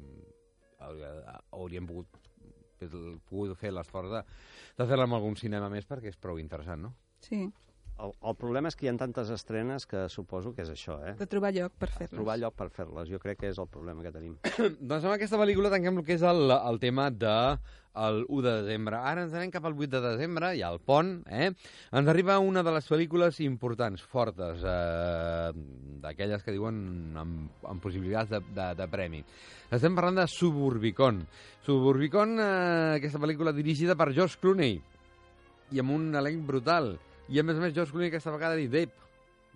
hauria- 0.81 1.39
Hauríem 1.51 1.85
pogut, 1.87 2.07
pogut 3.29 3.55
fer 3.59 3.71
l'esforç 3.73 4.09
de, 4.11 4.21
de 4.79 4.87
fer-la 4.89 5.05
en 5.09 5.13
algun 5.17 5.35
cinema 5.37 5.69
més 5.69 5.85
perquè 5.89 6.09
és 6.09 6.17
prou 6.17 6.39
interessant, 6.41 6.81
no? 6.87 6.93
Sí, 7.21 7.43
El, 8.01 8.13
el 8.29 8.35
problema 8.39 8.71
és 8.71 8.77
que 8.77 8.87
hi 8.87 8.89
ha 8.89 8.95
tantes 8.97 9.29
estrenes 9.33 9.85
que 9.89 10.07
suposo 10.09 10.55
que 10.55 10.63
és 10.65 10.71
això, 10.73 10.97
eh? 11.05 11.13
de 11.19 11.27
trobar 11.29 11.51
lloc 11.53 11.75
per 11.77 11.89
fer-les. 11.91 12.15
Trobar 12.15 12.37
lloc 12.41 12.55
per 12.57 12.71
fer-les, 12.73 13.11
jo 13.11 13.19
crec 13.21 13.43
que 13.43 13.51
és 13.51 13.59
el 13.61 13.69
problema 13.69 14.01
que 14.05 14.13
tenim. 14.15 14.39
doncs 14.89 15.05
amb 15.05 15.13
aquesta 15.13 15.37
pel·lícula 15.41 15.69
tanquem 15.73 16.01
el 16.01 16.07
que 16.07 16.17
és 16.17 16.25
el, 16.25 16.49
el 16.55 16.81
tema 16.81 17.11
de 17.13 17.35
el 18.01 18.25
1 18.27 18.41
de 18.45 18.53
desembre. 18.61 18.97
Ara 18.97 19.25
ens 19.25 19.35
anem 19.35 19.51
cap 19.53 19.67
al 19.67 19.75
8 19.75 19.91
de 19.91 20.01
desembre, 20.05 20.53
hi 20.55 20.63
ha 20.63 20.71
el 20.73 20.79
pont, 20.79 21.11
eh? 21.27 21.51
Ens 21.99 22.09
arriba 22.09 22.39
una 22.39 22.63
de 22.63 22.73
les 22.73 22.87
pel·lícules 22.87 23.41
importants, 23.45 24.01
fortes, 24.13 24.63
eh, 24.63 25.51
d'aquelles 26.01 26.41
que 26.45 26.55
diuen 26.55 26.79
amb, 27.19 27.67
amb 27.67 27.83
possibilitats 27.83 28.31
de, 28.31 28.41
de, 28.55 28.71
de 28.79 28.89
premi. 28.89 29.21
Estem 29.69 29.93
parlant 29.97 30.23
de 30.23 30.27
Suburbicon. 30.31 31.21
Suburbicon, 31.67 32.37
eh, 32.39 32.97
aquesta 32.97 33.21
pel·lícula 33.21 33.53
dirigida 33.53 33.99
per 33.99 34.09
George 34.15 34.39
Clooney 34.41 34.79
i 35.71 35.83
amb 35.83 35.99
un 35.99 36.11
elenc 36.15 36.45
brutal. 36.47 36.95
I 37.31 37.39
a 37.39 37.43
més 37.47 37.55
a 37.55 37.61
més 37.63 37.71
George 37.71 37.93
Clooney 37.93 38.09
aquesta 38.11 38.31
vegada 38.33 38.57
ha 38.57 38.59
dit 38.59 38.71
Dave, 38.71 38.91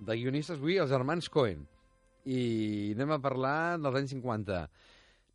de 0.07 0.15
guionistes 0.15 0.61
avui 0.61 0.77
els 0.79 0.87
germans 0.87 1.27
Cohen. 1.27 1.65
I 2.23 2.37
anem 2.95 3.11
a 3.11 3.17
parlar 3.19 3.75
dels 3.83 3.97
anys 3.99 4.13
50. 4.15 4.61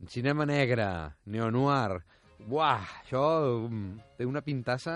Cinema 0.09 0.49
negre, 0.49 0.87
neo-noir... 1.29 2.01
Buah, 2.41 2.87
això 3.03 3.21
mm, 3.67 4.17
té 4.17 4.25
una 4.25 4.41
pintassa, 4.41 4.95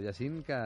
Jacint, 0.00 0.40
que... 0.46 0.56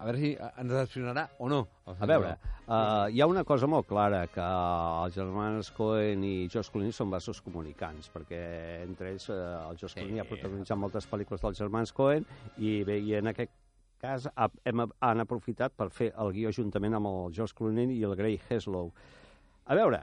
A 0.00 0.06
veure 0.08 0.16
si 0.16 0.30
ens 0.32 0.70
decepcionarà 0.72 1.26
o 1.44 1.50
no. 1.52 1.58
A 1.92 2.08
veure, 2.08 2.30
uh, 2.64 3.04
hi 3.12 3.20
ha 3.20 3.28
una 3.28 3.44
cosa 3.44 3.68
molt 3.68 3.84
clara, 3.90 4.22
que 4.32 4.40
els 4.40 5.18
germans 5.20 5.68
Cohen 5.76 6.24
i 6.24 6.36
George 6.48 6.72
Clooney 6.72 6.96
són 6.96 7.12
vasos 7.12 7.44
comunicants, 7.44 8.08
perquè 8.14 8.40
entre 8.86 9.12
ells 9.12 9.28
uh, 9.28 9.68
el 9.68 9.76
George 9.76 9.98
Clooney 9.98 10.24
ha 10.24 10.30
protagonitzat 10.32 10.80
moltes 10.80 11.10
pel·lícules 11.12 11.44
dels 11.44 11.60
germans 11.60 11.92
Cohen 11.92 12.24
i, 12.56 12.78
bé, 12.88 12.96
i 13.04 13.18
en 13.20 13.28
aquest 13.34 13.59
cas 14.00 14.26
ha, 14.34 14.48
hem, 14.66 14.86
han 15.04 15.22
aprofitat 15.22 15.76
per 15.76 15.90
fer 15.94 16.10
el 16.24 16.32
guió 16.36 16.52
juntament 16.56 16.96
amb 16.96 17.10
el 17.10 17.34
George 17.36 17.56
Clooney 17.58 17.92
i 17.98 18.02
el 18.08 18.16
Gray 18.18 18.40
Heslow. 18.48 18.90
A 19.70 19.76
veure, 19.78 20.00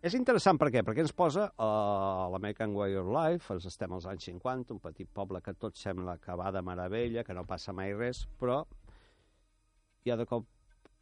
és 0.00 0.14
interessant 0.16 0.56
per 0.60 0.70
què? 0.72 0.80
Perquè 0.86 1.02
ens 1.04 1.12
posa 1.16 1.48
uh, 1.50 2.28
l'American 2.32 2.72
Way 2.76 2.94
of 3.00 3.10
Life, 3.12 3.52
ens 3.52 3.66
estem 3.68 3.92
als 3.92 4.06
anys 4.08 4.30
50, 4.30 4.76
un 4.76 4.80
petit 4.80 5.08
poble 5.12 5.42
que 5.44 5.52
tot 5.52 5.76
sembla 5.76 6.16
que 6.22 6.36
va 6.40 6.52
de 6.54 6.62
meravella, 6.64 7.24
que 7.26 7.36
no 7.36 7.44
passa 7.48 7.74
mai 7.76 7.92
res, 7.96 8.22
però 8.40 8.62
ja 10.06 10.16
de 10.16 10.24
cop 10.28 10.46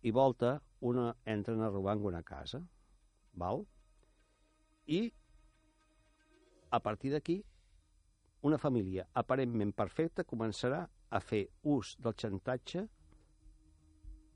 i 0.03 0.11
volta 0.15 0.57
una 0.81 1.13
entren 1.27 1.63
a 1.63 1.71
robar 1.71 1.95
en 1.99 2.05
una 2.11 2.25
casa, 2.27 2.63
val? 3.39 3.63
I 4.87 5.01
a 6.71 6.81
partir 6.83 7.13
d'aquí 7.15 7.39
una 8.49 8.59
família 8.59 9.07
aparentment 9.15 9.73
perfecta 9.75 10.27
començarà 10.27 10.87
a 11.11 11.21
fer 11.21 11.47
ús 11.65 11.95
del 12.03 12.15
xantatge 12.19 12.85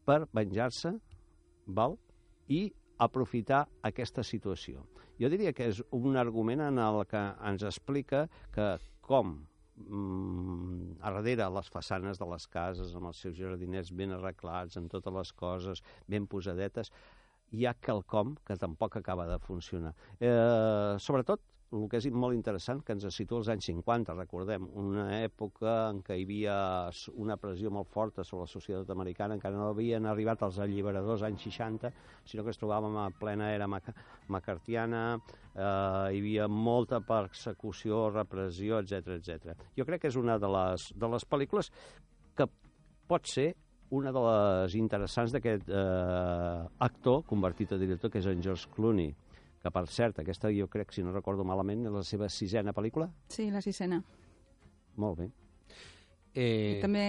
per 0.06 0.24
venjar-se, 0.34 0.96
val? 1.66 1.98
I 2.48 2.66
aprofitar 3.02 3.64
aquesta 3.86 4.24
situació. 4.26 4.84
Jo 5.20 5.30
diria 5.30 5.52
que 5.54 5.68
és 5.70 5.80
un 5.94 6.18
argument 6.18 6.64
en 6.64 6.80
el 6.82 7.02
que 7.10 7.22
ens 7.48 7.62
explica 7.66 8.26
que 8.54 8.74
com 9.04 9.34
mm, 9.76 10.98
a 11.02 11.12
darrere 11.14 11.48
les 11.56 11.70
façanes 11.70 12.18
de 12.18 12.28
les 12.32 12.46
cases, 12.50 12.94
amb 12.96 13.10
els 13.10 13.22
seus 13.22 13.36
jardiners 13.38 13.92
ben 13.94 14.14
arreglats, 14.16 14.78
amb 14.78 14.90
totes 14.90 15.14
les 15.18 15.32
coses 15.38 15.82
ben 16.10 16.26
posadetes, 16.26 16.90
hi 17.52 17.66
ha 17.66 17.74
quelcom 17.86 18.36
que 18.46 18.56
tampoc 18.56 18.96
acaba 18.96 19.26
de 19.28 19.38
funcionar. 19.42 19.92
Eh, 20.18 20.96
sobretot, 20.98 21.42
el 21.72 21.88
que 21.88 21.98
és 22.00 22.06
molt 22.12 22.36
interessant, 22.36 22.82
que 22.84 22.92
ens 22.94 23.06
situa 23.16 23.40
als 23.40 23.48
anys 23.52 23.70
50, 23.70 24.14
recordem, 24.18 24.66
una 24.78 25.06
època 25.22 25.72
en 25.90 26.02
què 26.04 26.18
hi 26.18 26.26
havia 26.26 26.56
una 27.22 27.38
pressió 27.40 27.72
molt 27.72 27.88
forta 27.92 28.24
sobre 28.28 28.44
la 28.46 28.52
societat 28.52 28.92
americana, 28.92 29.38
encara 29.38 29.56
no 29.56 29.70
havien 29.70 30.06
arribat 30.08 30.44
els 30.44 30.58
alliberadors 30.60 31.24
anys 31.28 31.46
60, 31.48 31.92
sinó 32.28 32.44
que 32.44 32.52
es 32.52 32.60
trobàvem 32.60 32.98
a 33.00 33.08
plena 33.16 33.48
era 33.54 33.70
mac 33.70 33.88
macartiana, 34.32 35.02
eh, 35.54 35.62
hi 35.62 36.20
havia 36.20 36.48
molta 36.48 37.00
persecució, 37.08 38.04
repressió, 38.12 38.82
etc 38.84 39.16
etc. 39.16 39.66
Jo 39.78 39.88
crec 39.88 40.04
que 40.04 40.12
és 40.12 40.20
una 40.20 40.38
de 40.38 40.52
les, 40.52 40.90
de 40.94 41.12
les 41.16 41.28
pel·lícules 41.28 41.72
que 42.36 42.48
pot 43.08 43.28
ser 43.28 43.52
una 43.92 44.12
de 44.12 44.20
les 44.24 44.74
interessants 44.76 45.32
d'aquest 45.34 45.68
eh, 45.68 46.68
actor 46.84 47.24
convertit 47.28 47.72
a 47.72 47.80
director, 47.80 48.12
que 48.12 48.20
és 48.22 48.28
en 48.30 48.40
George 48.44 48.70
Clooney, 48.72 49.12
que 49.62 49.70
per 49.70 49.84
cert, 49.88 50.18
aquesta 50.18 50.50
jo 50.54 50.66
crec, 50.70 50.92
si 50.92 51.04
no 51.06 51.14
recordo 51.14 51.46
malament, 51.46 51.86
és 51.86 51.94
la 51.94 52.02
seva 52.06 52.28
sisena 52.32 52.74
pel·lícula. 52.74 53.08
Sí, 53.30 53.48
la 53.54 53.62
sisena. 53.62 54.02
Molt 55.00 55.22
bé. 55.22 55.30
I 56.34 56.80
també, 56.82 57.06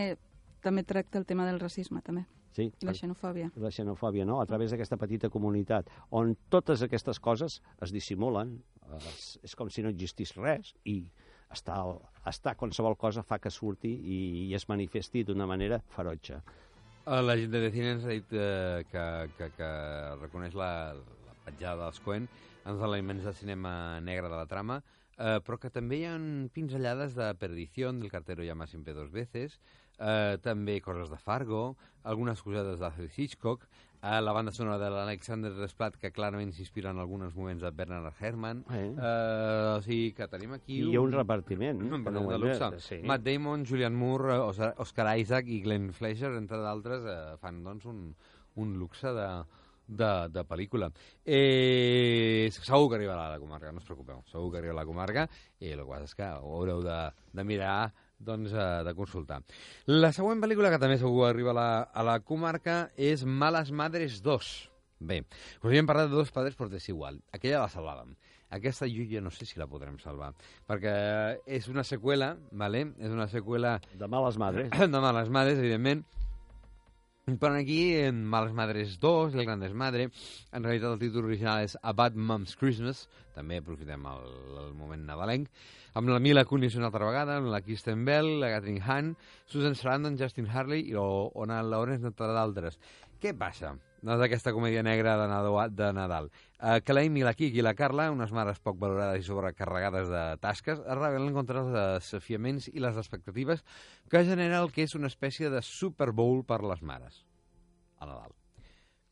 també 0.63 0.83
tracta 0.87 1.19
el 1.19 1.25
tema 1.25 1.47
del 1.47 1.59
racisme, 1.59 2.01
també. 2.05 2.25
Sí, 2.53 2.67
I 2.69 2.85
la 2.85 2.93
xenofòbia. 2.93 3.49
La 3.57 3.71
xenofòbia, 3.73 4.25
no? 4.29 4.37
A 4.41 4.45
través 4.45 4.71
d'aquesta 4.71 4.99
petita 5.01 5.31
comunitat, 5.33 5.89
on 6.13 6.35
totes 6.53 6.83
aquestes 6.85 7.19
coses 7.19 7.61
es 7.81 7.93
dissimulen, 7.95 8.59
es, 8.99 9.39
és 9.41 9.55
com 9.57 9.71
si 9.73 9.81
no 9.81 9.89
existís 9.89 10.35
res, 10.37 10.75
i 10.85 10.99
està, 11.53 11.79
està 12.29 12.53
qualsevol 12.59 12.97
cosa 12.99 13.23
fa 13.25 13.39
que 13.41 13.49
surti 13.49 13.89
i, 13.89 14.19
i 14.45 14.53
es 14.53 14.67
manifesti 14.69 15.23
d'una 15.25 15.49
manera 15.49 15.81
ferotge. 15.95 16.37
Eh, 17.03 17.21
La 17.25 17.35
gent 17.39 17.51
de 17.51 17.71
Cine 17.73 17.95
ens 17.97 18.05
ha 18.05 18.13
dit 18.13 18.37
eh, 18.37 18.83
que, 18.91 19.07
que, 19.39 19.49
que 19.57 19.71
reconeix 20.21 20.53
la 20.53 20.71
petjada 21.45 21.85
dels 21.85 21.99
Coen 22.03 22.27
en 22.65 22.71
els 22.73 22.81
elements 22.81 23.23
de 23.27 23.33
cinema 23.33 23.99
negre 24.01 24.29
de 24.29 24.35
la 24.39 24.47
trama, 24.47 24.81
eh, 25.17 25.39
però 25.45 25.59
que 25.59 25.69
també 25.69 25.99
hi 26.01 26.05
ha 26.09 26.17
pinzellades 26.53 27.15
de 27.15 27.33
Perdición, 27.35 27.99
del 27.99 28.11
cartero 28.11 28.43
llama 28.43 28.67
siempre 28.67 28.93
dos 28.93 29.11
veces, 29.11 29.59
eh, 29.99 30.37
també 30.41 30.79
coses 30.81 31.09
de 31.11 31.17
Fargo, 31.17 31.75
algunes 32.03 32.41
cosades 32.41 32.79
d'Alfred 32.79 33.11
Hitchcock, 33.15 33.67
eh, 34.01 34.19
la 34.21 34.31
banda 34.33 34.51
sonora 34.51 34.79
de 34.79 34.89
l'Alexander 34.91 35.51
Desplat, 35.55 35.95
que 35.95 36.11
clarament 36.11 36.51
s'inspira 36.51 36.91
en 36.91 36.99
alguns 36.99 37.35
moments 37.35 37.61
de 37.63 37.71
Bernard 37.71 38.11
Herrmann. 38.19 38.63
Eh. 38.71 38.81
Eh, 38.97 39.75
o 39.77 39.81
sigui 39.85 40.11
que 40.17 40.27
tenim 40.27 40.51
aquí... 40.57 40.81
I 40.81 40.89
hi 40.91 40.95
ha 40.97 41.01
un 41.03 41.13
repartiment. 41.15 41.79
Un 41.83 42.07
ho 42.07 42.25
de 42.31 42.39
luxe. 42.39 42.71
de- 42.71 42.81
sí. 42.83 42.99
Matt 43.07 43.23
Damon, 43.23 43.63
Julian 43.65 43.95
Moore, 43.95 44.35
eh, 44.35 44.73
Oscar- 44.83 45.13
Isaac 45.19 45.47
i 45.47 45.61
Glenn 45.63 45.91
Fleischer, 45.93 46.33
entre 46.35 46.57
d'altres, 46.57 47.03
eh, 47.07 47.37
fan 47.39 47.61
doncs, 47.63 47.85
un, 47.85 48.15
un 48.55 48.73
luxe 48.79 49.07
de, 49.07 49.29
de, 49.87 50.11
de 50.33 50.43
pel·lícula. 50.47 50.89
Eh, 51.25 52.49
segur 52.53 52.89
que 52.89 52.99
arribarà 52.99 53.27
a 53.27 53.35
la 53.35 53.41
comarca, 53.41 53.71
no 53.71 53.83
us 53.83 53.87
preocupeu. 53.87 54.23
Segur 54.31 54.51
que 54.51 54.61
arribarà 54.61 54.79
a 54.79 54.83
la 54.83 54.89
comarca 54.89 55.27
i 55.59 55.73
el 55.73 55.85
que 55.87 56.01
és 56.03 56.17
que 56.17 56.29
ho 56.39 56.57
haureu 56.57 56.83
de, 56.85 56.99
de 57.33 57.47
mirar 57.47 57.93
doncs, 58.23 58.53
eh, 58.53 58.83
de 58.87 58.93
consultar. 58.95 59.41
La 59.91 60.13
següent 60.15 60.41
pel·lícula 60.43 60.71
que 60.71 60.81
també 60.81 60.99
segur 60.99 61.23
que 61.23 61.31
arriba 61.31 61.51
a 61.51 61.57
la, 61.59 61.71
a 61.83 62.05
la 62.07 62.19
comarca 62.23 62.85
és 62.95 63.25
Malas 63.25 63.71
Madres 63.71 64.21
2. 64.23 64.53
Bé, 65.03 65.19
us 65.59 65.67
havíem 65.67 65.87
parlat 65.89 66.07
de 66.07 66.15
dos 66.15 66.31
padres 66.31 66.55
por 66.55 66.69
desigual. 66.71 67.19
Aquella 67.35 67.65
la 67.65 67.71
salvàvem. 67.71 68.15
Aquesta 68.53 68.85
jo 68.87 69.03
ja 69.09 69.21
no 69.23 69.31
sé 69.33 69.47
si 69.49 69.57
la 69.57 69.65
podrem 69.65 69.95
salvar, 69.97 70.29
perquè 70.69 70.91
és 71.57 71.67
una 71.71 71.83
seqüela, 71.83 72.35
¿vale? 72.51 72.83
és 73.01 73.09
una 73.09 73.25
seqüela... 73.27 73.79
De 73.97 74.07
Males 74.07 74.37
Madres. 74.37 74.69
de 74.93 75.01
Males 75.01 75.31
Madres, 75.33 75.57
evidentment, 75.57 76.03
però 77.23 77.55
aquí, 77.55 77.95
en 77.95 78.25
Males 78.27 78.51
Madres 78.51 78.99
2, 78.99 79.35
El 79.35 79.45
Gran 79.45 79.61
Desmadre, 79.63 80.09
en 80.51 80.63
realitat 80.65 80.91
el 80.91 80.99
títol 80.99 81.29
original 81.29 81.63
és 81.63 81.77
A 81.79 81.93
Bad 81.95 82.17
Mom's 82.19 82.57
Christmas, 82.59 83.05
també 83.31 83.61
aprofitem 83.61 84.03
el, 84.11 84.25
el 84.59 84.73
moment 84.75 85.05
nadalenc, 85.07 85.47
amb 85.95 86.11
la 86.11 86.19
Mila 86.19 86.43
Kunis 86.43 86.75
una 86.75 86.89
altra 86.89 87.07
vegada, 87.07 87.37
amb 87.39 87.47
la 87.53 87.61
Kristen 87.63 88.03
Bell, 88.03 88.27
la 88.41 88.51
Catherine 88.57 88.83
Hahn, 88.83 89.13
Susan 89.47 89.79
Sarandon, 89.79 90.19
Justin 90.19 90.51
Harley 90.51 90.83
i 90.91 90.99
o 90.99 91.05
Ona 91.45 91.61
Lawrence, 91.63 92.11
entre 92.11 92.27
d'altres. 92.35 92.75
Què 93.23 93.31
passa 93.39 93.71
doncs, 93.71 94.19
d'aquesta 94.19 94.51
comèdia 94.51 94.83
negra? 94.83 95.15
De 95.71 95.93
Nadal? 95.95 96.27
Uh, 96.63 96.77
que 96.79 96.93
l'Amy, 96.95 97.25
la 97.27 97.33
Kiki 97.35 97.59
i 97.59 97.63
la 97.65 97.73
Carla, 97.75 98.05
unes 98.13 98.31
mares 98.31 98.61
poc 98.63 98.77
valorades 98.79 99.19
i 99.19 99.27
sobrecarregades 99.27 100.07
de 100.07 100.21
tasques, 100.39 100.79
es 100.79 100.95
rebel·len 100.95 101.33
contra 101.35 101.59
els 101.59 101.73
desafiaments 101.75 102.69
i 102.71 102.79
les 102.79 102.95
expectatives 103.01 103.65
que 104.07 104.21
genera 104.23 104.61
el 104.63 104.71
que 104.71 104.85
és 104.87 104.95
una 104.95 105.09
espècie 105.11 105.51
de 105.51 105.59
Super 105.59 106.13
Bowl 106.15 106.45
per 106.47 106.61
les 106.63 106.79
mares 106.79 107.17
a 107.99 108.07
Nadal. 108.07 108.31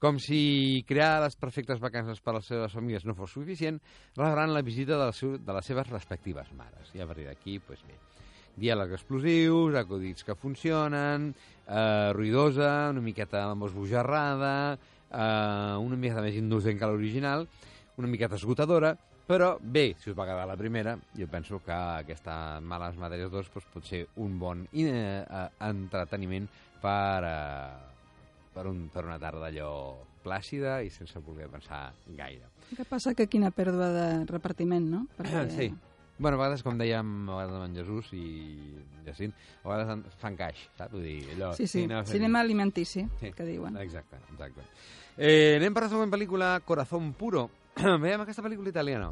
Com 0.02 0.16
si 0.24 0.86
crear 0.88 1.20
les 1.26 1.36
perfectes 1.38 1.84
vacances 1.84 2.24
per 2.24 2.32
a 2.32 2.38
les 2.40 2.48
seves 2.48 2.72
famílies 2.74 3.04
no 3.06 3.18
fos 3.20 3.36
suficient, 3.36 3.82
rebran 4.16 4.56
la 4.56 4.64
visita 4.64 4.96
de, 5.04 5.12
seu, 5.12 5.36
de 5.36 5.58
les 5.58 5.68
seves 5.68 5.92
respectives 5.92 6.56
mares. 6.56 6.96
I 6.96 7.04
a 7.04 7.10
partir 7.10 7.28
d'aquí, 7.28 7.60
doncs 7.68 7.84
bé, 7.86 8.00
diàlegs 8.64 8.96
explosius, 8.96 9.76
acudits 9.76 10.24
que 10.24 10.40
funcionen, 10.40 11.30
eh, 11.68 12.10
ruïdosa, 12.16 12.72
una 12.96 13.04
miqueta 13.04 13.44
esbojarrada, 13.52 14.80
eh, 15.12 15.76
una 15.80 15.98
miqueta 16.00 16.24
més 16.24 16.36
indulgent 16.40 16.80
que 16.80 16.88
l'original, 16.90 17.48
una 17.98 18.08
miqueta 18.08 18.36
esgotadora, 18.40 18.96
però 19.28 19.54
bé, 19.62 19.94
si 20.02 20.10
us 20.12 20.18
va 20.18 20.24
agradar 20.26 20.48
la 20.50 20.58
primera, 20.60 20.98
jo 21.16 21.28
penso 21.32 21.62
que 21.64 21.72
aquesta 21.72 22.60
Males 22.60 22.98
Matèries 23.00 23.30
2 23.32 23.52
doncs, 23.54 23.68
pot 23.72 23.86
ser 23.88 24.06
un 24.20 24.40
bon 24.40 24.66
eh, 24.74 25.24
eh, 25.24 25.46
entreteniment 25.70 26.50
per, 26.82 27.24
eh, 27.24 28.50
per, 28.54 28.66
un, 28.68 28.88
per 28.92 29.06
una 29.06 29.20
tarda 29.22 29.48
allò 29.48 29.72
plàcida 30.22 30.82
i 30.86 30.90
sense 30.94 31.20
voler 31.24 31.48
pensar 31.50 31.94
gaire. 32.18 32.50
El 32.72 32.78
que 32.82 32.86
passa 32.86 33.16
que 33.18 33.26
quina 33.32 33.54
pèrdua 33.56 33.88
de 33.96 34.10
repartiment, 34.30 34.90
no? 34.92 35.06
Perquè... 35.18 35.48
Sí. 35.56 35.72
Bueno, 36.22 36.38
a 36.38 36.42
vegades, 36.44 36.62
com 36.62 36.76
dèiem, 36.78 37.08
a 37.32 37.38
vegades 37.40 37.56
amb 37.58 37.66
en 37.66 37.78
Jesús 37.80 38.12
i 38.14 38.26
Jacint, 39.08 39.32
a 39.64 39.72
vegades 39.72 40.18
fan 40.22 40.36
caix, 40.38 40.60
saps? 40.78 40.92
Vull 40.94 41.08
dir, 41.08 41.22
allò... 41.34 41.54
Sí, 41.58 41.66
sí, 41.66 41.88
cinema 42.12 42.44
alimentici, 42.44 43.08
Sí. 43.24 43.32
que 43.34 43.48
diuen. 43.48 43.80
Exacte, 43.82 44.20
exacte. 44.30 44.68
Eh, 45.18 45.58
anem 45.58 45.74
per 45.76 45.84
la 45.86 45.92
següent 45.92 46.12
pel·lícula, 46.12 46.54
Corazón 46.64 47.12
Puro. 47.18 47.50
Veiem 48.04 48.24
aquesta 48.24 48.44
pel·lícula 48.46 48.72
italiana. 48.72 49.12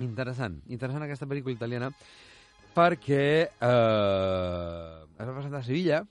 Interessant, 0.00 0.56
interessant 0.72 1.04
aquesta 1.04 1.28
pel·lícula 1.28 1.52
italiana 1.52 1.90
perquè 2.72 3.24
eh, 3.50 4.94
es 5.18 5.26
va 5.26 5.34
presentar 5.34 5.60
a 5.60 5.66
Sevilla 5.66 6.04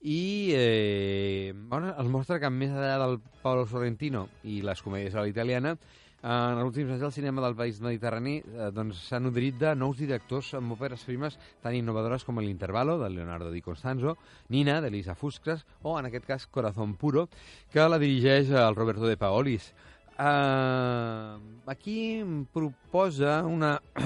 i 0.00 0.50
eh, 0.56 1.52
bueno, 1.54 1.92
es 1.92 2.08
mostra 2.08 2.40
que 2.40 2.50
més 2.50 2.72
enllà 2.72 2.96
del 3.02 3.18
Paolo 3.42 3.66
Sorrentino 3.68 4.26
i 4.42 4.62
les 4.64 4.80
comèdies 4.82 5.14
a 5.14 5.22
la 5.22 5.30
italiana 5.30 5.76
en 6.22 6.58
els 6.58 6.66
últims 6.68 6.90
anys 6.92 7.04
el 7.06 7.12
cinema 7.16 7.40
del 7.40 7.54
país 7.56 7.78
mediterrani 7.80 8.34
eh, 8.40 8.68
doncs, 8.76 9.06
nodrit 9.24 9.56
de 9.60 9.74
nous 9.74 9.96
directors 9.96 10.52
amb 10.58 10.74
òperes 10.74 11.04
primes 11.08 11.38
tan 11.64 11.74
innovadores 11.76 12.26
com 12.28 12.40
l'Intervalo, 12.40 12.98
de 13.00 13.08
Leonardo 13.08 13.50
Di 13.50 13.62
Constanzo, 13.64 14.16
Nina, 14.48 14.80
de 14.84 14.90
Lisa 14.90 15.14
Fuscras, 15.14 15.64
o, 15.82 15.98
en 15.98 16.06
aquest 16.10 16.26
cas, 16.28 16.46
Corazón 16.46 16.94
Puro, 17.00 17.28
que 17.72 17.88
la 17.88 17.98
dirigeix 17.98 18.50
el 18.52 18.76
Roberto 18.76 19.08
de 19.08 19.16
Paolis. 19.16 19.72
Uh, 20.20 21.40
aquí 21.64 22.20
proposa 22.52 23.46
una, 23.46 23.80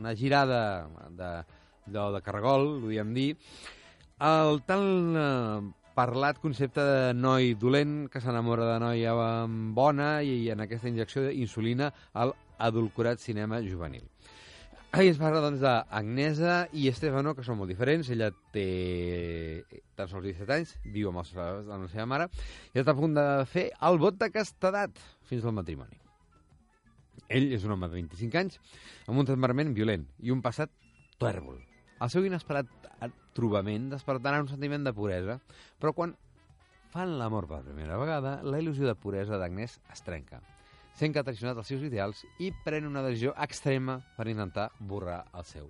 una 0.00 0.14
girada 0.14 0.86
de, 1.08 1.44
de, 1.86 2.12
de 2.12 2.20
cargol, 2.20 2.84
ho 2.84 2.88
diem 2.92 3.14
dir, 3.16 3.30
el 4.20 4.62
tal 4.64 4.84
eh, 5.16 5.60
parlat 5.96 6.38
concepte 6.42 6.82
de 6.84 7.12
noi 7.16 7.54
dolent 7.56 8.06
que 8.12 8.20
s'enamora 8.20 8.66
de 8.68 8.80
noia 8.82 9.14
bona 9.76 10.10
i 10.22 10.50
en 10.52 10.60
aquesta 10.60 10.90
injecció 10.92 11.24
d'insulina 11.24 11.88
al 12.12 12.34
adulcorat 12.58 13.22
cinema 13.22 13.62
juvenil. 13.64 14.04
Ahí 14.96 15.08
es 15.08 15.18
parla, 15.20 15.42
doncs, 15.44 15.60
d'Agnesa 15.60 16.68
i 16.72 16.86
Estefano, 16.88 17.34
que 17.36 17.44
són 17.44 17.58
molt 17.58 17.68
diferents. 17.68 18.08
Ella 18.14 18.30
té 18.54 19.64
tan 19.98 20.08
sols 20.08 20.24
17 20.24 20.54
anys, 20.54 20.72
viu 20.94 21.10
amb, 21.10 21.20
els, 21.20 21.34
amb 21.36 21.84
la 21.84 21.90
seva 21.92 22.06
mare, 22.08 22.28
i 22.72 22.80
està 22.80 22.94
a 22.94 22.96
punt 22.96 23.16
de 23.18 23.26
fer 23.50 23.66
el 23.88 24.00
vot 24.00 24.16
de 24.16 24.30
castedat 24.32 24.96
fins 25.28 25.44
al 25.44 25.56
matrimoni. 25.58 26.00
Ell 27.28 27.50
és 27.52 27.64
un 27.68 27.76
home 27.76 27.90
de 27.90 27.98
25 27.98 28.40
anys, 28.40 28.60
amb 29.04 29.20
un 29.20 29.28
temperament 29.28 29.76
violent 29.76 30.08
i 30.24 30.32
un 30.32 30.40
passat 30.44 30.72
tòrbol. 31.20 31.60
El 32.02 32.12
seu 32.12 32.26
inesperat 32.28 32.68
trobament 33.36 33.88
despertarà 33.92 34.42
un 34.42 34.50
sentiment 34.50 34.84
de 34.84 34.92
puresa, 34.96 35.38
però 35.80 35.94
quan 35.96 36.12
fan 36.92 37.16
l'amor 37.20 37.48
per 37.48 37.62
primera 37.64 37.96
vegada, 38.00 38.38
la 38.44 38.60
il·lusió 38.60 38.88
de 38.88 38.96
puresa 39.00 39.40
d'Agnès 39.40 39.78
es 39.92 40.04
trenca 40.04 40.42
sent 40.96 41.12
que 41.12 41.20
ha 41.20 41.26
traicionat 41.26 41.58
els 41.60 41.68
seus 41.68 41.82
ideals 41.84 42.22
i 42.40 42.52
pren 42.64 42.88
una 42.88 43.04
decisió 43.04 43.34
extrema 43.46 43.98
per 44.16 44.30
intentar 44.32 44.70
borrar 44.80 45.26
el 45.36 45.44
seu. 45.44 45.68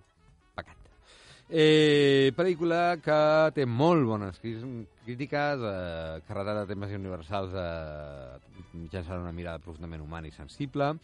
Eh, 1.49 2.33
pel·lícula 2.35 2.97
que 2.99 3.17
té 3.55 3.67
molt 3.71 4.03
bones 4.09 4.41
crí- 4.43 4.87
crítiques, 5.05 5.61
eh, 5.63 6.21
carregada 6.27 6.65
de 6.65 6.73
temes 6.75 6.91
universals 6.97 7.53
eh, 7.55 8.39
mitjançant 8.75 9.23
una 9.23 9.31
mirada 9.33 9.63
profundament 9.63 10.03
humana 10.03 10.27
i 10.27 10.35
sensible, 10.35 10.97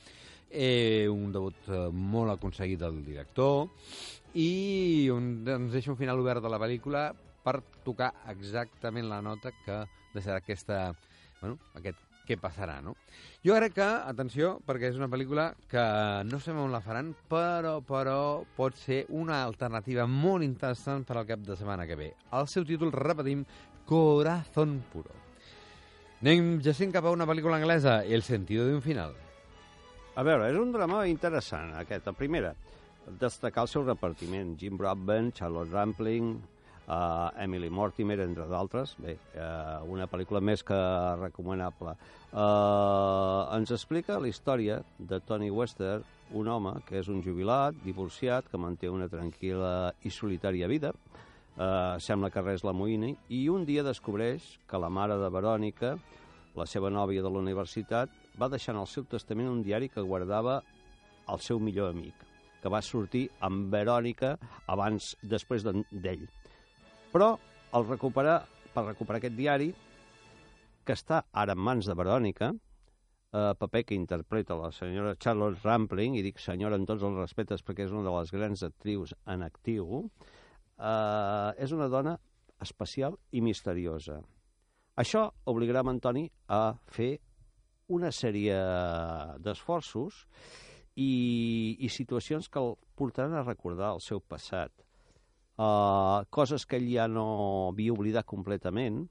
eh, 0.50 1.06
un 1.08 1.30
debut 1.32 1.54
eh, 1.70 1.84
molt 1.94 2.34
aconseguit 2.34 2.80
del 2.82 3.04
director. 3.06 3.68
I 4.34 5.08
un, 5.14 5.44
ens 5.46 5.72
deixa 5.72 5.92
un 5.92 6.00
final 6.00 6.18
obert 6.18 6.42
de 6.42 6.50
la 6.50 6.58
pel·lícula 6.58 7.12
per 7.44 7.60
tocar 7.86 8.10
exactament 8.34 9.06
la 9.10 9.22
nota 9.22 9.52
que 9.64 9.84
deixarà 10.12 10.40
aquesta, 10.42 10.88
bueno, 11.40 11.58
aquest 11.78 11.98
què 12.26 12.36
passarà, 12.40 12.80
no? 12.84 12.94
Jo 13.42 13.56
crec 13.58 13.74
que, 13.76 13.88
atenció, 14.12 14.54
perquè 14.66 14.92
és 14.92 14.98
una 14.98 15.10
pel·lícula 15.10 15.48
que 15.70 15.82
no 16.28 16.38
sé 16.40 16.54
on 16.54 16.70
la 16.72 16.82
faran, 16.84 17.12
però, 17.30 17.80
però 17.86 18.18
pot 18.56 18.78
ser 18.78 19.02
una 19.10 19.42
alternativa 19.42 20.06
molt 20.06 20.46
interessant 20.46 21.02
per 21.08 21.18
al 21.18 21.26
cap 21.26 21.42
de 21.46 21.56
setmana 21.58 21.86
que 21.88 21.98
ve. 21.98 22.12
El 22.38 22.48
seu 22.52 22.66
títol, 22.68 22.94
repetim, 22.94 23.44
Corazón 23.86 24.78
Puro. 24.92 25.18
Anem, 26.22 26.60
Jacint, 26.62 26.92
cap 26.94 27.08
a 27.08 27.10
una 27.10 27.26
pel·lícula 27.26 27.58
anglesa, 27.58 28.04
El 28.04 28.22
sentido 28.22 28.66
de 28.66 28.76
un 28.76 28.82
final. 28.82 29.16
A 30.14 30.22
veure, 30.22 30.50
és 30.52 30.58
un 30.60 30.70
drama 30.70 31.06
interessant, 31.08 31.72
aquest. 31.80 32.06
La 32.06 32.12
primera, 32.12 32.54
destacar 33.18 33.64
el 33.64 33.70
seu 33.72 33.82
repartiment. 33.82 34.54
Jim 34.60 34.76
Broadbent, 34.78 35.32
Charlotte 35.34 35.72
Rampling, 35.72 36.36
uh, 36.92 37.42
Emily 37.42 37.70
Mortimer, 37.70 38.20
entre 38.20 38.46
d'altres. 38.50 38.94
Bé, 39.00 39.16
uh, 39.36 39.82
una 39.90 40.08
pel·lícula 40.10 40.42
més 40.44 40.64
que 40.66 40.78
recomanable. 41.20 41.96
Uh, 42.32 43.48
ens 43.56 43.72
explica 43.74 44.20
la 44.20 44.30
història 44.30 44.80
de 44.98 45.20
Tony 45.24 45.50
Wester, 45.50 46.00
un 46.38 46.48
home 46.48 46.78
que 46.88 46.98
és 47.00 47.10
un 47.12 47.22
jubilat, 47.24 47.76
divorciat, 47.84 48.48
que 48.50 48.60
manté 48.60 48.90
una 48.92 49.08
tranquil·la 49.12 49.92
i 50.04 50.12
solitària 50.12 50.70
vida, 50.70 50.92
uh, 50.92 51.98
sembla 52.00 52.32
que 52.32 52.44
res 52.44 52.64
l'amoïni, 52.64 53.14
i 53.30 53.46
un 53.52 53.66
dia 53.68 53.84
descobreix 53.86 54.56
que 54.68 54.80
la 54.80 54.92
mare 54.92 55.18
de 55.20 55.30
Verònica, 55.32 55.96
la 56.56 56.68
seva 56.68 56.92
nòvia 56.92 57.24
de 57.24 57.32
la 57.32 57.40
universitat, 57.40 58.12
va 58.40 58.50
deixar 58.52 58.74
en 58.74 58.82
el 58.82 58.88
seu 58.88 59.04
testament 59.08 59.48
un 59.48 59.62
diari 59.64 59.88
que 59.92 60.04
guardava 60.04 60.60
el 61.32 61.40
seu 61.40 61.60
millor 61.60 61.92
amic, 61.92 62.14
que 62.62 62.70
va 62.72 62.80
sortir 62.84 63.26
amb 63.44 63.72
Verònica 63.72 64.36
abans, 64.72 65.14
després 65.22 65.64
d'ell. 65.64 66.24
Però, 67.12 67.34
al 67.76 67.88
recuperar, 67.88 68.38
per 68.72 68.86
recuperar 68.86 69.20
aquest 69.20 69.34
diari, 69.36 69.70
que 70.82 70.94
està 70.96 71.22
ara 71.32 71.52
en 71.52 71.60
mans 71.60 71.88
de 71.88 71.96
Verònica, 71.98 72.48
eh, 72.52 73.52
paper 73.58 73.82
que 73.84 73.98
interpreta 73.98 74.56
la 74.56 74.70
senyora 74.72 75.16
Charlotte 75.20 75.60
Rampling, 75.62 76.16
i 76.16 76.22
dic 76.24 76.40
senyora 76.40 76.78
amb 76.80 76.88
tots 76.88 77.04
els 77.04 77.18
respectes 77.20 77.62
perquè 77.62 77.86
és 77.86 77.92
una 77.92 78.06
de 78.08 78.14
les 78.16 78.32
grans 78.32 78.62
actrius 78.64 79.14
en 79.26 79.44
actiu, 79.44 80.04
eh, 80.78 81.50
és 81.58 81.72
una 81.72 81.88
dona 81.88 82.16
especial 82.62 83.18
i 83.32 83.42
misteriosa. 83.42 84.20
Això 84.96 85.26
obligarà 85.48 85.80
en 85.80 85.94
Antoni 85.94 86.26
a 86.48 86.74
fer 86.86 87.18
una 87.88 88.12
sèrie 88.12 88.56
d'esforços 89.40 90.26
i, 90.96 91.76
i 91.80 91.88
situacions 91.88 92.48
que 92.48 92.60
el 92.60 92.76
portaran 92.96 93.34
a 93.36 93.44
recordar 93.44 93.94
el 93.96 94.00
seu 94.04 94.20
passat. 94.20 94.72
Uh, 95.60 96.24
coses 96.32 96.64
que 96.64 96.78
ell 96.80 96.88
ja 96.88 97.04
no 97.10 97.26
havia 97.72 97.92
oblidat 97.92 98.26
completament, 98.28 99.04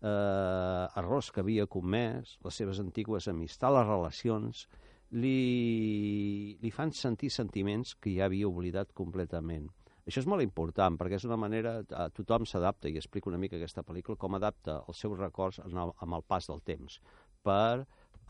uh, 0.00 0.88
errors 0.96 1.30
que 1.30 1.42
havia 1.44 1.68
comès, 1.68 2.38
les 2.44 2.60
seves 2.60 2.80
antigues 2.80 3.28
amistats, 3.28 3.74
les 3.76 3.86
relacions, 3.88 4.66
li, 5.14 6.56
li 6.62 6.70
fan 6.72 6.92
sentir 6.96 7.30
sentiments 7.30 7.94
que 8.00 8.14
ja 8.16 8.28
havia 8.28 8.48
oblidat 8.48 8.94
completament. 8.96 9.68
Això 10.04 10.20
és 10.20 10.28
molt 10.28 10.44
important, 10.44 10.98
perquè 11.00 11.16
és 11.16 11.24
una 11.24 11.38
manera... 11.40 11.78
Tothom 12.16 12.44
s'adapta, 12.48 12.90
i 12.90 12.98
explico 13.00 13.30
una 13.30 13.40
mica 13.40 13.56
aquesta 13.56 13.84
pel·lícula, 13.86 14.18
com 14.20 14.36
adapta 14.36 14.82
els 14.88 15.00
seus 15.00 15.16
records 15.20 15.62
en 15.64 15.78
el, 15.80 15.94
amb 16.04 16.18
el 16.18 16.24
pas 16.28 16.48
del 16.50 16.60
temps, 16.64 16.98
per 17.44 17.86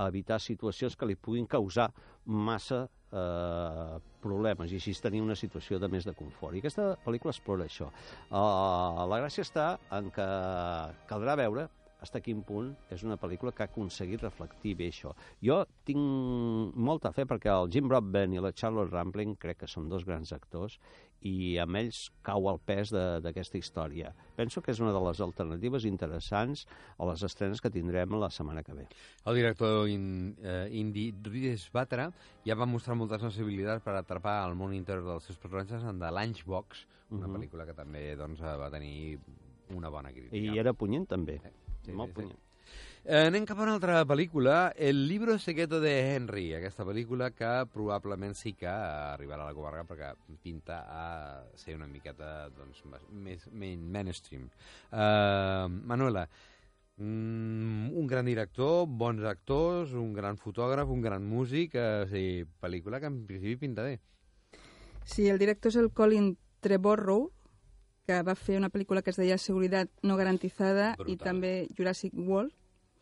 evitar 0.07 0.41
situacions 0.41 0.97
que 0.97 1.07
li 1.09 1.17
puguin 1.17 1.47
causar 1.47 1.91
massa 2.25 2.85
eh, 3.13 4.01
problemes 4.25 4.73
i 4.73 4.81
així 4.81 4.95
tenir 5.03 5.23
una 5.23 5.37
situació 5.39 5.79
de 5.79 5.91
més 5.93 6.07
de 6.09 6.17
confort. 6.17 6.57
I 6.57 6.63
aquesta 6.65 6.95
pel·lícula 7.05 7.35
explora 7.35 7.69
això. 7.69 7.91
Uh, 8.31 9.05
la 9.11 9.21
gràcia 9.23 9.45
està 9.45 9.75
en 9.95 10.11
que 10.15 10.29
caldrà 11.11 11.37
veure 11.41 11.69
fins 12.05 12.19
a 12.19 12.21
quin 12.21 12.43
punt 12.45 12.75
és 12.93 13.03
una 13.07 13.17
pel·lícula 13.17 13.53
que 13.55 13.65
ha 13.65 13.71
aconseguit 13.71 14.23
reflectir 14.23 14.75
bé 14.77 14.91
això. 14.93 15.15
Jo 15.41 15.63
tinc 15.89 16.75
molta 16.77 17.13
fe 17.17 17.25
perquè 17.25 17.53
el 17.53 17.71
Jim 17.73 17.89
Broadbent 17.89 18.35
i 18.35 18.43
la 18.45 18.53
Charlotte 18.53 18.93
Rampling 18.93 19.37
crec 19.41 19.63
que 19.63 19.71
són 19.71 19.89
dos 19.89 20.05
grans 20.05 20.35
actors 20.37 20.79
i 21.25 21.57
amb 21.63 21.79
ells 21.81 22.11
cau 22.23 22.49
el 22.51 22.59
pes 22.61 22.91
d'aquesta 22.93 23.57
història. 23.57 24.11
Penso 24.37 24.61
que 24.61 24.73
és 24.75 24.81
una 24.85 24.93
de 24.93 25.01
les 25.07 25.21
alternatives 25.25 25.87
interessants 25.89 26.67
a 26.99 27.07
les 27.09 27.23
estrenes 27.25 27.63
que 27.65 27.71
tindrem 27.73 28.13
la 28.21 28.29
setmana 28.31 28.63
que 28.63 28.75
ve. 28.77 28.87
El 29.25 29.35
director 29.41 29.89
in, 29.89 30.37
eh, 30.43 30.69
indi 30.71 31.15
Rhys 31.25 31.71
Batra 31.73 32.11
ja 32.45 32.55
va 32.55 32.67
mostrar 32.69 32.95
molta 32.97 33.19
sensibilitat 33.19 33.83
per 33.83 33.97
atrapar 33.97 34.43
el 34.49 34.55
món 34.55 34.75
interior 34.77 35.05
dels 35.15 35.25
seus 35.25 35.39
personatges 35.41 35.83
en 35.83 35.99
The 35.99 36.11
Lunchbox, 36.13 36.87
una 37.11 37.27
Mhm. 37.27 37.35
pel·lícula 37.37 37.67
que 37.67 37.75
també 37.75 38.17
doncs, 38.17 38.41
eh, 38.41 38.57
va 38.57 38.71
tenir 38.71 39.19
una 39.71 39.89
bona 39.89 40.13
crítica. 40.13 40.37
I 40.37 40.59
era 40.59 40.73
punyent, 40.75 41.09
també. 41.09 41.41
Sí, 41.85 41.93
molt 41.93 42.11
sí, 42.11 42.15
sí. 42.15 42.21
punyent. 42.21 42.39
Eh, 42.39 42.44
anem 43.05 43.45
cap 43.45 43.59
a 43.59 43.65
una 43.67 43.75
altra 43.75 43.99
pel·lícula, 44.09 44.73
El 44.77 45.07
libro 45.07 45.39
secreto 45.39 45.79
de 45.81 46.15
Henry, 46.15 46.55
aquesta 46.55 46.87
pel·lícula 46.89 47.33
que 47.37 47.67
probablement 47.69 48.33
sí 48.35 48.55
que 48.57 48.67
arribarà 48.67 49.45
a 49.45 49.51
la 49.51 49.55
comarca 49.55 49.85
perquè 49.85 50.15
pinta 50.43 50.79
a 50.89 51.45
ser 51.55 51.77
una 51.77 51.87
miqueta 51.87 52.49
doncs, 52.57 52.81
més 53.13 53.45
main, 53.53 53.85
mainstream. 53.93 54.49
Uh, 54.91 55.69
Manuela, 55.85 56.25
mm, 56.97 57.93
un 57.93 58.07
gran 58.07 58.25
director, 58.25 58.87
bons 58.89 59.23
actors, 59.25 59.93
un 59.93 60.15
gran 60.15 60.41
fotògraf, 60.41 60.89
un 60.89 61.03
gran 61.03 61.29
músic, 61.29 61.75
eh, 61.75 62.03
o 62.07 62.09
sigui, 62.09 62.49
pel·lícula 62.61 63.01
que 63.01 63.13
en 63.13 63.27
principi 63.27 63.57
pinta 63.67 63.83
bé. 63.83 64.01
Sí, 65.05 65.29
el 65.29 65.39
director 65.39 65.69
és 65.69 65.77
el 65.77 65.93
Colin 65.93 66.39
Trevorrow, 66.61 67.31
que 68.07 68.23
va 68.23 68.35
fer 68.35 68.57
una 68.57 68.71
pel·lícula 68.73 69.03
que 69.03 69.13
es 69.13 69.21
deia 69.21 69.37
Seguretat 69.37 69.91
no 70.03 70.17
garantizada 70.17 70.95
Brutal. 70.97 71.13
i 71.13 71.17
també 71.17 71.57
Jurassic 71.77 72.15
World. 72.17 72.53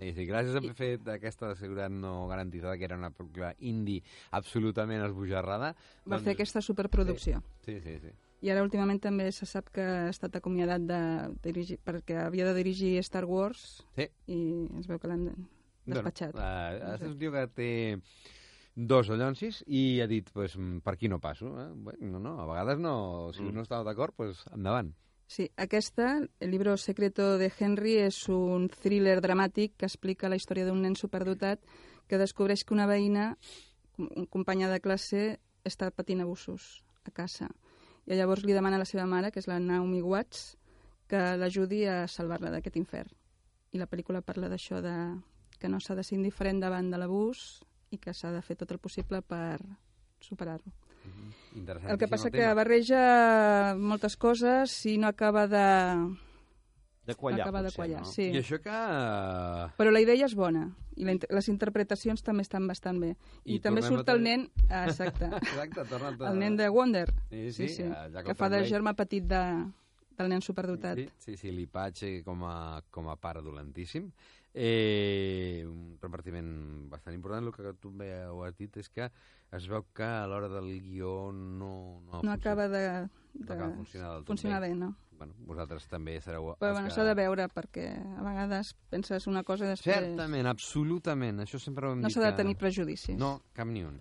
Sí, 0.02 0.10
sí, 0.16 0.24
gràcies 0.26 0.56
a 0.56 0.58
haver 0.58 0.74
fet 0.74 1.08
aquesta 1.12 1.52
seguretat 1.54 1.92
no 1.94 2.26
garantizada, 2.26 2.74
que 2.78 2.88
era 2.88 2.96
una 2.98 3.12
pel·lícula 3.14 3.52
indie 3.60 4.02
absolutament 4.34 5.04
esbojarrada. 5.06 5.72
Va 6.10 6.18
fer 6.18 6.34
aquesta 6.34 6.62
superproducció. 6.64 7.42
Sí, 7.62 7.78
sí, 7.84 7.98
sí. 8.02 8.10
I 8.42 8.50
ara 8.50 8.64
últimament 8.66 8.98
també 8.98 9.28
se 9.30 9.46
sap 9.46 9.68
que 9.70 9.82
ha 9.84 10.08
estat 10.10 10.34
acomiadat 10.40 10.82
de 10.88 11.00
dirigir, 11.44 11.78
perquè 11.86 12.24
havia 12.24 12.48
de 12.48 12.56
dirigir 12.58 12.96
Star 13.06 13.22
Wars 13.30 13.84
Sí. 13.94 14.08
i 14.26 14.38
es 14.80 14.88
veu 14.90 14.98
que 14.98 15.06
l'han 15.12 15.28
despatxat. 15.86 16.34
Bueno, 16.34 16.88
uh, 16.88 16.94
és 16.96 17.06
un 17.06 17.18
tio 17.20 17.30
que 17.30 17.46
té 17.54 17.70
dos 18.74 19.10
allonsis 19.14 19.62
i 19.68 20.00
ha 20.02 20.08
dit, 20.10 20.30
pues, 20.34 20.56
mm, 20.58 20.80
per 20.82 20.94
aquí 20.94 21.08
no 21.08 21.20
passo. 21.20 21.52
Eh? 21.60 21.70
Bueno, 21.76 22.18
no, 22.18 22.18
no, 22.18 22.40
a 22.40 22.46
vegades 22.50 22.82
no, 22.82 23.30
si 23.36 23.46
un 23.46 23.54
no 23.54 23.62
està 23.62 23.84
d'acord, 23.86 24.16
pues, 24.16 24.42
endavant. 24.50 24.90
Sí, 25.26 25.50
aquesta, 25.56 26.20
el 26.40 26.50
libro 26.50 26.76
secreto 26.76 27.38
de 27.38 27.50
Henry, 27.58 27.96
és 28.04 28.18
un 28.28 28.68
thriller 28.68 29.20
dramàtic 29.24 29.78
que 29.80 29.88
explica 29.88 30.28
la 30.28 30.36
història 30.36 30.66
d'un 30.68 30.82
nen 30.84 30.96
superdotat 30.98 31.62
que 32.08 32.20
descobreix 32.20 32.64
que 32.64 32.74
una 32.74 32.88
veïna, 32.90 33.30
un 33.98 34.26
companya 34.26 34.68
de 34.68 34.80
classe, 34.84 35.38
està 35.64 35.90
patint 35.90 36.20
abusos 36.20 36.82
a 37.08 37.10
casa. 37.10 37.48
I 38.04 38.18
llavors 38.18 38.44
li 38.44 38.52
demana 38.52 38.76
a 38.76 38.82
la 38.82 38.88
seva 38.88 39.06
mare, 39.06 39.30
que 39.30 39.40
és 39.40 39.48
la 39.48 39.60
Naomi 39.62 40.02
Watts, 40.02 40.56
que 41.08 41.20
l'ajudi 41.38 41.84
a 41.86 42.06
salvar-la 42.08 42.50
d'aquest 42.50 42.76
infern. 42.80 43.12
I 43.72 43.80
la 43.80 43.88
pel·lícula 43.88 44.24
parla 44.26 44.50
d'això, 44.52 44.82
de 44.84 44.96
que 45.62 45.70
no 45.70 45.78
s'ha 45.80 45.94
de 45.94 46.02
ser 46.02 46.16
indiferent 46.18 46.60
davant 46.60 46.90
de 46.90 46.98
l'abús 46.98 47.62
i 47.94 47.98
que 48.02 48.12
s'ha 48.12 48.32
de 48.34 48.42
fer 48.42 48.56
tot 48.58 48.72
el 48.74 48.82
possible 48.82 49.22
per 49.22 49.60
superar-lo. 50.20 50.81
Interessant. 51.54 51.90
El 51.92 51.98
que 52.00 52.08
passa 52.08 52.30
que 52.32 52.46
barreja 52.56 53.00
moltes 53.78 54.16
coses 54.16 54.74
i 54.88 54.96
no 54.98 55.10
acaba 55.10 55.46
de... 55.50 55.66
De 57.02 57.16
quallar, 57.18 57.40
no 57.40 57.42
acaba 57.48 57.62
de 57.62 57.70
potser, 57.72 57.80
quallar, 57.80 58.00
no? 58.04 58.12
sí. 58.12 58.28
I 58.30 58.38
això 58.38 58.60
que... 58.62 58.70
eh, 58.72 59.66
Però 59.76 59.90
la 59.90 60.00
idea 60.04 60.14
és 60.24 60.36
bona 60.38 60.68
i 60.96 61.06
la, 61.08 61.16
les 61.34 61.48
interpretacions 61.50 62.22
també 62.22 62.44
estan 62.46 62.66
bastant 62.68 63.00
bé. 63.02 63.12
I, 63.44 63.56
I 63.56 63.60
també 63.64 63.82
surt 63.82 64.08
a 64.08 64.14
el 64.16 64.22
nen... 64.22 64.44
Ah, 64.68 64.84
exacte. 64.86 65.28
Exacte, 65.42 65.86
torna 65.90 66.12
el 66.30 66.38
nen 66.38 66.56
de 66.60 66.68
Wonder. 66.70 67.08
Sí, 67.30 67.68
sí, 67.68 67.82
a 67.88 68.06
Jacob 68.08 68.30
que 68.30 68.36
fa 68.38 68.50
de 68.52 68.62
germà 68.68 68.94
petit 68.98 69.26
de, 69.28 69.42
del 70.18 70.30
nen 70.30 70.44
superdotat. 70.44 71.00
Sí, 71.00 71.08
sí, 71.24 71.36
sí 71.40 71.52
l'Ipatxe 71.54 72.12
com, 72.26 72.44
a, 72.46 72.82
com 72.92 73.10
a 73.10 73.16
pare 73.20 73.42
dolentíssim. 73.42 74.10
Eh, 74.52 75.64
un 75.66 75.96
repartiment 76.00 76.52
bastant 76.92 77.16
important. 77.16 77.48
El 77.48 77.56
que 77.56 77.74
tu 77.80 77.92
bé 77.96 78.12
ho 78.28 78.42
has 78.44 78.56
dit 78.58 78.76
és 78.82 78.92
que 78.92 79.08
es 79.52 79.66
veu 79.68 79.84
que 79.94 80.04
a 80.06 80.26
l'hora 80.26 80.48
del 80.48 80.70
guió 80.82 81.30
no... 81.32 82.00
No, 82.10 82.22
No 82.22 82.32
acaba 82.32 82.68
de, 82.68 82.84
no 83.34 83.46
de 83.46 83.52
acaba 83.52 83.70
de 83.70 83.76
funcionar 83.76 84.14
del 84.14 84.24
funcionar 84.24 84.60
bé, 84.62 84.74
no? 84.74 84.94
Bueno, 85.18 85.34
vosaltres 85.46 85.84
també 85.86 86.16
sereu... 86.20 86.48
Però 86.58 86.72
bueno, 86.72 86.88
que- 86.88 86.94
s'ha 86.96 87.04
de 87.06 87.14
veure 87.14 87.46
perquè 87.52 87.84
a 88.18 88.24
vegades 88.24 88.72
penses 88.90 89.28
una 89.30 89.44
cosa 89.46 89.68
i 89.68 89.74
després... 89.74 90.00
Certament, 90.08 90.48
absolutament. 90.50 91.44
Això 91.44 91.60
sempre 91.62 91.86
ho 91.86 91.92
hem 91.94 92.00
No 92.02 92.08
dit 92.10 92.16
s'ha 92.16 92.24
de 92.30 92.32
tenir 92.40 92.56
prejudicis. 92.58 93.14
No, 93.20 93.36
cap 93.54 93.68
ni 93.70 93.84
un. 93.86 94.00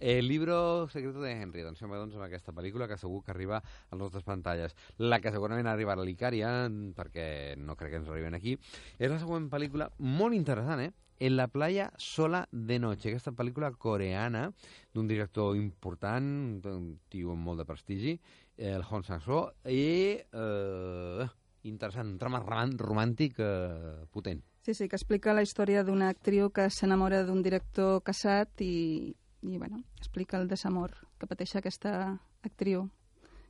El 0.00 0.26
libro 0.26 0.88
secreto 0.88 1.20
de 1.22 1.30
Henry, 1.32 1.62
doncs 1.62 1.78
som 1.78 1.92
doncs, 1.92 2.16
amb 2.16 2.24
aquesta 2.26 2.52
pel·lícula 2.52 2.88
que 2.90 2.96
segur 2.98 3.22
que 3.24 3.30
arriba 3.30 3.58
a 3.60 3.94
les 3.94 4.00
nostres 4.00 4.24
pantalles. 4.26 4.74
La 4.98 5.20
que 5.20 5.30
segurament 5.32 5.68
arribarà 5.70 6.02
a 6.02 6.04
l'Icària, 6.04 6.50
perquè 6.96 7.54
no 7.60 7.76
crec 7.76 7.92
que 7.94 8.00
ens 8.02 8.08
arriben 8.10 8.34
aquí, 8.34 8.56
és 8.98 9.10
la 9.10 9.20
següent 9.22 9.46
pel·lícula 9.52 9.90
molt 9.98 10.34
interessant, 10.34 10.80
eh? 10.80 10.90
En 11.20 11.36
la 11.36 11.46
playa 11.48 11.92
sola 11.96 12.48
de 12.50 12.78
noche, 12.82 13.08
aquesta 13.12 13.32
pel·lícula 13.32 13.70
coreana 13.78 14.48
d'un 14.92 15.06
director 15.06 15.54
important, 15.56 16.60
d'un 16.60 16.88
tio 17.08 17.32
amb 17.36 17.46
molt 17.46 17.62
de 17.62 17.66
prestigi, 17.68 18.16
el 18.58 18.82
Hong 18.82 19.04
Sang-soo, 19.06 19.46
i 19.70 20.18
eh, 20.18 21.26
interessant, 21.70 22.10
un 22.12 22.18
trama 22.18 22.42
rom- 22.42 22.74
romàntic 22.78 23.38
eh, 23.38 24.04
potent. 24.10 24.42
Sí, 24.64 24.74
sí, 24.74 24.88
que 24.88 24.96
explica 24.96 25.34
la 25.36 25.42
història 25.44 25.84
d'una 25.84 26.08
actriu 26.10 26.50
que 26.50 26.66
s'enamora 26.72 27.22
d'un 27.24 27.42
director 27.44 28.02
casat 28.02 28.60
i, 28.64 29.14
i 29.44 29.58
bueno, 29.58 29.82
explica 30.00 30.38
el 30.40 30.48
desamor 30.48 30.94
que 31.20 31.28
pateix 31.30 31.54
aquesta 31.60 32.18
actriu 32.42 32.88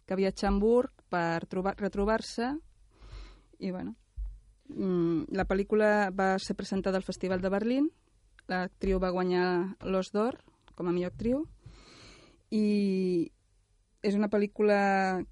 que 0.05 0.17
viatja 0.19 0.49
a 0.49 0.51
Hamburg 0.53 0.91
per 1.09 1.47
trobar, 1.49 1.77
retrobar-se 1.81 2.51
i 3.61 3.71
bueno, 3.71 3.95
mm, 4.69 5.35
la 5.37 5.47
pel·lícula 5.49 6.11
va 6.15 6.35
ser 6.39 6.57
presentada 6.57 7.01
al 7.01 7.07
Festival 7.07 7.41
de 7.41 7.53
Berlín, 7.53 7.91
l'actriu 8.49 9.01
va 9.01 9.12
guanyar 9.15 9.77
l'Os 9.89 10.12
d'Or 10.12 10.41
com 10.75 10.89
a 10.89 10.93
millor 10.93 11.15
actriu 11.15 11.45
i 12.53 13.31
és 14.05 14.17
una 14.19 14.29
pel·lícula 14.29 14.79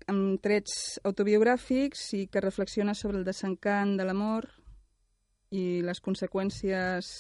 amb 0.09 0.41
trets 0.41 0.99
autobiogràfics 1.05 2.07
i 2.17 2.27
que 2.33 2.41
reflexiona 2.41 2.95
sobre 2.97 3.21
el 3.21 3.29
desencant 3.29 3.99
de 3.99 4.07
l'amor 4.09 4.49
i 5.53 5.83
les 5.85 6.01
conseqüències 6.01 7.13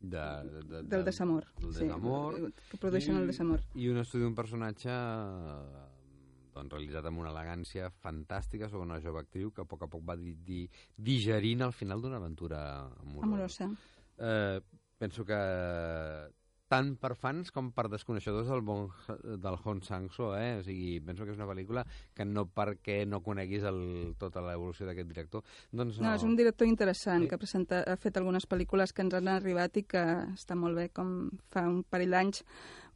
de, 0.00 0.16
de, 0.16 0.62
de, 0.64 0.82
del 0.88 1.04
desamor. 1.04 1.44
del 1.60 1.74
sí, 1.74 1.84
desamor 1.84 2.38
que 2.70 2.78
produeixen 2.80 3.20
el 3.20 3.26
desamor. 3.28 3.60
i 3.76 3.90
un 3.92 4.00
estudi 4.00 4.24
d'un 4.24 4.34
personatge 4.34 4.96
doncs, 6.54 6.72
realitzat 6.74 7.06
amb 7.10 7.22
una 7.22 7.32
elegància 7.34 7.90
fantàstica 8.02 8.68
sobre 8.68 8.88
una 8.88 9.00
jove 9.04 9.22
actriu 9.22 9.52
que 9.54 9.64
a 9.64 9.68
poc 9.68 9.86
a 9.86 9.90
poc 9.90 10.04
va 10.06 10.16
di, 10.18 10.34
di, 10.46 10.64
digerint 10.96 11.66
al 11.66 11.76
final 11.76 12.02
d'una 12.02 12.20
aventura 12.22 12.60
amorosa. 13.02 13.26
Amorosa. 13.28 13.70
Eh, 14.20 14.60
penso 15.00 15.24
que 15.24 15.40
tant 16.70 16.92
per 17.02 17.16
fans 17.18 17.50
com 17.54 17.72
per 17.74 17.88
desconeixedors 17.90 18.46
del, 18.50 18.62
bon, 18.66 18.86
del 19.42 19.56
Hong 19.64 19.82
Sang-soo, 19.82 20.30
eh? 20.38 20.60
O 20.60 20.64
sigui, 20.66 21.00
penso 21.06 21.26
que 21.26 21.34
és 21.34 21.40
una 21.40 21.48
pel·lícula 21.48 21.82
que 22.14 22.26
no 22.28 22.46
perquè 22.54 23.00
no 23.10 23.22
coneguis 23.26 23.66
el, 23.66 23.80
tota 24.20 24.44
l'evolució 24.44 24.86
d'aquest 24.86 25.10
director, 25.10 25.42
doncs 25.72 25.98
no. 25.98 26.06
No, 26.06 26.14
és 26.14 26.26
un 26.26 26.36
director 26.38 26.70
interessant 26.70 27.26
sí. 27.26 27.30
que 27.30 27.36
ha, 27.36 27.42
presenta, 27.42 27.82
ha 27.82 27.98
fet 27.98 28.20
algunes 28.20 28.46
pel·lícules 28.50 28.94
que 28.94 29.06
ens 29.06 29.18
han 29.18 29.32
arribat 29.34 29.82
i 29.82 29.86
que 29.90 30.04
està 30.36 30.58
molt 30.58 30.78
bé, 30.78 30.88
com 30.94 31.14
fa 31.50 31.66
un 31.66 31.82
parell 31.82 32.14
d'anys 32.14 32.44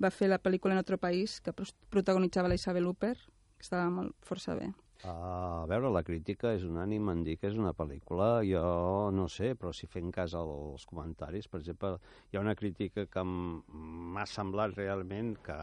va 0.02 0.14
fer 0.14 0.30
la 0.30 0.38
pel·lícula 0.42 0.78
en 0.78 0.84
otro 0.84 0.98
país 1.02 1.40
que 1.42 1.54
protagonitzava 1.90 2.50
la 2.50 2.58
Isabel 2.60 2.86
Huppert, 2.86 3.26
que 3.64 3.72
estava 3.72 3.90
molt 3.90 4.12
força 4.20 4.54
bé. 4.58 4.68
A 5.04 5.64
veure, 5.68 5.90
la 5.92 6.02
crítica 6.04 6.54
és 6.56 6.62
unànime 6.64 7.12
en 7.12 7.22
dir 7.24 7.34
que 7.36 7.48
és 7.50 7.56
una 7.60 7.74
pel·lícula, 7.76 8.44
jo 8.48 9.10
no 9.12 9.26
sé, 9.28 9.52
però 9.56 9.72
si 9.72 9.88
fent 9.90 10.12
cas 10.12 10.32
als 10.38 10.84
comentaris, 10.88 11.48
per 11.48 11.60
exemple, 11.60 11.98
hi 12.30 12.38
ha 12.38 12.44
una 12.44 12.54
crítica 12.56 13.04
que 13.08 13.24
m'ha 13.24 14.24
semblat 14.28 14.76
realment 14.78 15.34
que 15.44 15.56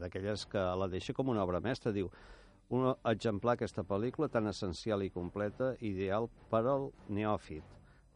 d'aquelles 0.00 0.46
que 0.52 0.62
la 0.80 0.88
deixa 0.88 1.16
com 1.16 1.28
una 1.28 1.44
obra 1.44 1.60
mestra, 1.64 1.92
diu 1.92 2.08
un 2.72 2.86
exemplar 3.08 3.56
aquesta 3.56 3.84
pel·lícula 3.84 4.28
tan 4.32 4.48
essencial 4.48 5.04
i 5.04 5.12
completa, 5.12 5.74
ideal 5.80 6.28
per 6.48 6.64
al 6.68 6.88
neòfit. 7.08 7.64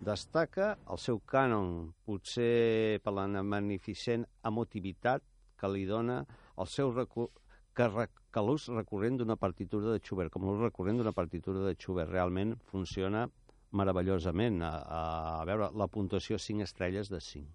Destaca 0.01 0.73
el 0.91 0.99
seu 0.99 1.21
cànon, 1.21 1.93
potser 2.09 2.99
per 3.05 3.13
la 3.17 3.29
magnificent 3.29 4.25
emotivitat 4.45 5.25
que 5.61 5.69
li 5.71 5.85
dona 5.87 6.23
el 6.59 6.67
seu 6.67 6.93
que, 6.97 7.87
re, 7.89 8.09
que 8.33 8.43
l'ús 8.45 8.69
recurrent 8.73 9.19
d'una 9.21 9.37
partitura 9.37 9.93
de 9.93 10.01
Schubert, 10.01 10.33
com 10.33 10.47
l'ús 10.49 10.61
recurrent 10.63 11.01
d'una 11.01 11.15
partitura 11.17 11.65
de 11.67 11.75
Schubert, 11.77 12.11
realment 12.11 12.57
funciona 12.73 13.27
meravellosament. 13.73 14.63
A, 14.63 14.77
a, 14.83 15.03
a 15.41 15.45
veure, 15.49 15.71
la 15.77 15.89
puntuació 15.89 16.39
5 16.41 16.65
estrelles 16.69 17.13
de 17.13 17.21
5. 17.21 17.51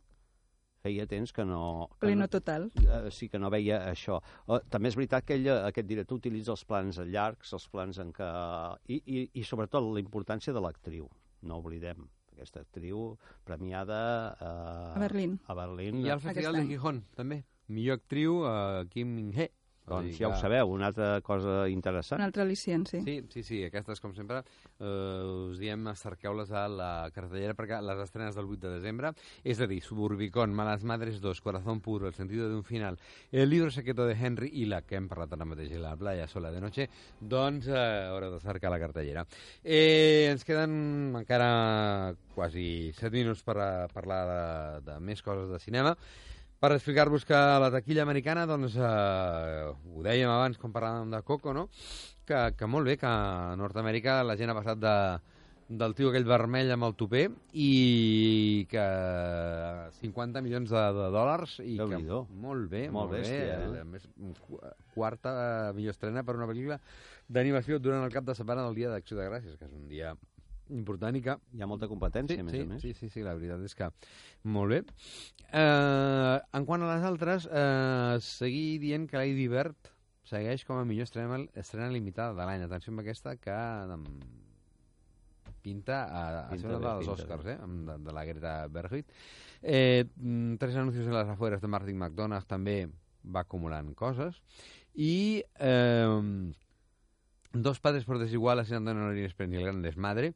Feia 0.85 1.07
temps 1.09 1.33
que 1.33 1.43
no... 1.45 1.89
Que 1.97 2.05
Pleno 2.05 2.27
total. 2.31 2.69
Eh, 2.83 3.09
sí, 3.11 3.27
que 3.29 3.39
no 3.41 3.49
veia 3.53 3.81
això. 3.89 4.19
Eh, 4.45 4.59
també 4.71 4.91
és 4.91 4.97
veritat 4.99 5.25
que 5.25 5.35
ell, 5.39 5.49
eh, 5.49 5.57
aquest 5.71 5.89
director 5.89 6.21
utilitza 6.21 6.53
els 6.53 6.63
plans 6.69 7.01
llargs, 7.01 7.53
els 7.57 7.65
plans 7.73 7.97
en 8.03 8.13
què... 8.15 8.29
I, 8.93 9.01
i, 9.01 9.25
i 9.41 9.45
sobretot 9.47 9.89
la 9.89 10.03
importància 10.03 10.53
de 10.53 10.63
l'actriu, 10.63 11.09
no 11.49 11.59
oblidem. 11.63 12.05
Aquesta 12.37 12.61
actriu 12.61 13.15
premiada 13.47 13.99
eh, 14.37 14.93
A 14.93 15.01
Berlín. 15.01 15.39
A 15.49 15.57
Berlín. 15.57 16.03
I 16.05 16.13
al 16.13 16.21
Festival 16.21 16.61
de 16.61 16.67
Gijón, 16.69 17.01
també. 17.17 17.41
Millor 17.67 17.97
actriu, 17.99 18.43
uh, 18.45 18.85
Kim 18.93 19.09
Min-hee. 19.17 19.49
Doncs 19.87 20.17
ja 20.19 20.27
ho 20.27 20.35
sabeu, 20.35 20.67
una 20.75 20.89
altra 20.91 21.21
cosa 21.23 21.61
interessant. 21.71 22.19
Un 22.19 22.25
altre 22.25 22.43
al·licient, 22.43 22.83
sí. 22.89 22.99
Sí, 23.05 23.15
sí, 23.31 23.43
sí, 23.47 23.59
aquestes, 23.63 24.01
com 24.03 24.11
sempre, 24.15 24.41
eh, 24.79 25.47
us 25.47 25.61
diem 25.61 25.87
cerqueu-les 25.95 26.51
a 26.51 26.65
la 26.67 26.89
cartellera 27.15 27.55
perquè 27.55 27.79
les 27.81 28.03
estrenes 28.03 28.35
del 28.35 28.51
8 28.51 28.65
de 28.65 28.73
desembre, 28.75 29.13
és 29.47 29.61
a 29.63 29.69
dir, 29.71 29.79
Suburbicón, 29.85 30.53
Malas 30.53 30.83
Madres 30.83 31.21
2, 31.23 31.41
Corazón 31.41 31.79
Puro, 31.79 32.07
El 32.07 32.13
sentido 32.13 32.49
de 32.49 32.55
un 32.55 32.65
final, 32.65 32.99
El 33.31 33.49
libro 33.49 33.71
secreto 33.71 34.05
de 34.05 34.13
Henry 34.13 34.51
i 34.59 34.67
la 34.67 34.81
que 34.83 34.99
hem 34.99 35.07
parlat 35.07 35.33
ara 35.33 35.47
mateix, 35.47 35.77
La 35.79 35.95
playa 35.95 36.27
sola 36.27 36.51
de 36.51 36.61
noche, 36.61 36.89
doncs 37.21 37.71
eh, 37.71 38.07
haureu 38.11 38.35
de 38.35 38.43
cercar 38.43 38.71
la 38.73 38.79
cartellera. 38.83 39.25
Eh, 39.63 40.27
ens 40.29 40.43
queden 40.43 41.15
encara 41.15 42.13
quasi 42.35 42.91
7 42.93 43.13
minuts 43.15 43.43
per 43.47 43.57
a 43.63 43.69
parlar 43.87 44.23
de, 44.27 44.41
de 44.91 44.99
més 44.99 45.23
coses 45.23 45.47
de 45.49 45.63
cinema. 45.63 45.95
Per 46.57 46.71
explicar-vos 46.73 47.23
que 47.29 47.37
la 47.61 47.69
taquilla 47.69 48.01
americana, 48.01 48.47
doncs, 48.49 48.73
eh, 48.81 49.67
ho 49.93 50.01
dèiem 50.05 50.29
abans 50.33 50.57
quan 50.57 50.73
parlàvem 50.73 51.11
de 51.13 51.19
Coco, 51.21 51.53
no? 51.53 51.67
Que, 52.27 52.39
que 52.57 52.65
molt 52.67 52.89
bé, 52.89 52.95
que 52.97 53.05
a 53.07 53.53
Nord-Amèrica 53.59 54.23
la 54.25 54.35
gent 54.39 54.49
ha 54.51 54.55
passat 54.57 54.79
de, 54.81 54.93
del 55.69 55.93
tio 55.95 56.09
aquell 56.09 56.25
vermell 56.27 56.71
amb 56.73 56.87
el 56.87 56.95
tupé 56.97 57.27
i 57.53 58.65
que 58.71 58.85
50 60.01 60.41
milions 60.43 60.73
de, 60.73 60.81
de 60.97 61.07
dòlars 61.13 61.59
i 61.63 61.75
que 61.77 61.99
molt 62.41 62.65
bé, 62.71 62.87
Molt 62.89 63.11
molt, 63.11 63.13
bé. 63.13 63.21
bèstia, 63.21 63.59
eh? 63.81 63.85
Més, 63.93 64.07
qu- 64.47 64.61
quarta 64.97 65.35
millor 65.77 65.93
estrena 65.95 66.25
per 66.27 66.35
una 66.39 66.49
pel·lícula 66.49 66.79
d'animació 67.29 67.77
durant 67.79 68.03
el 68.07 68.11
cap 68.17 68.25
de 68.27 68.35
setmana 68.35 68.65
del 68.65 68.75
Dia 68.81 68.89
d'Acció 68.91 69.17
de 69.19 69.29
Gràcies, 69.29 69.55
que 69.59 69.69
és 69.69 69.77
un 69.77 69.87
dia 69.91 70.15
important 70.75 71.17
i 71.17 71.23
que... 71.25 71.35
Hi 71.55 71.63
ha 71.63 71.69
molta 71.69 71.89
competència, 71.91 72.37
sí, 72.37 72.43
a 72.43 72.47
més 72.47 72.55
sí, 72.55 72.63
a 72.63 72.69
més. 72.71 72.81
Sí, 72.83 72.93
sí, 72.97 73.09
sí, 73.13 73.25
la 73.25 73.35
veritat 73.37 73.63
és 73.67 73.77
que 73.77 73.89
molt 74.55 74.73
bé. 74.73 74.81
Eh, 75.51 76.37
en 76.59 76.67
quant 76.67 76.83
a 76.83 76.89
les 76.93 77.05
altres, 77.07 77.47
eh, 77.51 78.17
seguir 78.23 78.79
dient 78.83 79.07
que 79.09 79.21
Lady 79.21 79.47
Bird 79.51 79.93
segueix 80.27 80.65
com 80.67 80.81
a 80.81 80.85
millor 80.87 81.07
estrena, 81.07 81.39
estrena 81.55 81.89
limitada 81.93 82.35
de 82.35 82.47
l'any. 82.47 82.65
Atenció 82.65 82.91
amb 82.93 83.03
aquesta 83.03 83.37
que 83.39 83.57
pinta 85.67 86.03
a, 86.05 86.23
a 86.45 86.49
Pinta 86.51 86.61
ser 86.61 86.75
una 86.75 86.93
dels 86.93 87.11
Oscars, 87.11 87.49
eh, 87.51 87.57
de, 87.59 87.97
de 88.05 88.15
la 88.15 88.23
Greta 88.27 88.53
Berghuit. 88.71 89.11
Eh, 89.61 90.05
mm, 90.15 90.55
tres 90.61 90.77
anuncis 90.79 91.07
en 91.07 91.15
les 91.15 91.33
afueres 91.33 91.63
de 91.63 91.71
Martin 91.71 91.97
McDonagh 91.97 92.47
també 92.47 92.77
va 93.35 93.43
acumulant 93.43 93.91
coses. 93.99 94.39
I 94.95 95.43
eh, 95.59 96.53
Dos 97.53 97.79
padres 97.79 98.05
por 98.05 98.19
desigual 98.19 98.59
assinant 98.59 98.91
en 98.91 99.01
Orient 99.07 99.29
Express 99.29 99.53
i 99.53 99.59
el 99.59 99.67
gran 99.69 99.81
desmadre, 99.81 100.33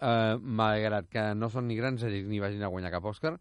eh, 0.00 0.36
malgrat 0.40 1.08
que 1.12 1.24
no 1.36 1.50
són 1.52 1.68
ni 1.68 1.76
grans 1.78 2.02
èxits 2.02 2.28
ni 2.30 2.40
vagin 2.42 2.64
a 2.64 2.70
guanyar 2.72 2.92
cap 2.94 3.08
Òscar, 3.10 3.34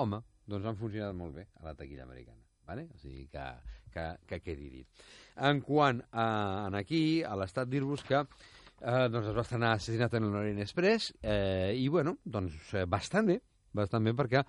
home, 0.00 0.22
doncs 0.48 0.66
han 0.66 0.78
funcionat 0.78 1.16
molt 1.16 1.36
bé 1.36 1.48
a 1.60 1.68
la 1.68 1.74
taquilla 1.78 2.06
americana. 2.08 2.40
Vale? 2.68 2.88
O 2.94 2.98
sigui 3.00 3.26
que, 3.32 3.44
que, 3.92 4.06
que 4.28 4.40
quedi 4.44 4.70
dit. 4.70 5.04
En 5.48 5.62
quant 5.64 6.02
a, 6.12 6.24
en 6.68 6.76
aquí, 6.76 7.22
a 7.24 7.36
l'estat, 7.40 7.68
dir-vos 7.70 8.04
que 8.04 8.20
eh, 8.20 9.06
doncs 9.12 9.30
es 9.30 9.36
va 9.36 9.44
estrenar 9.44 9.74
Assassinat 9.76 10.16
en 10.18 10.28
l'Orient 10.32 10.60
Express 10.64 11.12
eh, 11.22 11.72
i, 11.76 11.88
bueno, 11.92 12.18
doncs 12.24 12.74
eh, 12.74 12.84
bastant 12.88 13.30
bé, 13.32 13.38
bastant 13.76 14.04
bé 14.04 14.14
perquè 14.16 14.42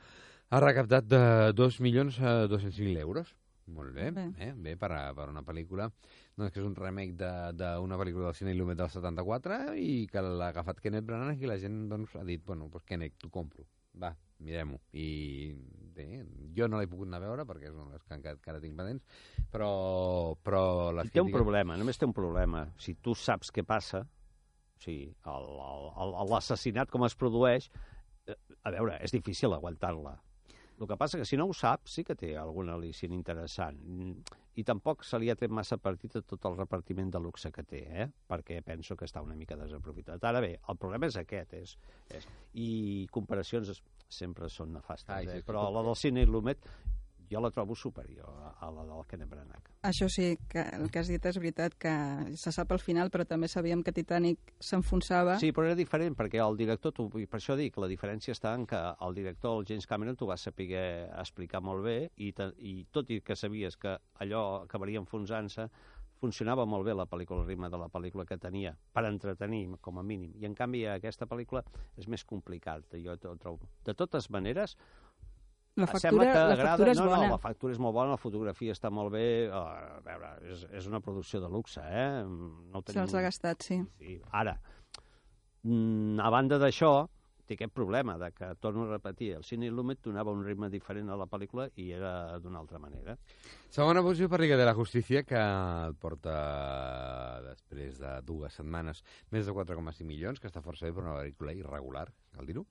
ha 0.50 0.60
recaptat 0.64 1.08
de 1.08 1.22
2.200.000 1.56 2.98
euros. 3.00 3.36
Molt 3.70 3.94
Bé. 3.94 4.10
bé, 4.10 4.24
eh? 4.42 4.54
bé 4.58 4.74
per, 4.82 4.90
a, 4.98 5.02
per 5.14 5.28
una 5.30 5.44
pel·lícula 5.46 5.86
doncs, 6.40 6.54
que 6.56 6.62
és 6.62 6.66
un 6.66 6.76
remake 6.76 7.14
de- 7.20 7.52
d'una 7.60 7.98
pel·lícula 8.00 8.30
del 8.30 8.38
cine 8.40 8.54
Illumet 8.56 8.78
del 8.80 8.90
74 8.90 9.76
i 9.78 10.08
que 10.08 10.22
l'ha 10.24 10.48
agafat 10.54 10.80
Kenneth 10.82 11.06
Branagh 11.06 11.42
i 11.44 11.50
la 11.52 11.58
gent 11.62 11.88
doncs, 11.92 12.16
ha 12.16 12.24
dit, 12.24 12.44
bueno, 12.46 12.70
pues 12.72 12.84
Kenneth, 12.88 13.18
t'ho 13.20 13.30
compro. 13.30 13.66
Va, 14.00 14.14
mirem-ho. 14.40 14.78
I 14.94 15.52
bé, 15.96 16.24
jo 16.56 16.68
no 16.70 16.80
l'he 16.80 16.88
pogut 16.88 17.08
anar 17.10 17.18
a 17.20 17.26
veure 17.26 17.46
perquè 17.46 17.68
és 17.68 17.74
una 17.76 17.86
de 17.90 17.98
les 17.98 18.04
que 18.06 18.14
encara, 18.16 18.38
encara 18.38 18.62
tinc 18.64 18.78
pendents, 18.78 19.04
però, 19.52 20.38
però 20.42 20.62
les 20.96 21.08
I 21.08 21.10
té 21.10 21.20
un 21.20 21.28
crítiques- 21.28 21.42
problema, 21.42 21.76
només 21.78 21.98
té 21.98 22.06
un 22.06 22.14
problema. 22.14 22.68
Si 22.78 22.94
tu 22.96 23.16
saps 23.16 23.52
què 23.52 23.66
passa, 23.66 24.02
o 24.06 24.80
sigui, 24.80 25.12
l'assassinat 26.30 26.90
com 26.90 27.04
es 27.06 27.16
produeix, 27.16 27.70
eh, 28.28 28.36
a 28.64 28.72
veure, 28.72 28.98
és 29.04 29.12
difícil 29.12 29.52
aguantar-la. 29.54 30.16
El 30.80 30.88
que 30.88 30.96
passa 30.96 31.20
que 31.20 31.26
si 31.28 31.36
no 31.36 31.46
ho 31.50 31.54
saps, 31.54 31.92
sí 31.98 32.06
que 32.08 32.16
té 32.16 32.30
algun 32.40 32.70
al·licient 32.72 33.12
interessant. 33.12 33.80
I 34.60 34.64
tampoc 34.68 35.04
se 35.08 35.20
li 35.20 35.30
ha 35.32 35.36
tret 35.40 35.52
massa 35.52 35.78
partit 35.78 36.16
a 36.16 36.22
tot 36.24 36.48
el 36.48 36.56
repartiment 36.56 37.12
de 37.12 37.20
luxe 37.20 37.52
que 37.52 37.66
té, 37.68 37.82
eh? 38.04 38.08
perquè 38.32 38.62
penso 38.64 38.96
que 38.96 39.08
està 39.08 39.24
una 39.24 39.36
mica 39.36 39.58
desaprofitat. 39.60 40.24
Ara 40.24 40.40
bé, 40.44 40.54
el 40.72 40.80
problema 40.80 41.10
és 41.12 41.20
aquest, 41.20 41.58
és, 41.60 41.76
és 42.16 42.28
i 42.64 42.70
comparacions 43.12 43.74
sempre 44.10 44.48
són 44.50 44.72
nefastes, 44.78 45.12
Ai, 45.18 45.28
eh? 45.40 45.44
però 45.46 45.68
la 45.74 45.84
del 45.86 46.00
cine 46.00 46.24
Lumet 46.26 46.64
jo 47.30 47.42
la 47.42 47.52
trobo 47.52 47.76
superior 47.76 48.30
a, 48.60 48.70
la 48.74 48.86
del 48.88 49.06
Kenneth 49.08 49.30
Branagh. 49.30 49.70
Això 49.86 50.10
sí, 50.12 50.32
que 50.50 50.64
el 50.76 50.90
que 50.92 51.02
has 51.02 51.12
dit 51.12 51.26
és 51.30 51.38
veritat, 51.40 51.76
que 51.80 51.94
se 52.40 52.52
sap 52.56 52.74
al 52.76 52.82
final, 52.84 53.12
però 53.14 53.26
també 53.28 53.48
sabíem 53.48 53.84
que 53.86 53.94
Titanic 53.96 54.56
s'enfonsava. 54.60 55.38
Sí, 55.42 55.52
però 55.56 55.70
era 55.70 55.78
diferent, 55.80 56.18
perquè 56.20 56.42
el 56.44 56.58
director, 56.60 56.96
tu, 56.96 57.08
i 57.22 57.28
per 57.30 57.40
això 57.40 57.56
dic, 57.60 57.78
la 57.78 57.92
diferència 57.92 58.36
està 58.36 58.56
en 58.58 58.66
que 58.70 58.80
el 58.80 59.16
director, 59.16 59.60
el 59.60 59.70
James 59.70 59.88
Cameron, 59.88 60.18
t'ho 60.20 60.30
va 60.30 60.38
saber 60.38 60.74
explicar 61.14 61.62
molt 61.64 61.86
bé, 61.86 62.00
i, 62.18 62.34
te, 62.34 62.52
i 62.58 62.82
tot 62.92 63.10
i 63.14 63.22
que 63.22 63.38
sabies 63.40 63.78
que 63.78 63.96
allò 64.20 64.44
acabaria 64.66 65.02
enfonsant-se, 65.02 65.70
funcionava 66.20 66.66
molt 66.68 66.86
bé 66.88 66.94
la 66.96 67.08
pel·lícula, 67.08 67.44
el 67.44 67.48
ritme 67.48 67.70
de 67.72 67.80
la 67.80 67.88
pel·lícula 67.92 68.26
que 68.28 68.38
tenia, 68.38 68.74
per 68.94 69.06
entretenir, 69.08 69.64
com 69.82 70.00
a 70.00 70.04
mínim. 70.04 70.34
I, 70.36 70.46
en 70.50 70.56
canvi, 70.58 70.84
aquesta 70.92 71.28
pel·lícula 71.30 71.64
és 71.98 72.10
més 72.12 72.26
complicat, 72.28 72.98
jo 73.00 73.16
ho 73.16 73.38
trobo. 73.40 73.70
De 73.88 73.96
totes 73.96 74.30
maneres, 74.30 74.76
La 75.80 75.88
factura, 75.88 76.02
sembla 76.06 76.26
que 76.28 76.34
la 76.40 76.56
agrada... 76.56 76.72
factura 76.72 76.92
és 76.92 77.00
no, 77.00 77.06
bona. 77.10 77.22
No, 77.24 77.36
la 77.36 77.44
factura 77.44 77.76
és 77.76 77.80
molt 77.84 77.96
bona, 77.96 78.16
la 78.16 78.22
fotografia 78.22 78.76
està 78.76 78.92
molt 78.94 79.14
bé, 79.14 79.28
uh, 79.48 79.62
a 80.00 80.02
veure, 80.06 80.34
és, 80.54 80.66
és 80.82 80.90
una 80.90 81.02
producció 81.06 81.42
de 81.44 81.52
luxe, 81.52 81.84
eh? 81.84 82.10
No 82.26 82.82
ho 82.82 82.84
tenim... 82.84 83.00
Se'ls 83.00 83.16
ha 83.16 83.24
gastat, 83.26 83.66
sí. 83.66 83.80
Sí, 84.02 84.18
ara, 84.42 84.58
mm, 85.64 86.20
a 86.24 86.34
banda 86.34 86.60
d'això, 86.62 86.94
té 87.50 87.58
aquest 87.58 87.74
problema 87.74 88.16
de 88.22 88.30
que, 88.36 88.52
torno 88.62 88.86
a 88.86 88.92
repetir, 88.92 89.32
el 89.40 89.44
cine 89.48 89.72
Lumet 89.74 90.04
donava 90.06 90.34
un 90.36 90.44
ritme 90.46 90.70
diferent 90.70 91.10
a 91.10 91.18
la 91.18 91.26
pel·lícula 91.30 91.66
i 91.82 91.90
era 91.96 92.38
d'una 92.42 92.62
altra 92.62 92.80
manera. 92.82 93.16
Segona 93.74 94.04
posició 94.06 94.30
per 94.30 94.42
Liga 94.44 94.58
de 94.60 94.68
la 94.70 94.76
Justícia, 94.78 95.24
que 95.26 95.40
el 95.40 95.96
porta 95.98 96.36
després 97.48 98.00
de 98.02 98.14
dues 98.28 98.56
setmanes 98.62 99.02
més 99.34 99.50
de 99.50 99.56
4,5 99.56 100.06
milions, 100.06 100.40
que 100.40 100.50
està 100.52 100.62
força 100.66 100.86
bé 100.86 100.94
per 100.94 101.06
una 101.06 101.18
pel·lícula 101.18 101.58
irregular, 101.58 102.08
cal 102.36 102.50
dir-ho. 102.50 102.66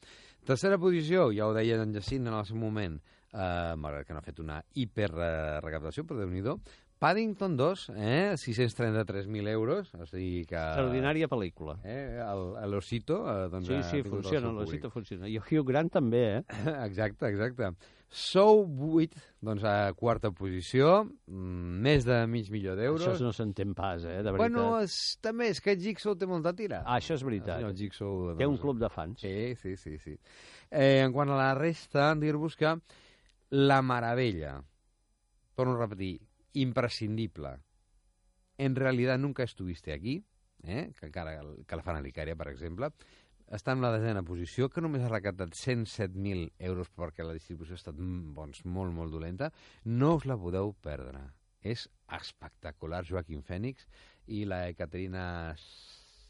Tercera 0.47 0.79
posició, 0.79 1.29
ja 1.35 1.49
ho 1.49 1.57
deia 1.57 1.81
en 1.83 1.95
Jacint 1.97 2.31
en 2.31 2.39
el 2.39 2.47
seu 2.47 2.59
moment, 2.61 3.01
eh, 3.33 3.75
malgrat 3.77 4.07
que 4.07 4.15
no 4.15 4.23
ha 4.23 4.29
fet 4.31 4.43
una 4.45 4.63
hiperrecaptació, 4.75 6.07
però 6.07 6.23
déu 6.23 6.31
nhi 6.31 6.45
Paddington 6.99 7.57
2, 7.57 7.93
eh, 7.95 8.33
633.000 8.35 9.49
euros, 9.53 9.93
o 9.95 10.07
sigui 10.07 10.43
que... 10.49 10.59
Extraordinària 10.59 11.29
pel·lícula. 11.31 11.77
Eh, 11.87 12.19
l'Osito... 12.67 13.21
Eh, 13.31 13.47
doncs, 13.53 13.69
Sí, 13.71 13.79
sí, 13.87 14.03
funciona, 14.03 14.51
l'Osito 14.51 14.89
públic. 14.91 14.97
funciona. 14.97 15.29
I 15.31 15.39
Hugh 15.39 15.63
Grant 15.69 15.93
també, 15.95 16.25
eh? 16.41 16.43
Exacte, 16.89 17.31
exacte. 17.31 17.71
Sou 18.09 18.65
8, 18.97 19.21
doncs 19.45 19.65
a 19.69 19.93
quarta 19.95 20.31
posició, 20.33 21.05
mm, 21.29 21.81
més 21.85 22.07
de 22.09 22.23
mig 22.27 22.49
milió 22.51 22.75
d'euros. 22.75 23.05
Això 23.13 23.27
no 23.29 23.35
s'entén 23.37 23.75
pas, 23.77 24.03
eh, 24.03 24.23
de 24.25 24.33
veritat. 24.33 24.39
Bueno, 24.41 24.69
és, 24.83 25.19
també 25.23 25.51
és 25.53 25.61
que 25.61 25.77
Jigsaw 25.79 26.17
té 26.19 26.27
molta 26.27 26.55
tira. 26.57 26.81
Ah, 26.87 26.97
això 26.99 27.15
és 27.19 27.23
veritat. 27.23 27.61
El 27.63 27.77
Jigsaw, 27.77 28.33
Té 28.39 28.47
un 28.49 28.57
doncs, 28.57 28.63
club 28.65 28.81
de 28.81 28.89
fans. 28.91 29.21
Sí, 29.21 29.55
sí, 29.61 29.77
sí. 29.77 29.99
sí. 30.03 30.17
Eh, 30.71 31.03
en 31.05 31.13
quant 31.13 31.31
a 31.31 31.37
la 31.37 31.53
resta, 31.55 32.15
dir-vos 32.19 32.57
que 32.57 32.75
La 33.53 33.83
Maravella, 33.83 34.57
torno 35.55 35.77
a 35.77 35.85
repetir, 35.85 36.17
imprescindible. 36.53 37.59
En 38.59 38.75
realidad 38.75 39.19
nunca 39.19 39.43
estuviste 39.45 39.93
aquí, 39.93 40.25
eh? 40.65 40.93
que 40.99 41.07
encara 41.07 41.41
que 41.67 41.77
la 41.77 41.83
fan 41.83 41.97
a 41.97 42.03
l'Icària, 42.03 42.37
per 42.37 42.49
exemple, 42.51 42.91
està 43.49 43.73
en 43.73 43.81
la 43.81 43.93
desena 43.95 44.23
posició, 44.27 44.69
que 44.69 44.83
només 44.85 45.05
ha 45.05 45.13
recaptat 45.13 45.55
107.000 45.57 46.51
euros 46.71 46.91
perquè 46.93 47.25
la 47.25 47.37
distribució 47.37 47.77
ha 47.77 47.81
estat 47.81 47.97
mm, 47.97 48.35
doncs, 48.37 48.65
molt, 48.65 48.93
molt 48.93 49.15
dolenta. 49.15 49.53
No 49.85 50.17
us 50.19 50.27
la 50.29 50.37
podeu 50.37 50.75
perdre. 50.85 51.23
És 51.63 51.89
espectacular, 52.15 53.05
Joaquim 53.09 53.41
Fènix 53.43 53.89
i 54.27 54.45
la 54.47 54.67
Ekaterina 54.69 55.55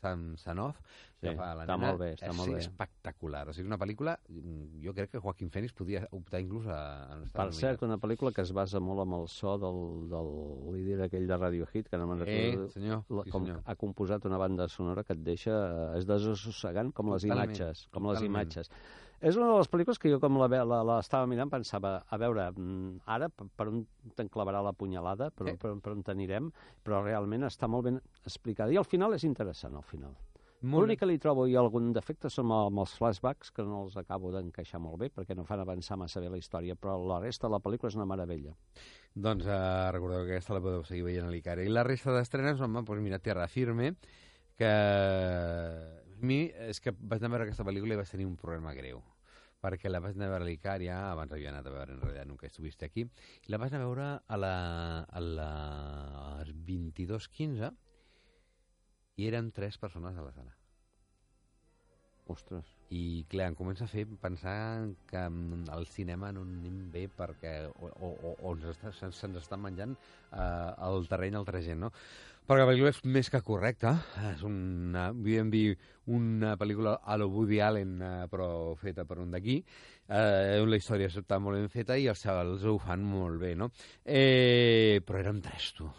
Sam 0.01 0.37
Sanov, 0.39 0.77
que 1.21 1.33
Sí, 1.33 1.37
fa 1.37 1.49
la 1.59 1.65
està 1.65 1.75
nena, 1.77 1.89
molt 1.89 1.99
bé, 2.01 2.09
està 2.15 2.29
és 2.31 2.37
molt 2.39 2.53
bé. 2.55 2.59
espectacular. 2.63 3.41
O 3.49 3.53
sigui, 3.53 3.67
una 3.67 3.79
pel·lícula, 3.81 4.13
jo 4.85 4.93
crec 4.95 5.11
que 5.11 5.21
Joaquim 5.25 5.51
Fènix 5.51 5.75
podia 5.75 6.05
optar 6.15 6.41
inclús 6.45 6.67
a, 6.71 6.79
a 7.15 7.17
Per 7.35 7.49
cert, 7.53 7.83
una 7.83 7.99
pel·lícula 7.99 8.33
que 8.33 8.43
es 8.47 8.53
basa 8.55 8.79
molt 8.81 9.03
amb 9.03 9.15
el 9.19 9.27
so 9.29 9.57
del, 9.59 9.81
del 10.13 10.31
líder 10.77 11.01
aquell 11.09 11.27
de 11.27 11.37
Radiohead, 11.37 11.89
que 11.91 11.99
no 11.99 12.07
me'n 12.07 12.23
Eh, 12.23 12.29
recordo. 12.29 12.69
senyor, 12.71 13.03
la, 13.09 13.25
sí, 13.25 13.31
com 13.35 13.45
senyor. 13.47 13.63
ha 13.65 13.75
composat 13.75 14.25
una 14.31 14.39
banda 14.39 14.69
sonora 14.69 15.03
que 15.05 15.13
et 15.19 15.25
deixa... 15.27 15.51
eh, 15.95 15.99
és 15.99 16.07
desassossegant 16.07 16.93
com 16.95 17.11
les 17.13 17.23
Totalment, 17.27 17.51
imatges. 17.51 17.89
Com 17.91 18.07
les 18.07 18.19
totalment. 18.21 18.31
imatges. 18.31 18.71
És 19.21 19.35
una 19.37 19.49
de 19.51 19.57
les 19.59 19.69
pel·lícules 19.71 19.99
que 19.99 20.11
jo, 20.13 20.21
com 20.23 20.37
l'estava 20.39 21.27
mirant, 21.27 21.51
pensava, 21.51 21.97
a 22.07 22.19
veure, 22.23 22.51
mm, 22.55 23.01
ara 23.07 23.29
per, 23.29 23.67
on 23.67 23.81
t'enclavarà 24.15 24.61
la 24.63 24.73
punyalada, 24.73 25.31
per, 25.35 25.49
Eh. 25.49 25.57
per, 25.57 25.75
per 25.83 25.93
on 25.93 26.03
t'anirem, 26.07 26.53
però 26.85 27.03
realment 27.03 27.43
està 27.49 27.67
molt 27.67 27.85
ben 27.85 28.01
explicada. 28.25 28.71
I 28.73 28.77
al 28.79 28.85
final 28.85 29.15
és 29.15 29.25
interessant, 29.25 29.75
al 29.75 29.83
final. 29.83 30.15
L'únic 30.63 30.99
que 30.99 31.07
li 31.07 31.19
trobo 31.23 31.47
i 31.47 31.55
algun 31.55 31.93
defecte 31.93 32.29
són 32.29 32.51
amb 32.51 32.79
els 32.83 32.97
flashbacks, 32.99 33.53
que 33.55 33.63
no 33.63 33.85
els 33.85 33.97
acabo 33.97 34.33
d'encaixar 34.35 34.81
molt 34.81 34.99
bé, 34.99 35.09
perquè 35.09 35.37
no 35.37 35.45
fan 35.45 35.61
avançar 35.61 35.97
massa 35.97 36.19
bé 36.21 36.29
la 36.29 36.37
història, 36.37 36.75
però 36.75 36.97
la 37.07 37.21
resta 37.21 37.47
de 37.47 37.53
la 37.53 37.61
pel·lícula 37.61 37.89
és 37.89 37.95
una 37.95 38.07
meravella. 38.07 38.55
doncs 39.15 39.47
eh, 39.47 39.91
recordeu 39.93 40.25
que 40.27 40.33
aquesta 40.33 40.55
la 40.55 40.61
podeu 40.61 40.83
seguir 40.85 41.03
veient 41.05 41.27
a 41.27 41.31
l'Icària. 41.31 41.65
I 41.65 41.69
la 41.71 41.83
resta 41.85 42.13
d'estrenes, 42.13 42.61
home, 42.61 42.83
doncs 42.83 43.03
mira, 43.03 43.19
Terra 43.19 43.47
Firme, 43.49 43.95
que 44.57 44.73
a 46.23 46.27
mi 46.27 46.41
és 46.69 46.81
que 46.81 46.95
vaig 46.99 47.23
anar 47.23 47.31
a 47.31 47.37
veure 47.37 47.49
aquesta 47.49 47.67
pel·lícula 47.67 47.95
i 47.95 48.01
vaig 48.01 48.11
tenir 48.11 48.27
un 48.29 48.37
problema 48.37 48.75
greu 48.77 49.03
perquè 49.63 49.91
la 49.91 50.01
vaig 50.03 50.15
anar 50.17 50.29
a 50.29 50.33
veure 50.35 50.47
a 50.47 50.49
l'Icària, 50.49 50.99
abans 51.11 51.33
havia 51.35 51.51
anat 51.51 51.67
a 51.67 51.73
veure 51.75 51.95
en 51.95 52.01
realitat 52.03 52.29
nunca 52.31 52.47
estuviste 52.47 52.87
aquí, 52.87 53.03
i 53.03 53.53
la 53.53 53.59
vaig 53.59 53.75
anar 53.75 53.89
a 53.89 53.89
veure 53.89 54.07
a 54.23 54.39
la, 54.39 54.55
a 55.03 55.25
les 55.25 56.55
22.15 56.69 57.73
i 59.19 59.27
érem 59.27 59.51
tres 59.51 59.79
persones 59.83 60.17
a 60.17 60.23
la 60.23 60.33
sala. 60.37 60.55
Ostres. 62.29 62.69
I, 62.93 63.25
clar, 63.33 63.49
em 63.51 63.55
comença 63.57 63.87
a 63.87 63.91
fer 63.91 64.05
pensar 64.21 64.55
que 65.09 65.21
mm, 65.25 65.71
el 65.75 65.87
cinema 65.89 66.29
no 66.37 66.43
anem 66.45 66.83
bé 66.93 67.07
perquè 67.09 67.55
o, 67.73 67.89
o, 67.89 68.11
o, 68.13 68.33
o 68.37 68.53
ens 68.53 68.67
està, 68.75 68.93
se'ns 68.93 69.17
se 69.17 69.31
està 69.41 69.57
menjant 69.61 69.95
eh, 69.97 70.73
el 70.89 71.09
terreny 71.09 71.39
altra 71.41 71.63
gent, 71.65 71.81
no? 71.87 71.91
Perquè 72.49 72.63
la 72.65 72.69
pel·lícula 72.71 72.91
és 72.95 72.99
més 73.05 73.29
que 73.29 73.43
correcta. 73.45 73.91
És 74.31 74.41
una, 74.47 75.11
podríem 75.13 75.51
dir, 75.53 75.75
una 76.17 76.55
pel·lícula 76.57 76.95
a 77.05 77.19
lo 77.21 77.27
Woody 77.29 77.59
Allen, 77.61 77.91
eh, 78.01 78.25
però 78.33 78.73
feta 78.81 79.05
per 79.05 79.19
un 79.21 79.35
d'aquí. 79.35 79.59
Eh, 80.09 80.57
la 80.65 80.79
història 80.81 81.11
està 81.13 81.37
molt 81.45 81.61
ben 81.61 81.69
feta 81.69 81.99
i 82.01 82.07
els 82.09 82.25
xavals 82.25 82.65
ho 82.65 82.79
fan 82.81 83.05
molt 83.05 83.37
bé, 83.43 83.53
no? 83.53 83.69
Eh, 84.01 85.03
però 85.05 85.21
érem 85.21 85.43
tres, 85.45 85.75
tu 85.77 85.91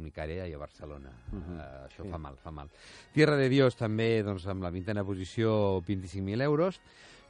Unicària 0.00 0.46
i 0.46 0.54
a 0.54 0.58
Barcelona. 0.62 1.10
Uh 1.32 1.40
-huh. 1.40 1.56
uh, 1.58 1.86
això 1.88 2.04
Sí. 2.04 2.10
fa 2.10 2.18
mal, 2.18 2.36
fa 2.38 2.50
mal. 2.50 2.70
Tierra 3.12 3.36
de 3.36 3.48
Dios 3.48 3.74
també, 3.76 4.22
doncs, 4.22 4.46
amb 4.46 4.62
la 4.62 4.70
vintena 4.70 5.04
posició, 5.04 5.82
25.000 5.82 6.40
euros. 6.40 6.80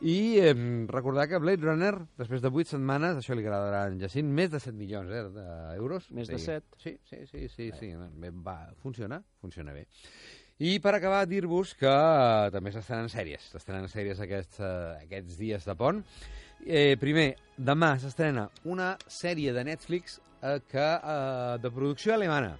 I 0.00 0.38
eh, 0.40 0.54
recordar 0.88 1.26
que 1.28 1.38
Blade 1.38 1.60
Runner, 1.66 1.92
després 2.16 2.40
de 2.40 2.48
8 2.48 2.70
setmanes, 2.72 3.18
això 3.20 3.34
li 3.36 3.42
agradarà 3.44 3.82
a 3.84 3.90
en 3.92 3.98
Jacint, 4.00 4.30
més 4.32 4.48
de 4.52 4.60
7 4.62 4.72
milions 4.78 5.10
eh, 5.12 5.26
d'euros. 5.74 6.06
Més 6.16 6.30
de 6.30 6.38
Sí. 6.38 6.46
7? 6.46 6.78
Sí, 6.80 6.94
sí, 7.04 7.18
sí, 7.28 7.48
sí, 7.52 7.70
sí. 7.78 7.90
Bé, 8.22 8.30
va, 8.32 8.70
funciona, 8.80 9.20
funciona 9.42 9.74
bé. 9.76 9.86
I 10.60 10.78
per 10.80 10.94
acabar, 10.96 11.26
dir-vos 11.28 11.74
que 11.76 11.88
eh, 11.88 12.48
també 12.52 12.72
s'estrenen 12.72 13.08
sèries. 13.12 13.50
S'estrenen 13.52 13.88
sèries 13.92 14.20
aquests, 14.24 14.60
eh, 14.60 15.04
aquests 15.06 15.36
dies 15.40 15.68
de 15.68 15.76
pont. 15.76 16.02
Eh, 16.66 16.96
primer, 17.00 17.34
demà 17.56 17.94
s'estrena 18.00 18.48
una 18.68 18.94
sèrie 19.08 19.52
de 19.56 19.64
Netflix 19.64 20.18
eh, 20.42 20.58
que, 20.68 20.88
eh, 20.96 21.56
de 21.60 21.70
producció 21.72 22.14
alemana. 22.16 22.54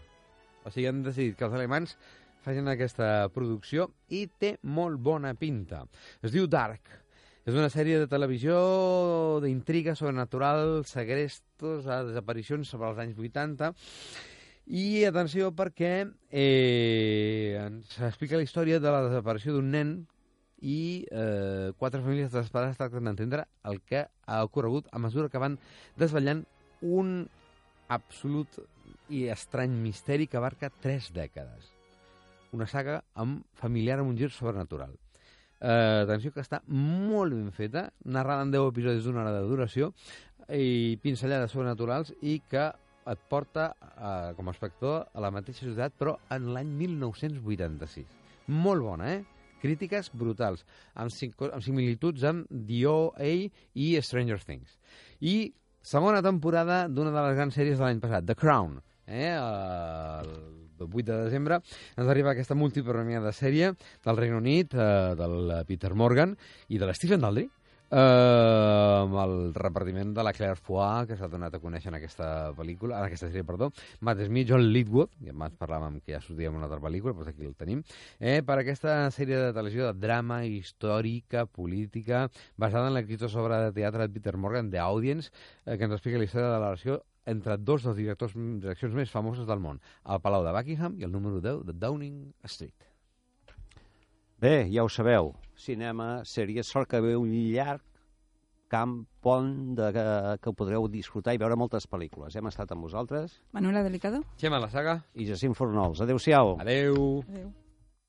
O 0.65 0.71
sigui, 0.73 0.87
han 0.89 1.03
decidit 1.05 1.37
que 1.37 1.45
els 1.49 1.57
alemans 1.57 1.97
facin 2.45 2.69
aquesta 2.69 3.29
producció 3.33 3.91
i 4.09 4.27
té 4.41 4.59
molt 4.63 5.01
bona 5.01 5.33
pinta. 5.37 5.87
Es 6.25 6.33
diu 6.33 6.47
Dark. 6.49 6.99
És 7.49 7.57
una 7.57 7.71
sèrie 7.73 7.97
de 7.97 8.09
televisió 8.11 8.57
d'intriga 9.41 9.95
sobrenatural, 9.97 10.83
segrestos, 10.85 11.87
eh, 11.87 12.03
desaparicions 12.11 12.69
sobre 12.69 12.91
els 12.91 13.01
anys 13.01 13.17
80 13.17 13.73
i 14.77 15.05
atenció 15.09 15.49
perquè 15.57 16.05
eh, 16.31 17.57
ens 17.59 17.97
explica 18.07 18.37
la 18.37 18.45
història 18.45 18.79
de 18.79 18.93
la 18.93 19.03
desaparició 19.09 19.57
d'un 19.57 19.73
nen 19.73 19.95
i 20.61 21.07
eh, 21.09 21.73
quatre 21.81 22.05
famílies 22.05 22.31
desesperades 22.31 22.77
tracten 22.77 23.09
d'entendre 23.09 23.49
el 23.65 23.81
que 23.89 24.05
ha 24.05 24.45
ocorregut 24.45 24.93
a 24.93 25.01
mesura 25.01 25.33
que 25.33 25.41
van 25.41 25.57
desvetllant 25.97 26.45
un 26.85 27.25
absolut 27.89 28.61
i 29.09 29.27
estrany 29.33 29.73
misteri 29.81 30.29
que 30.29 30.39
abarca 30.39 30.71
tres 30.71 31.09
dècades. 31.17 31.73
Una 32.53 32.69
saga 32.69 33.01
amb 33.15 33.47
familiar 33.59 33.99
amb 33.99 34.13
un 34.13 34.19
gir 34.21 34.31
sobrenatural. 34.31 34.93
Eh, 35.61 36.03
atenció 36.07 36.33
que 36.33 36.41
està 36.41 36.63
molt 36.73 37.35
ben 37.37 37.51
feta, 37.53 37.91
narrada 38.09 38.47
en 38.47 38.53
10 38.55 38.71
episodis 38.73 39.05
d'una 39.05 39.25
hora 39.25 39.35
de 39.35 39.49
duració 39.49 39.91
i 40.57 40.97
pinzellades 41.03 41.53
sobrenaturals 41.53 42.15
i 42.25 42.39
que 42.49 42.71
et 43.11 43.27
porta 43.29 43.67
eh, 43.77 44.33
com 44.39 44.49
a 44.49 44.55
espectador 44.55 45.05
a 45.13 45.23
la 45.23 45.33
mateixa 45.35 45.67
ciutat 45.67 45.95
però 46.01 46.17
en 46.33 46.49
l'any 46.55 46.73
1986. 46.81 48.09
Molt 48.51 48.87
bona, 48.87 49.13
eh? 49.13 49.21
Crítiques 49.61 50.09
brutals, 50.17 50.65
amb, 50.97 51.13
amb 51.51 51.65
similituds 51.65 52.25
amb 52.25 52.49
The 52.49 52.81
OA 52.89 53.33
i 53.77 53.91
Stranger 54.01 54.41
Things. 54.41 54.79
I 55.21 55.53
segona 55.85 56.25
temporada 56.25 56.87
d'una 56.89 57.13
de 57.13 57.27
les 57.27 57.37
grans 57.37 57.61
sèries 57.61 57.77
de 57.77 57.85
l'any 57.85 58.01
passat, 58.01 58.25
The 58.25 58.39
Crown. 58.41 58.81
Eh? 59.05 59.29
El 59.35 60.33
8 60.89 61.13
de 61.13 61.23
desembre 61.27 61.61
ens 61.97 62.09
arriba 62.09 62.33
aquesta 62.35 62.59
multipremiada 62.59 63.33
sèrie 63.37 63.75
del 64.05 64.21
Regne 64.21 64.41
Unit, 64.41 64.75
eh, 64.75 65.15
del 65.19 65.55
Peter 65.69 65.95
Morgan 65.95 66.37
i 66.69 66.79
de 66.79 66.89
l'Stephen 66.89 67.21
Daldry, 67.21 67.49
eh, 67.91 69.03
amb 69.03 69.17
el 69.23 69.35
repartiment 69.55 70.15
de 70.15 70.25
la 70.25 70.33
Claire 70.33 70.57
Foy, 70.57 71.07
que 71.09 71.17
s'ha 71.19 71.29
donat 71.31 71.55
a 71.55 71.61
conèixer 71.63 71.91
en 71.91 71.99
aquesta 71.99 72.29
pel·lícula, 72.57 72.99
en 72.99 73.09
aquesta 73.09 73.29
sèrie, 73.29 73.47
perdó, 73.47 73.71
Matt 74.07 74.23
Smith, 74.27 74.49
John 74.51 74.69
Lidwood, 74.71 75.17
i 75.25 75.33
abans 75.35 75.59
parlàvem 75.59 76.01
que 76.01 76.15
ja 76.15 76.23
sortia 76.25 76.51
en 76.51 76.59
una 76.59 76.69
altra 76.69 76.81
pel·lícula, 76.83 77.15
doncs 77.17 77.33
aquí 77.33 77.47
el 77.49 77.57
tenim, 77.59 77.83
eh, 78.19 78.41
per 78.47 78.61
aquesta 78.61 78.97
sèrie 79.11 79.39
de 79.47 79.53
televisió 79.57 79.91
de 79.91 80.07
drama 80.07 80.45
històrica, 80.47 81.47
política, 81.47 82.29
basada 82.57 82.89
en 82.89 82.95
l'exitós 82.95 83.35
obra 83.37 83.65
de 83.67 83.73
teatre 83.73 84.07
de 84.07 84.15
Peter 84.15 84.37
Morgan, 84.37 84.71
The 84.71 84.79
Audience, 84.79 85.31
eh, 85.67 85.77
que 85.77 85.85
ens 85.85 85.95
explica 85.95 86.19
la 86.19 86.25
història 86.25 86.49
de 86.49 86.59
la 86.59 86.67
relació 86.67 87.03
entre 87.31 87.57
dos 87.59 87.87
dels 87.87 87.99
directors 87.99 88.35
direccions 88.35 88.97
més 88.97 89.13
famoses 89.13 89.47
del 89.49 89.63
món, 89.63 89.81
el 90.05 90.23
Palau 90.25 90.47
de 90.47 90.55
Buckingham 90.57 90.99
i 90.99 91.07
el 91.07 91.13
número 91.15 91.41
10 91.45 91.65
de 91.69 91.77
Downing 91.79 92.19
Street. 92.51 92.89
Bé, 94.41 94.55
ja 94.73 94.85
ho 94.85 94.89
sabeu, 94.89 95.35
cinema, 95.61 96.23
sèries, 96.25 96.69
sort 96.69 96.89
que 96.89 97.03
ve 97.05 97.17
un 97.21 97.29
llarg 97.53 97.85
camp 98.71 99.01
pont 99.21 99.51
de, 99.77 99.91
que, 99.93 100.05
que 100.45 100.53
podreu 100.57 100.87
disfrutar 100.89 101.35
i 101.35 101.41
veure 101.43 101.59
moltes 101.59 101.89
pel·lícules. 101.91 102.37
Hem 102.39 102.49
estat 102.49 102.71
amb 102.73 102.87
vosaltres. 102.87 103.41
Manuela 103.57 103.83
Delicado. 103.85 104.23
Xema, 104.41 104.63
la 104.63 104.71
saga. 104.73 105.01
I 105.19 105.27
Jacint 105.29 105.59
Fornols. 105.59 106.01
Adéu-siau. 106.07 106.55
Adéu. 106.63 107.03
Adéu. 107.27 107.51